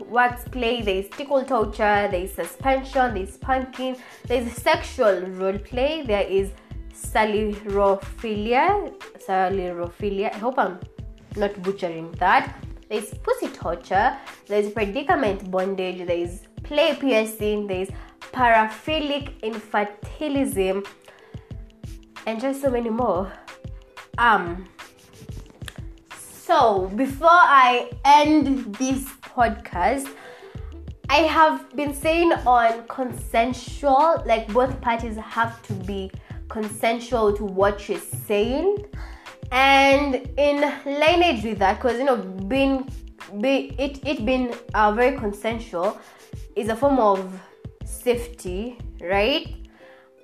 play 0.51 0.83
there's 0.83 1.09
tickle 1.11 1.45
torture 1.45 2.09
there's 2.11 2.33
suspension 2.33 3.14
there's 3.14 3.35
spanking 3.35 3.97
there's 4.27 4.51
sexual 4.53 5.20
role 5.41 5.59
play 5.59 6.03
there 6.03 6.22
is 6.22 6.51
salirophilia 6.93 8.93
salirophilia 9.27 10.35
i 10.35 10.39
hope 10.39 10.59
i'm 10.59 10.79
not 11.37 11.62
butchering 11.62 12.11
that. 12.12 12.55
There's 12.89 13.12
pussy 13.14 13.49
torture 13.49 14.16
there's 14.47 14.70
predicament 14.70 15.51
bondage 15.51 16.07
there's 16.07 16.41
play 16.62 16.97
piercing 16.97 17.66
there's 17.66 17.89
paraphilic 18.33 19.41
infantilism 19.41 20.87
and 22.27 22.41
just 22.41 22.61
so 22.61 22.70
many 22.70 22.91
more. 22.91 23.33
Um 24.18 24.66
so, 26.47 26.92
before 26.94 27.28
I 27.28 27.90
end 28.05 28.76
this 28.76 29.03
podcast, 29.34 30.09
I 31.09 31.22
have 31.22 31.74
been 31.74 31.92
saying 31.92 32.32
on 32.47 32.86
consensual, 32.86 34.22
like 34.24 34.47
both 34.53 34.80
parties 34.80 35.16
have 35.16 35.61
to 35.62 35.72
be 35.72 36.09
consensual 36.49 37.36
to 37.36 37.44
what 37.44 37.88
you're 37.88 37.99
saying. 37.99 38.86
And 39.51 40.14
in 40.38 40.61
lineage 40.84 41.42
with 41.42 41.59
that, 41.59 41.82
because 41.82 41.99
you 41.99 42.05
know, 42.05 42.16
being 42.16 42.88
be 43.40 43.74
it 43.76 44.07
it 44.07 44.24
being 44.24 44.55
uh, 44.72 44.92
very 44.92 45.18
consensual 45.18 45.99
is 46.55 46.68
a 46.68 46.76
form 46.76 47.01
of 47.01 47.40
safety, 47.84 48.78
right? 49.01 49.53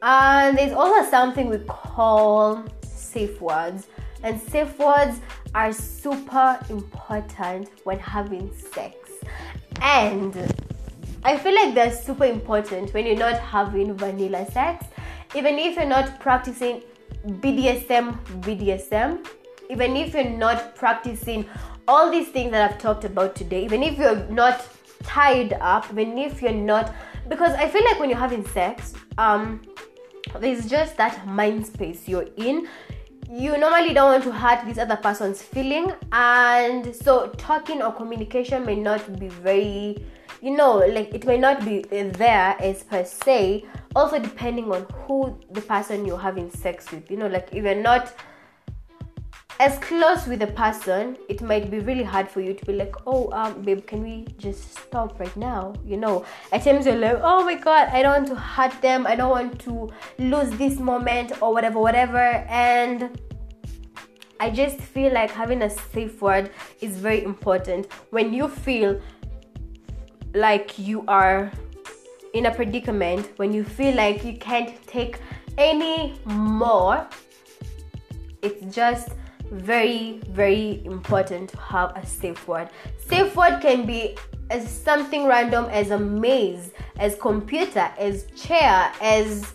And 0.03 0.57
there's 0.57 0.73
also 0.73 1.11
something 1.11 1.49
we 1.49 1.59
call 1.67 2.65
safe 2.85 3.41
words 3.41 3.89
and 4.23 4.41
safe 4.41 4.79
words 4.79 5.21
are 5.55 5.73
super 5.73 6.59
important 6.71 7.71
when 7.85 7.99
having 7.99 8.53
sex. 8.75 8.97
And 9.81 10.35
I 11.25 11.37
feel 11.37 11.55
like 11.55 11.75
they're 11.75 11.93
super 11.93 12.25
important 12.25 12.93
when 12.95 13.07
you're 13.07 13.17
not 13.17 13.39
having 13.39 13.95
vanilla 13.97 14.51
sex, 14.51 14.87
even 15.35 15.59
if 15.59 15.77
you're 15.77 15.85
not 15.85 16.21
practicing 16.21 16.83
BDSM, 17.27 18.19
BDSM, 18.41 19.27
even 19.71 19.97
if 19.97 20.15
you're 20.15 20.25
not 20.25 20.75
practicing 20.75 21.49
all 21.87 22.11
these 22.11 22.29
things 22.29 22.53
that 22.53 22.71
I've 22.71 22.79
talked 22.79 23.05
about 23.05 23.35
today, 23.35 23.65
even 23.65 23.83
if 23.83 23.99
you're 23.99 24.27
not 24.29 24.67
tied 25.03 25.55
up, 25.55 25.87
even 25.91 26.19
if 26.19 26.43
you're 26.43 26.53
not, 26.53 26.95
because 27.29 27.53
I 27.55 27.69
feel 27.69 27.85
like 27.85 27.99
when 27.99 28.09
you're 28.11 28.19
having 28.19 28.47
sex, 28.49 28.95
um, 29.19 29.63
there's 30.41 30.69
just 30.69 30.97
that 30.97 31.27
mind 31.27 31.67
space 31.67 32.09
you're 32.09 32.29
in 32.37 32.69
you 33.33 33.57
normally 33.57 33.95
don't 33.95 34.13
want 34.13 34.25
to 34.25 34.31
hurt 34.31 34.63
this 34.67 34.77
other 34.77 34.97
person's 34.97 35.41
feeling 35.41 35.91
and 36.13 36.95
so 36.95 37.29
talking 37.39 37.81
or 37.81 37.91
communication 37.91 38.67
may 38.67 38.75
not 38.75 39.19
be 39.19 39.29
very 39.29 40.05
you 40.43 40.51
know 40.55 40.77
like 40.77 41.15
it 41.15 41.25
may 41.25 41.39
not 41.39 41.65
be 41.65 41.83
uh, 41.85 42.11
there 42.19 42.55
as 42.61 42.83
per 42.83 43.03
se. 43.05 43.65
Also 43.97 44.19
depending 44.19 44.71
on 44.71 44.85
who 45.07 45.35
the 45.51 45.63
person 45.63 46.05
you're 46.05 46.19
having 46.19 46.51
sex 46.51 46.91
with 46.93 47.11
you 47.11 47.17
know 47.17 47.27
like 47.27 47.49
if 47.53 47.65
you're 47.65 47.75
not 47.75 48.15
as 49.63 49.79
close 49.79 50.27
with 50.27 50.43
a 50.43 50.49
person, 50.49 51.17
it 51.29 51.41
might 51.41 51.71
be 51.71 51.79
really 51.79 52.03
hard 52.03 52.29
for 52.29 52.41
you 52.41 52.53
to 52.53 52.65
be 52.67 52.73
like, 52.73 52.97
oh, 53.07 53.31
um, 53.31 53.63
babe, 53.63 53.87
can 53.87 54.03
we 54.03 54.27
just 54.37 54.77
stop 54.77 55.21
right 55.21 55.37
now? 55.37 55.73
You 55.87 55.99
know, 55.99 56.25
at 56.51 56.65
times 56.65 56.85
you're 56.85 56.97
like, 56.97 57.21
oh 57.23 57.45
my 57.45 57.55
god, 57.55 57.89
I 57.93 58.03
don't 58.03 58.13
want 58.13 58.27
to 58.27 58.35
hurt 58.35 58.73
them, 58.83 59.07
I 59.07 59.15
don't 59.15 59.31
want 59.31 59.61
to 59.61 59.89
lose 60.19 60.51
this 60.59 60.81
moment 60.81 61.41
or 61.41 61.53
whatever, 61.53 61.79
whatever. 61.79 62.19
And 62.49 63.17
I 64.41 64.51
just 64.51 64.81
feel 64.81 65.13
like 65.13 65.31
having 65.31 65.63
a 65.63 65.71
safe 65.71 66.21
word 66.21 66.51
is 66.81 66.97
very 66.97 67.23
important 67.23 67.87
when 68.11 68.35
you 68.35 68.49
feel 68.49 69.01
like 70.35 70.77
you 70.77 71.05
are 71.07 71.53
in 72.35 72.47
a 72.47 72.51
predicament, 72.51 73.31
when 73.37 73.53
you 73.53 73.63
feel 73.63 73.95
like 73.95 74.25
you 74.25 74.37
can't 74.39 74.75
take 74.89 75.21
any 75.57 76.19
more. 76.25 77.07
It's 78.43 78.75
just 78.75 79.11
very 79.53 80.19
very 80.31 80.83
important 80.87 81.51
to 81.51 81.59
have 81.59 81.95
a 81.97 82.05
safe 82.05 82.49
word. 82.49 82.71
Safe 83.07 83.37
word 83.37 83.61
can 83.61 83.87
be 83.87 84.17
as 84.51 84.69
something 84.69 85.27
random 85.27 85.67
as 85.67 85.91
a 85.91 85.99
maze 85.99 86.73
as 86.99 87.15
computer 87.17 87.91
as 87.99 88.27
chair 88.37 88.93
as 89.01 89.55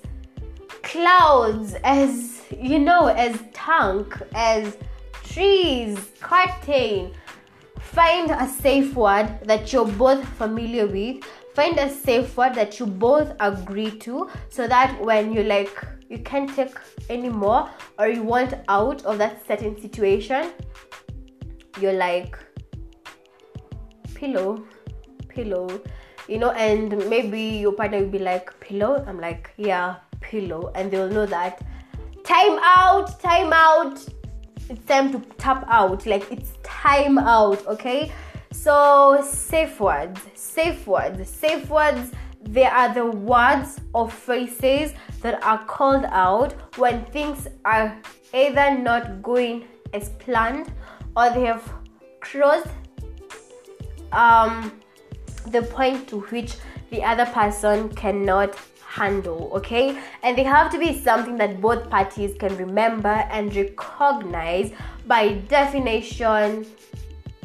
clouds 0.83 1.75
as 1.83 2.41
you 2.59 2.79
know 2.79 3.07
as 3.07 3.39
tank 3.53 4.15
as 4.33 4.77
trees 5.23 5.97
curtain. 6.21 7.13
Find 7.79 8.29
a 8.31 8.47
safe 8.47 8.95
word 8.95 9.39
that 9.45 9.73
you're 9.73 9.87
both 9.87 10.27
familiar 10.37 10.85
with. 10.85 11.23
Find 11.55 11.77
a 11.79 11.89
safe 11.89 12.37
word 12.37 12.53
that 12.53 12.79
you 12.79 12.85
both 12.85 13.33
agree 13.39 13.91
to 13.99 14.29
so 14.49 14.67
that 14.67 15.01
when 15.01 15.33
you 15.33 15.43
like 15.43 15.75
you 16.09 16.19
can't 16.19 16.53
take 16.55 16.75
anymore 17.09 17.69
or 17.99 18.07
you 18.07 18.23
want 18.23 18.53
out 18.67 19.03
of 19.05 19.17
that 19.17 19.45
certain 19.47 19.79
situation 19.79 20.51
you're 21.79 21.93
like 21.93 22.37
pillow 24.15 24.65
pillow 25.27 25.67
you 26.27 26.37
know 26.37 26.51
and 26.51 26.97
maybe 27.09 27.41
your 27.41 27.71
partner 27.71 27.99
will 27.99 28.09
be 28.09 28.19
like 28.19 28.57
pillow? 28.59 29.03
I'm 29.07 29.19
like 29.19 29.51
yeah 29.57 29.97
pillow. 30.21 30.71
And 30.75 30.91
they'll 30.91 31.09
know 31.09 31.25
that 31.25 31.63
time 32.23 32.59
out 32.61 33.19
time 33.21 33.53
out. 33.53 34.05
It's 34.69 34.85
time 34.85 35.11
to 35.13 35.19
tap 35.37 35.65
out. 35.69 36.05
Like 36.05 36.29
it's 36.31 36.51
time 36.63 37.17
out 37.17 37.65
okay? 37.67 38.11
So 38.51 39.21
safe 39.23 39.79
words 39.79 40.19
safe 40.35 40.87
words 40.87 41.29
safe 41.29 41.69
words 41.69 42.11
they 42.47 42.65
are 42.65 42.93
the 42.93 43.05
words 43.05 43.79
or 43.93 44.09
phrases 44.09 44.93
that 45.21 45.43
are 45.43 45.63
called 45.65 46.05
out 46.05 46.53
when 46.77 47.03
things 47.05 47.47
are 47.65 47.97
either 48.33 48.77
not 48.77 49.21
going 49.21 49.65
as 49.93 50.09
planned 50.19 50.71
or 51.15 51.29
they 51.31 51.43
have 51.43 51.73
crossed 52.21 52.67
um, 54.11 54.71
the 55.47 55.61
point 55.63 56.07
to 56.07 56.21
which 56.21 56.55
the 56.89 57.03
other 57.03 57.25
person 57.25 57.89
cannot 57.95 58.55
handle, 58.85 59.51
okay? 59.53 59.99
And 60.23 60.37
they 60.37 60.43
have 60.43 60.71
to 60.71 60.79
be 60.79 60.97
something 60.99 61.37
that 61.37 61.59
both 61.59 61.89
parties 61.89 62.35
can 62.39 62.55
remember 62.57 63.09
and 63.09 63.53
recognize 63.55 64.71
by 65.05 65.33
definition, 65.49 66.65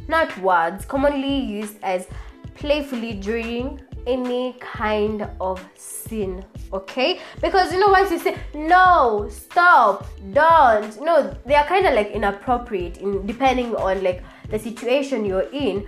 not 0.08 0.36
words 0.38 0.84
commonly 0.84 1.38
used 1.38 1.76
as 1.82 2.06
playfully 2.54 3.14
during 3.14 3.80
any 4.06 4.54
kind 4.60 5.28
of 5.40 5.64
sin 5.74 6.44
okay? 6.72 7.20
Because 7.40 7.72
you 7.72 7.80
know 7.80 7.88
once 7.88 8.10
you 8.10 8.18
say 8.18 8.36
no 8.54 9.28
stop 9.30 10.06
don't 10.32 11.00
know 11.02 11.34
they 11.46 11.54
are 11.54 11.66
kind 11.66 11.86
of 11.86 11.94
like 11.94 12.10
inappropriate 12.10 12.98
in 12.98 13.26
depending 13.26 13.74
on 13.76 14.02
like 14.02 14.22
the 14.50 14.58
situation 14.58 15.24
you're 15.24 15.48
in. 15.52 15.86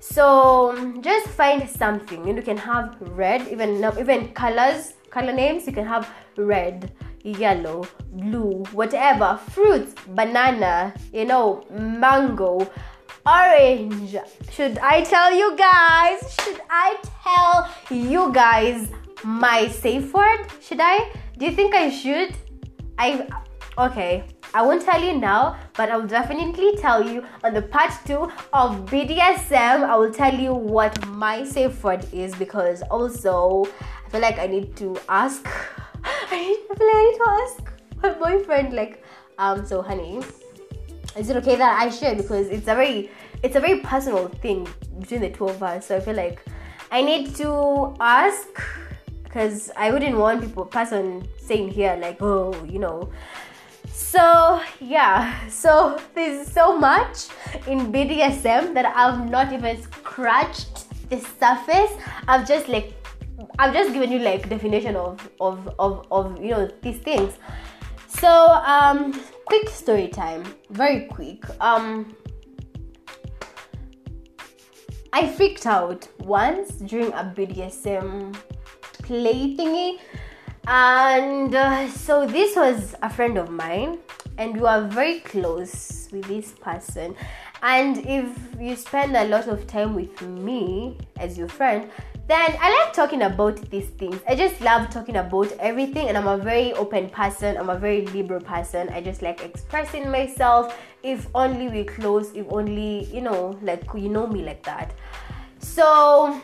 So 0.00 1.00
just 1.00 1.26
find 1.28 1.68
something. 1.68 2.26
You, 2.26 2.32
know, 2.32 2.38
you 2.38 2.44
can 2.44 2.56
have 2.56 2.96
red 3.00 3.48
even 3.48 3.84
even 3.98 4.32
colors 4.32 4.94
color 5.10 5.32
names 5.32 5.66
you 5.66 5.72
can 5.72 5.86
have 5.86 6.08
red 6.36 6.92
yellow 7.24 7.84
blue 8.12 8.62
whatever 8.72 9.38
fruits 9.50 9.94
banana 10.08 10.94
you 11.12 11.24
know 11.24 11.64
mango 11.70 12.70
orange. 13.28 14.16
Should 14.52 14.78
I 14.78 15.02
tell 15.02 15.34
you 15.34 15.56
guys? 15.56 16.20
Should 16.40 16.60
I 16.70 16.96
tell 17.24 17.68
you 17.90 18.32
guys 18.32 18.88
my 19.22 19.68
safe 19.68 20.12
word? 20.14 20.46
Should 20.60 20.80
I? 20.80 21.12
Do 21.36 21.44
you 21.44 21.52
think 21.52 21.74
I 21.74 21.90
should? 21.90 22.34
I 22.98 23.28
Okay, 23.78 24.24
I 24.54 24.62
won't 24.62 24.82
tell 24.82 25.00
you 25.00 25.16
now, 25.16 25.56
but 25.74 25.88
I'll 25.88 26.06
definitely 26.06 26.76
tell 26.78 27.08
you 27.08 27.22
on 27.44 27.54
the 27.54 27.62
part 27.62 27.92
two 28.04 28.28
of 28.52 28.86
BDSM. 28.86 29.84
I 29.86 29.94
will 29.94 30.12
tell 30.12 30.34
you 30.34 30.52
what 30.52 31.06
my 31.06 31.44
safe 31.44 31.84
word 31.84 32.04
is 32.12 32.34
because 32.34 32.82
also 32.90 33.66
I 34.04 34.10
feel 34.10 34.20
like 34.20 34.40
I 34.40 34.48
need 34.48 34.74
to 34.78 34.98
ask. 35.08 35.46
I 36.04 36.58
feel 36.76 36.86
like 36.88 36.96
I 36.96 37.04
need 37.04 37.18
to 37.18 37.28
ask 37.38 37.72
my 38.02 38.10
boyfriend, 38.14 38.72
like, 38.72 39.04
um, 39.38 39.64
so 39.64 39.80
honey, 39.80 40.22
is 41.16 41.30
it 41.30 41.36
okay 41.36 41.56
that 41.56 41.80
I 41.80 41.90
share? 41.90 42.14
Because 42.14 42.48
it's 42.48 42.68
a 42.68 42.74
very 42.74 43.10
it's 43.42 43.56
a 43.56 43.60
very 43.60 43.80
personal 43.80 44.28
thing 44.28 44.66
between 44.98 45.20
the 45.20 45.30
two 45.30 45.48
of 45.48 45.62
us. 45.62 45.86
So 45.86 45.96
I 45.96 46.00
feel 46.00 46.14
like 46.14 46.42
I 46.90 47.02
need 47.02 47.34
to 47.36 47.94
ask 48.00 48.48
because 49.24 49.70
I 49.76 49.90
wouldn't 49.90 50.16
want 50.16 50.40
people 50.42 50.64
person 50.64 51.28
saying 51.36 51.70
here 51.70 51.96
like, 52.00 52.20
oh, 52.20 52.54
you 52.64 52.78
know. 52.78 53.10
So 53.92 54.60
yeah. 54.80 55.48
So 55.48 56.00
there's 56.14 56.50
so 56.50 56.78
much 56.78 57.28
in 57.66 57.92
bdsm 57.92 58.74
that 58.74 58.86
i've 58.96 59.28
not 59.28 59.52
even 59.52 59.80
scratched 59.82 60.86
the 61.10 61.18
surface. 61.18 61.92
I've 62.26 62.46
just 62.46 62.68
like 62.68 62.94
i've 63.58 63.72
just 63.72 63.92
given 63.92 64.10
you 64.12 64.18
like 64.18 64.48
definition 64.48 64.96
of 64.96 65.28
of 65.40 65.68
of, 65.78 66.06
of 66.10 66.42
you 66.42 66.50
know 66.50 66.70
these 66.82 66.98
things. 66.98 67.34
So 68.06 68.28
um 68.28 69.20
quick 69.48 69.70
story 69.70 70.08
time 70.08 70.44
very 70.68 71.06
quick. 71.06 71.42
Um 71.60 72.14
i 75.14 75.26
freaked 75.26 75.64
out 75.64 76.06
once 76.18 76.72
during 76.90 77.10
a 77.14 77.24
bdsm 77.36 78.36
play 79.02 79.56
thingy. 79.56 79.98
And 80.66 81.54
uh, 81.54 81.88
so 81.88 82.26
this 82.26 82.54
was 82.54 82.94
a 83.00 83.08
friend 83.08 83.38
of 83.38 83.48
mine 83.48 84.00
and 84.36 84.52
we 84.54 84.60
were 84.60 84.86
very 84.86 85.20
close 85.20 86.08
with 86.12 86.26
this 86.26 86.52
person. 86.52 87.16
And 87.62 88.04
if 88.06 88.28
you 88.60 88.76
spend 88.76 89.16
a 89.16 89.24
lot 89.24 89.48
of 89.48 89.66
time 89.66 89.94
with 89.94 90.20
me 90.20 90.98
as 91.18 91.38
your 91.38 91.48
friend 91.48 91.90
then 92.28 92.56
i 92.60 92.84
like 92.84 92.92
talking 92.92 93.22
about 93.22 93.56
these 93.70 93.88
things. 93.88 94.20
I 94.28 94.34
just 94.34 94.60
love 94.60 94.90
talking 94.90 95.16
about 95.16 95.50
everything 95.52 96.08
and 96.08 96.16
i'm 96.16 96.28
a 96.28 96.36
very 96.36 96.72
open 96.74 97.08
person. 97.08 97.56
I'm 97.56 97.70
a 97.70 97.78
very 97.78 98.06
liberal 98.06 98.40
person. 98.40 98.88
I 98.90 99.00
just 99.00 99.22
like 99.22 99.42
expressing 99.42 100.10
myself. 100.10 100.78
If 101.02 101.26
only 101.34 101.68
we're 101.68 101.84
close 101.84 102.32
if 102.34 102.46
only 102.50 103.04
you 103.06 103.22
know 103.22 103.58
like 103.62 103.84
you 103.94 104.08
know 104.08 104.26
me 104.26 104.44
like 104.44 104.62
that. 104.64 104.92
So 105.60 106.40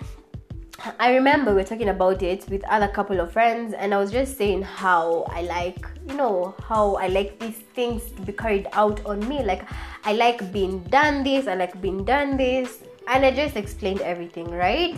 I 0.99 1.14
remember 1.14 1.55
we 1.55 1.61
are 1.61 1.64
talking 1.64 1.89
about 1.89 2.22
it 2.22 2.49
with 2.49 2.64
other 2.64 2.89
couple 2.89 3.20
of 3.20 3.32
friends, 3.32 3.74
and 3.74 3.95
I 3.95 3.99
was 3.99 4.11
just 4.11 4.37
saying 4.37 4.62
how 4.62 5.24
I 5.30 5.43
like, 5.43 5.87
you 6.07 6.14
know, 6.14 6.55
how 6.68 6.97
I 6.97 7.07
like 7.07 7.39
these 7.39 7.57
things 7.74 8.11
to 8.12 8.22
be 8.22 8.32
carried 8.32 8.66
out 8.72 9.05
on 9.07 9.26
me. 9.28 9.43
Like, 9.43 9.62
I 10.05 10.12
like 10.12 10.53
being 10.53 10.82
done 10.85 11.22
this, 11.22 11.47
I 11.47 11.55
like 11.55 11.80
being 11.80 12.05
done 12.05 12.37
this, 12.37 12.82
and 13.07 13.24
I 13.24 13.30
just 13.30 13.57
explained 13.57 14.01
everything, 14.01 14.51
right? 14.51 14.97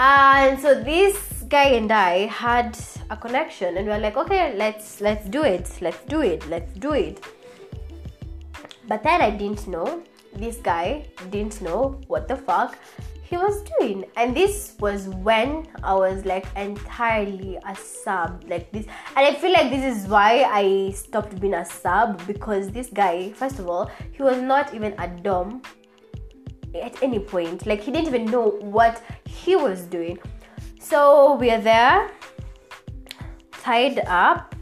Uh, 0.00 0.48
and 0.48 0.58
so 0.58 0.82
this 0.82 1.44
guy 1.50 1.76
and 1.76 1.92
I 1.92 2.24
had 2.24 2.78
a 3.10 3.16
connection, 3.18 3.76
and 3.76 3.86
we 3.86 3.92
are 3.92 3.98
like, 3.98 4.16
okay, 4.16 4.56
let's 4.56 5.02
let's 5.02 5.28
do 5.28 5.42
it, 5.44 5.68
let's 5.82 6.00
do 6.08 6.22
it, 6.22 6.48
let's 6.48 6.72
do 6.72 6.92
it. 6.92 7.22
But 8.88 9.02
then 9.02 9.20
I 9.20 9.28
didn't 9.28 9.68
know. 9.68 10.02
This 10.32 10.56
guy 10.56 11.04
didn't 11.28 11.60
know 11.60 12.00
what 12.06 12.28
the 12.28 12.36
fuck 12.36 12.78
he 13.24 13.36
was 13.36 13.62
doing 13.78 14.04
and 14.16 14.34
this 14.34 14.74
was 14.80 15.06
when 15.08 15.64
i 15.84 15.94
was 15.94 16.24
like 16.24 16.44
entirely 16.56 17.56
a 17.64 17.76
sub 17.76 18.42
like 18.48 18.72
this 18.72 18.86
and 19.14 19.24
i 19.24 19.32
feel 19.32 19.52
like 19.52 19.70
this 19.70 19.84
is 19.84 20.08
why 20.08 20.42
i 20.50 20.90
stopped 20.90 21.40
being 21.40 21.54
a 21.54 21.64
sub 21.64 22.26
because 22.26 22.72
this 22.72 22.88
guy 22.88 23.30
first 23.30 23.60
of 23.60 23.68
all 23.68 23.88
he 24.10 24.20
was 24.20 24.42
not 24.42 24.74
even 24.74 24.92
a 24.98 25.06
dom 25.22 25.62
at 26.74 27.02
any 27.02 27.18
point. 27.18 27.66
Like 27.66 27.80
he 27.80 27.90
didn't 27.90 28.08
even 28.08 28.26
know 28.26 28.50
what 28.60 29.02
he 29.26 29.56
was 29.56 29.82
doing. 29.82 30.18
So 30.78 31.34
we 31.34 31.50
are 31.50 31.60
there 31.60 32.10
tied 33.52 34.00
up 34.06 34.54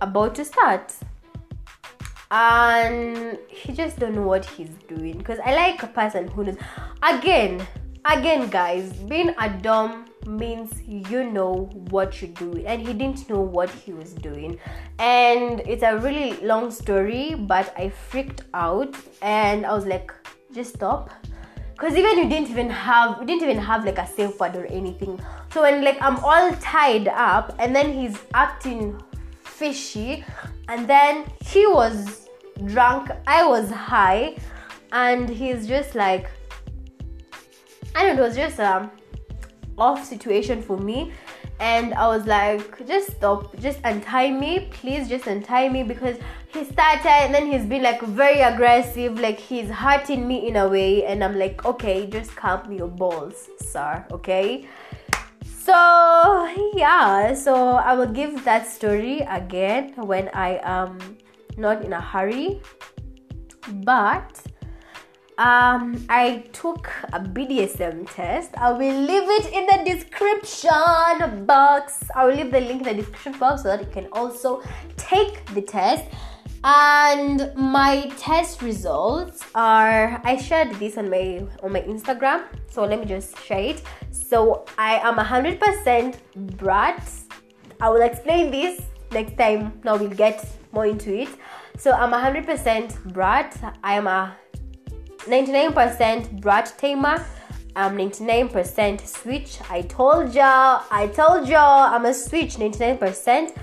about 0.00 0.34
to 0.36 0.44
start. 0.44 0.94
And 2.30 3.38
he 3.48 3.72
just 3.72 3.98
don't 3.98 4.14
know 4.14 4.22
what 4.22 4.44
he's 4.44 4.70
doing. 4.88 5.18
Because 5.18 5.38
i 5.44 5.54
like 5.54 5.82
a 5.82 5.86
person 5.86 6.28
who 6.28 6.44
knows. 6.44 6.56
Again 7.02 7.66
again 8.08 8.48
guys 8.48 8.92
being 8.92 9.34
a 9.36 9.48
dom 9.50 10.04
means 10.26 10.80
you 10.86 11.24
know 11.24 11.68
what 11.90 12.20
you're 12.20 12.30
doing. 12.32 12.66
And 12.66 12.86
he 12.86 12.92
didn't 12.92 13.28
know 13.28 13.40
what 13.40 13.70
he 13.70 13.92
was 13.92 14.12
doing. 14.12 14.58
And 14.98 15.60
it's 15.60 15.82
a 15.82 15.96
really 15.98 16.34
long 16.46 16.70
story 16.70 17.34
but 17.34 17.72
i 17.76 17.88
freaked 17.88 18.42
out. 18.54 18.94
And 19.22 19.66
i 19.66 19.72
was 19.72 19.86
like 19.86 20.12
just 20.56 20.74
stop. 20.74 21.10
Because 21.72 21.94
even 21.94 22.18
you 22.18 22.28
didn't 22.28 22.50
even 22.50 22.70
have 22.70 23.20
you 23.20 23.26
didn't 23.26 23.42
even 23.42 23.58
have 23.58 23.84
like 23.84 23.98
a 23.98 24.06
safe 24.06 24.40
word 24.40 24.56
or 24.56 24.66
anything. 24.66 25.20
So 25.52 25.62
when 25.62 25.84
like 25.84 25.98
i'm 26.00 26.16
all 26.24 26.52
tied 26.54 27.08
up 27.08 27.54
and 27.58 27.76
then 27.76 27.92
he's 27.92 28.18
acting 28.34 29.00
fishy 29.44 30.24
and 30.68 30.86
then 30.88 31.24
he 31.40 31.66
was 31.66 32.28
drunk 32.64 33.10
i 33.26 33.46
was 33.46 33.70
high 33.70 34.36
and 34.92 35.28
he's 35.28 35.66
just 35.66 35.94
like 35.94 36.30
i 37.94 38.02
don't 38.02 38.16
know 38.16 38.22
it 38.22 38.26
was 38.26 38.36
just 38.36 38.58
a 38.58 38.90
off 39.78 40.04
situation 40.04 40.62
for 40.62 40.78
me. 40.78 41.12
And 41.58 41.94
i 41.94 42.06
was 42.06 42.26
like 42.26 42.86
just 42.86 43.12
stop. 43.16 43.58
Just 43.60 43.80
untie 43.84 44.30
me. 44.30 44.68
Please 44.70 45.08
just 45.08 45.26
untie 45.26 45.68
me 45.68 45.82
because 45.82 46.16
he 46.56 46.64
started 46.64 47.06
and 47.06 47.34
then 47.34 47.50
he's 47.50 47.66
been 47.66 47.82
like 47.82 48.00
very 48.00 48.40
aggressive 48.40 49.20
like 49.20 49.38
he's 49.38 49.68
hurting 49.68 50.26
me 50.26 50.48
in 50.48 50.56
a 50.56 50.66
way 50.66 51.04
and 51.04 51.22
i'm 51.22 51.38
like 51.38 51.64
okay 51.66 52.06
just 52.06 52.34
calm 52.34 52.72
your 52.72 52.88
balls 52.88 53.48
sir 53.58 54.04
okay 54.10 54.66
so 55.44 56.48
yeah 56.74 57.34
so 57.34 57.72
i 57.72 57.92
will 57.92 58.12
give 58.20 58.42
that 58.44 58.66
story 58.66 59.20
again 59.28 59.92
when 59.96 60.30
i 60.32 60.58
am 60.62 60.98
not 61.58 61.84
in 61.84 61.92
a 61.92 62.00
hurry 62.00 62.60
but 63.84 64.40
um, 65.38 66.02
I 66.08 66.44
took 66.54 66.88
a 67.12 67.20
BDSM 67.20 68.08
test. 68.10 68.52
I 68.56 68.72
will 68.72 69.00
leave 69.02 69.28
it 69.28 69.52
in 69.52 69.66
the 69.66 69.92
description 69.92 71.44
box. 71.44 72.02
I 72.14 72.24
will 72.24 72.34
leave 72.34 72.50
the 72.50 72.60
link 72.60 72.86
in 72.86 72.96
the 72.96 73.02
description 73.02 73.38
box 73.38 73.62
so 73.62 73.68
that 73.68 73.80
you 73.80 73.90
can 73.92 74.06
also 74.12 74.62
take 74.96 75.44
the 75.52 75.60
test. 75.60 76.04
And 76.64 77.52
my 77.54 78.10
test 78.18 78.62
results 78.62 79.44
are 79.54 80.20
I 80.24 80.36
shared 80.36 80.74
this 80.76 80.96
on 80.96 81.08
my 81.10 81.46
on 81.62 81.72
my 81.72 81.82
Instagram. 81.82 82.44
So 82.68 82.84
let 82.84 82.98
me 82.98 83.06
just 83.06 83.38
share 83.44 83.70
it. 83.74 83.82
So 84.10 84.64
I 84.76 84.98
am 84.98 85.16
100% 85.16 86.56
brat. 86.56 87.08
I 87.80 87.88
will 87.88 88.02
explain 88.02 88.50
this 88.50 88.82
next 89.12 89.36
time. 89.36 89.80
Now 89.84 89.96
we'll 89.96 90.10
get 90.10 90.44
more 90.72 90.86
into 90.86 91.14
it. 91.14 91.28
So 91.78 91.92
I'm 91.92 92.12
100% 92.12 93.12
brat. 93.12 93.56
I 93.84 93.94
am 93.94 94.06
a 94.06 94.36
99% 95.26 96.40
brat 96.40 96.74
tamer. 96.78 97.24
I'm 97.76 97.96
99% 97.96 99.06
switch. 99.06 99.58
I 99.68 99.82
told 99.82 100.34
y'all. 100.34 100.84
I 100.90 101.08
told 101.08 101.46
y'all 101.46 101.94
I'm 101.94 102.06
a 102.06 102.14
switch 102.14 102.56
99%. 102.56 103.54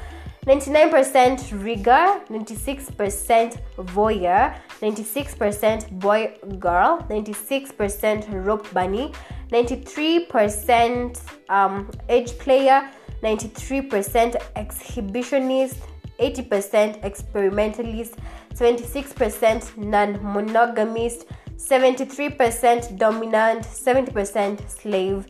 99% 0.45 1.63
rigger, 1.63 2.19
96% 2.29 3.57
voyeur, 3.77 4.53
96% 4.81 5.89
boy 5.99 6.27
girl, 6.59 6.99
96% 7.09 8.45
rope 8.45 8.67
bunny, 8.73 9.11
93% 9.51 11.17
um, 11.49 11.89
edge 12.09 12.37
player, 12.39 12.81
93% 13.21 14.35
exhibitionist, 14.55 15.77
80% 16.19 17.05
experimentalist, 17.05 18.15
26% 18.55 19.77
non 19.77 20.19
monogamist, 20.21 21.25
73% 21.57 22.97
dominant, 22.97 23.63
70% 23.63 24.59
slave, 24.67 25.25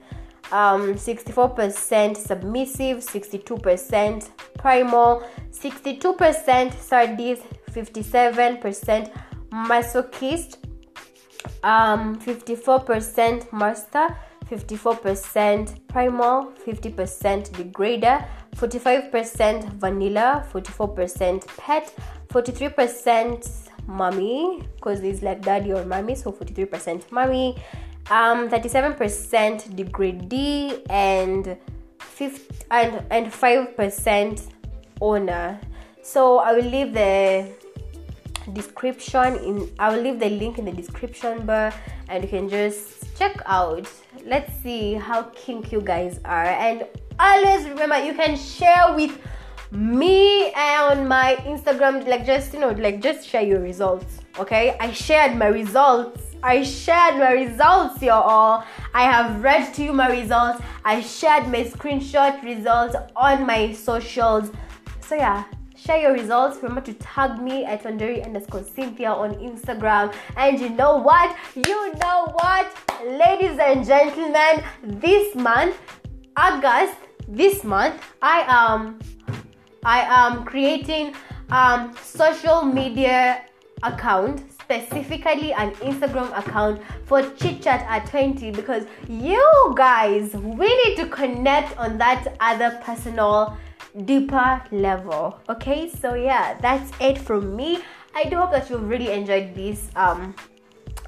um, 0.52 0.96
64% 0.96 2.18
submissive, 2.18 2.98
62% 3.00 4.30
primal, 4.58 5.24
62% 5.52 6.74
sadist, 6.80 7.44
57% 7.72 9.12
masochist, 9.52 10.58
um, 11.64 12.16
54% 12.20 13.52
master, 13.52 14.08
54% 14.50 15.88
primal, 15.88 16.52
50% 16.66 17.52
degrader, 17.52 18.26
45% 18.56 19.80
vanilla, 19.80 20.46
44% 20.54 21.48
pet, 21.58 21.94
43% 22.30 23.70
mommy, 23.88 24.64
because 24.76 25.02
it's 25.02 25.22
like 25.22 25.42
daddy 25.42 25.74
or 25.74 25.86
mommy, 25.86 26.16
so 26.16 26.32
43% 26.32 27.12
mommy, 27.12 27.56
um, 28.10 28.50
37% 28.50 29.76
degradee, 29.76 30.84
and 30.90 31.58
5 32.00 32.42
and 32.72 33.04
and 33.10 33.28
5% 33.32 34.48
owner. 35.02 35.60
so 36.04 36.40
i 36.40 36.52
will 36.54 36.70
leave 36.76 36.94
the 36.94 37.48
description 38.52 39.36
in 39.48 39.70
i 39.80 39.90
will 39.90 40.04
leave 40.04 40.20
the 40.20 40.30
link 40.30 40.60
in 40.60 40.66
the 40.66 40.72
description 40.72 41.46
bar 41.46 41.74
and 42.10 42.24
you 42.24 42.30
can 42.30 42.50
just 42.50 43.04
check 43.18 43.42
out. 43.46 43.90
Let's 44.26 44.52
see 44.62 44.94
how 44.96 45.24
kink 45.36 45.72
you 45.72 45.82
guys 45.82 46.20
are. 46.26 46.46
And 46.46 46.86
always 47.20 47.68
remember 47.68 48.04
you 48.04 48.14
can 48.14 48.36
share 48.36 48.94
with 48.96 49.18
me 49.72 50.52
on 50.54 51.08
my 51.08 51.36
instagram 51.46 52.08
like 52.08 52.26
just 52.26 52.54
you 52.54 52.60
know 52.60 52.70
like 52.70 53.02
just 53.02 53.28
share 53.28 53.42
your 53.42 53.60
results 53.60 54.20
okay? 54.38 54.76
I 54.80 54.92
shared 54.92 55.36
my 55.36 55.48
results 55.48 56.33
I 56.46 56.62
shared 56.62 57.16
my 57.20 57.32
results, 57.32 58.02
y'all. 58.02 58.66
I 58.94 59.04
have 59.04 59.42
read 59.42 59.74
to 59.76 59.84
you 59.84 59.94
my 59.94 60.10
results. 60.12 60.62
I 60.84 61.00
shared 61.00 61.48
my 61.48 61.64
screenshot 61.64 62.44
results 62.44 62.98
on 63.16 63.48
my 63.48 63.72
socials. 63.72 64.52
So 65.00 65.16
yeah, 65.16 65.46
share 65.78 66.02
your 66.02 66.12
results. 66.12 66.58
Remember 66.58 66.82
to 66.82 66.94
tag 66.96 67.42
me 67.42 67.64
at 67.64 67.84
Wanderi 67.84 68.26
underscore 68.26 68.64
Cynthia 68.64 69.10
on 69.10 69.36
Instagram. 69.36 70.14
And 70.36 70.60
you 70.60 70.68
know 70.68 70.98
what? 70.98 71.34
You 71.56 71.94
know 71.94 72.28
what? 72.34 72.68
Ladies 73.06 73.58
and 73.58 73.86
gentlemen, 73.86 74.66
this 74.84 75.36
month, 75.36 75.78
August, 76.36 76.98
this 77.26 77.64
month, 77.64 78.02
I 78.22 78.44
am 78.50 79.00
I 79.86 80.02
am 80.02 80.44
creating 80.44 81.16
um 81.52 81.96
social 82.02 82.64
media 82.64 83.46
account 83.82 84.53
specifically 84.64 85.54
an 85.54 85.72
Instagram 85.76 86.36
account 86.38 86.82
for 87.06 87.22
chit 87.32 87.62
chat 87.62 87.86
at 87.90 88.06
20 88.08 88.52
because 88.52 88.86
you 89.08 89.74
guys 89.76 90.34
we 90.34 90.68
need 90.86 90.96
to 90.96 91.08
connect 91.10 91.78
on 91.78 91.98
that 91.98 92.36
other 92.40 92.80
personal 92.84 93.58
deeper 94.06 94.62
level. 94.72 95.40
Okay, 95.50 95.90
so 95.90 96.14
yeah, 96.16 96.58
that's 96.60 96.92
it 97.00 97.18
from 97.18 97.56
me. 97.56 97.80
I 98.16 98.24
do 98.26 98.38
hope 98.38 98.52
that 98.52 98.70
you 98.70 98.78
really 98.78 99.12
enjoyed 99.12 99.54
this 99.54 99.90
um 99.96 100.34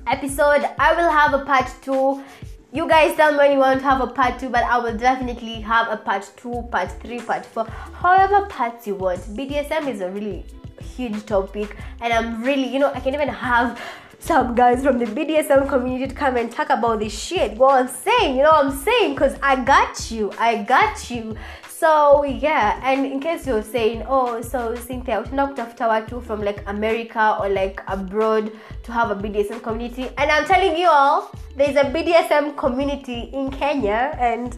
episode. 0.08 0.68
I 0.78 0.94
will 0.94 1.10
have 1.10 1.34
a 1.34 1.46
part 1.46 1.72
two. 1.82 2.24
You 2.72 2.90
guys 2.90 3.16
tell 3.16 3.32
me 3.32 3.38
when 3.38 3.52
you 3.54 3.60
want 3.60 3.80
to 3.80 3.86
have 3.86 4.02
a 4.02 4.08
part 4.08 4.38
two, 4.38 4.50
but 4.50 4.64
I 4.64 4.78
will 4.78 4.98
definitely 4.98 5.62
have 5.62 5.88
a 5.90 5.98
part 5.98 6.30
two, 6.36 6.68
part 6.72 6.92
three, 7.02 7.20
part 7.20 7.46
four, 7.46 7.66
however 7.94 8.48
parts 8.48 8.86
you 8.86 8.96
want. 8.96 9.22
BDSM 9.38 9.88
is 9.88 10.02
a 10.02 10.10
really 10.12 10.46
huge 10.82 11.26
topic, 11.26 11.76
and 12.02 12.14
I'm 12.14 12.44
really, 12.44 12.68
you 12.68 12.80
know, 12.80 12.92
I 12.94 13.00
can 13.00 13.14
even 13.14 13.30
have 13.30 13.80
some 14.20 14.56
guys 14.56 14.84
from 14.84 14.98
the 14.98 15.06
BDSM 15.06 15.70
community 15.70 16.08
to 16.08 16.16
come 16.16 16.36
and 16.38 16.52
talk 16.52 16.70
about 16.70 17.00
this 17.00 17.18
shit. 17.18 17.58
What 17.58 17.76
I'm 17.76 17.88
saying, 17.88 18.38
you 18.38 18.44
know 18.44 18.52
what 18.52 18.66
I'm 18.66 18.72
saying? 18.72 19.14
Because 19.14 19.38
I 19.44 19.64
got 19.64 20.10
you. 20.10 20.32
I 20.40 20.64
got 20.64 21.12
you. 21.12 21.36
So 21.68 22.24
yeah, 22.24 22.80
and 22.84 23.06
in 23.06 23.20
case 23.20 23.46
you're 23.46 23.62
saying, 23.62 24.06
oh, 24.08 24.42
so 24.42 24.74
Cynthia, 24.76 25.24
knocked 25.32 25.60
off 25.60 25.76
Tower 25.76 26.06
2 26.08 26.22
from 26.22 26.42
like 26.42 26.64
America 26.68 27.38
or 27.40 27.50
like 27.50 27.82
abroad 27.88 28.52
to 28.84 28.92
have 28.92 29.12
a 29.12 29.16
BDSM 29.16 29.62
community, 29.62 30.10
and 30.18 30.32
I'm 30.32 30.46
telling 30.46 30.78
you 30.78 30.88
all, 30.90 31.30
there's 31.58 31.76
a 31.76 31.84
BDSM 31.84 32.56
community 32.58 33.30
in 33.34 33.52
Kenya, 33.52 34.16
and 34.18 34.58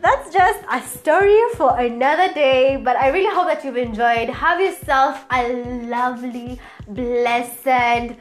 that's 0.00 0.32
just 0.32 0.60
a 0.70 0.80
story 0.82 1.40
for 1.54 1.78
another 1.78 2.32
day. 2.32 2.76
But 2.76 2.96
I 2.96 3.08
really 3.08 3.34
hope 3.34 3.46
that 3.46 3.64
you've 3.64 3.76
enjoyed. 3.76 4.28
Have 4.28 4.60
yourself 4.60 5.24
a 5.30 5.52
lovely, 5.86 6.60
blessed, 6.88 8.16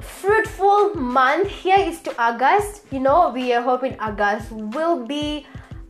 fruitful 0.00 0.94
month. 0.94 1.48
Here 1.48 1.78
is 1.78 2.00
to 2.02 2.22
August. 2.22 2.84
You 2.90 3.00
know, 3.00 3.30
we 3.30 3.52
are 3.52 3.62
hoping 3.62 3.98
August 4.00 4.50
will 4.50 5.06
be 5.06 5.46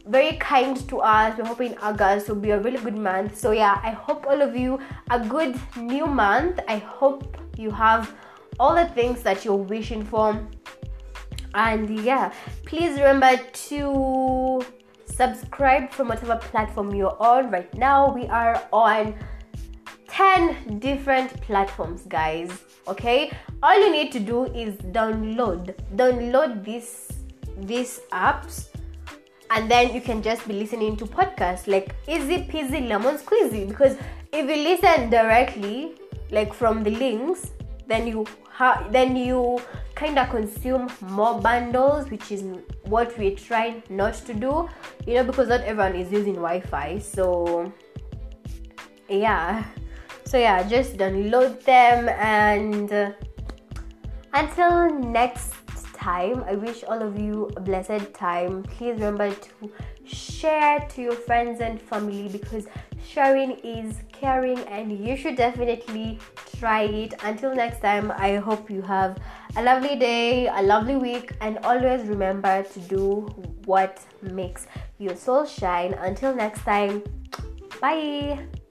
very 0.07 0.36
kind 0.36 0.76
to 0.88 1.01
us. 1.01 1.38
We're 1.38 1.47
hoping 1.47 1.78
August 1.78 2.28
will 2.28 2.36
be 2.36 2.51
a 2.51 2.61
really 2.61 2.78
good 2.78 2.97
month. 2.97 3.38
So 3.38 3.53
yeah, 3.53 3.80
I 3.82 3.90
hope 3.90 4.26
all 4.26 4.43
of 4.43 4.57
you 4.57 4.78
a 5.11 5.20
good 5.20 5.59
new 5.76 6.07
month. 6.07 6.61
I 6.68 6.78
hope 6.78 7.36
you 7.57 7.70
have 7.70 8.14
all 8.59 8.74
the 8.74 8.86
things 8.86 9.22
that 9.22 9.45
you're 9.45 9.55
wishing 9.55 10.05
for. 10.05 10.40
And 11.55 12.01
yeah, 12.01 12.32
please 12.64 12.93
remember 12.93 13.36
to 13.36 14.64
subscribe 15.22 15.90
from 15.90 16.08
whatever 16.08 16.36
platform 16.36 16.94
you're 16.94 17.16
on 17.22 17.50
right 17.50 17.72
now. 17.74 18.12
We 18.12 18.26
are 18.26 18.60
on 18.72 19.14
10 20.08 20.80
different 20.80 21.40
platforms, 21.42 22.02
guys. 22.08 22.50
Okay? 22.88 23.30
All 23.62 23.78
you 23.78 23.92
need 23.92 24.10
to 24.12 24.20
do 24.20 24.46
is 24.46 24.74
download 24.98 25.74
download 25.94 26.64
this 26.64 27.08
these 27.70 28.00
apps 28.10 28.68
and 29.50 29.70
then 29.70 29.94
you 29.94 30.00
can 30.00 30.22
just 30.22 30.48
be 30.48 30.54
listening 30.54 30.96
to 30.96 31.06
podcasts 31.06 31.68
like 31.74 31.94
easy 32.08 32.38
peasy 32.52 32.80
lemon 32.88 33.18
squeezy 33.18 33.68
because 33.68 33.96
if 34.32 34.48
you 34.50 34.56
listen 34.68 35.10
directly 35.10 35.92
like 36.30 36.54
from 36.54 36.82
the 36.82 36.90
links 36.90 37.50
then 37.86 38.06
you 38.06 38.24
ha- 38.48 38.88
then 38.90 39.14
you 39.14 39.60
kind 39.95 40.18
of 40.18 40.28
consume 40.30 40.90
more 41.01 41.40
bundles 41.40 42.11
which 42.11 42.32
is 42.32 42.45
what 42.84 43.16
we 43.18 43.34
try 43.34 43.82
not 43.88 44.14
to 44.14 44.34
do 44.34 44.68
you 45.07 45.14
know 45.14 45.24
because 45.24 45.49
not 45.49 45.61
everyone 45.61 45.95
is 45.95 46.11
using 46.11 46.34
wi-fi 46.34 46.99
so 46.99 47.70
yeah 49.09 49.64
so 50.24 50.38
yeah 50.38 50.62
just 50.62 50.97
download 50.97 51.62
them 51.64 52.09
and 52.09 52.93
uh, 52.93 53.12
until 54.32 54.90
next 54.99 55.55
time. 56.03 56.45
I 56.49 56.57
wish 56.57 56.82
all 56.82 57.01
of 57.01 57.18
you 57.18 57.49
a 57.57 57.61
blessed 57.61 58.12
time. 58.12 58.64
Please 58.64 58.95
remember 58.95 59.30
to 59.30 59.72
share 60.05 60.80
to 60.80 61.03
your 61.03 61.14
friends 61.14 61.61
and 61.61 61.80
family 61.80 62.28
because 62.28 62.66
sharing 63.07 63.53
is 63.76 63.95
caring 64.22 64.60
and 64.70 64.94
you 65.04 65.16
should 65.16 65.36
definitely 65.36 66.18
try 66.58 66.82
it. 66.82 67.14
Until 67.24 67.54
next 67.54 67.80
time, 67.80 68.12
I 68.14 68.36
hope 68.36 68.70
you 68.70 68.82
have 68.82 69.18
a 69.56 69.62
lovely 69.62 69.96
day, 69.96 70.46
a 70.46 70.62
lovely 70.62 70.96
week, 70.96 71.32
and 71.40 71.58
always 71.64 72.06
remember 72.06 72.62
to 72.62 72.80
do 72.80 73.26
what 73.66 74.00
makes 74.22 74.66
your 74.98 75.16
soul 75.16 75.44
shine. 75.44 75.94
Until 75.94 76.34
next 76.34 76.62
time, 76.62 77.02
bye. 77.80 78.61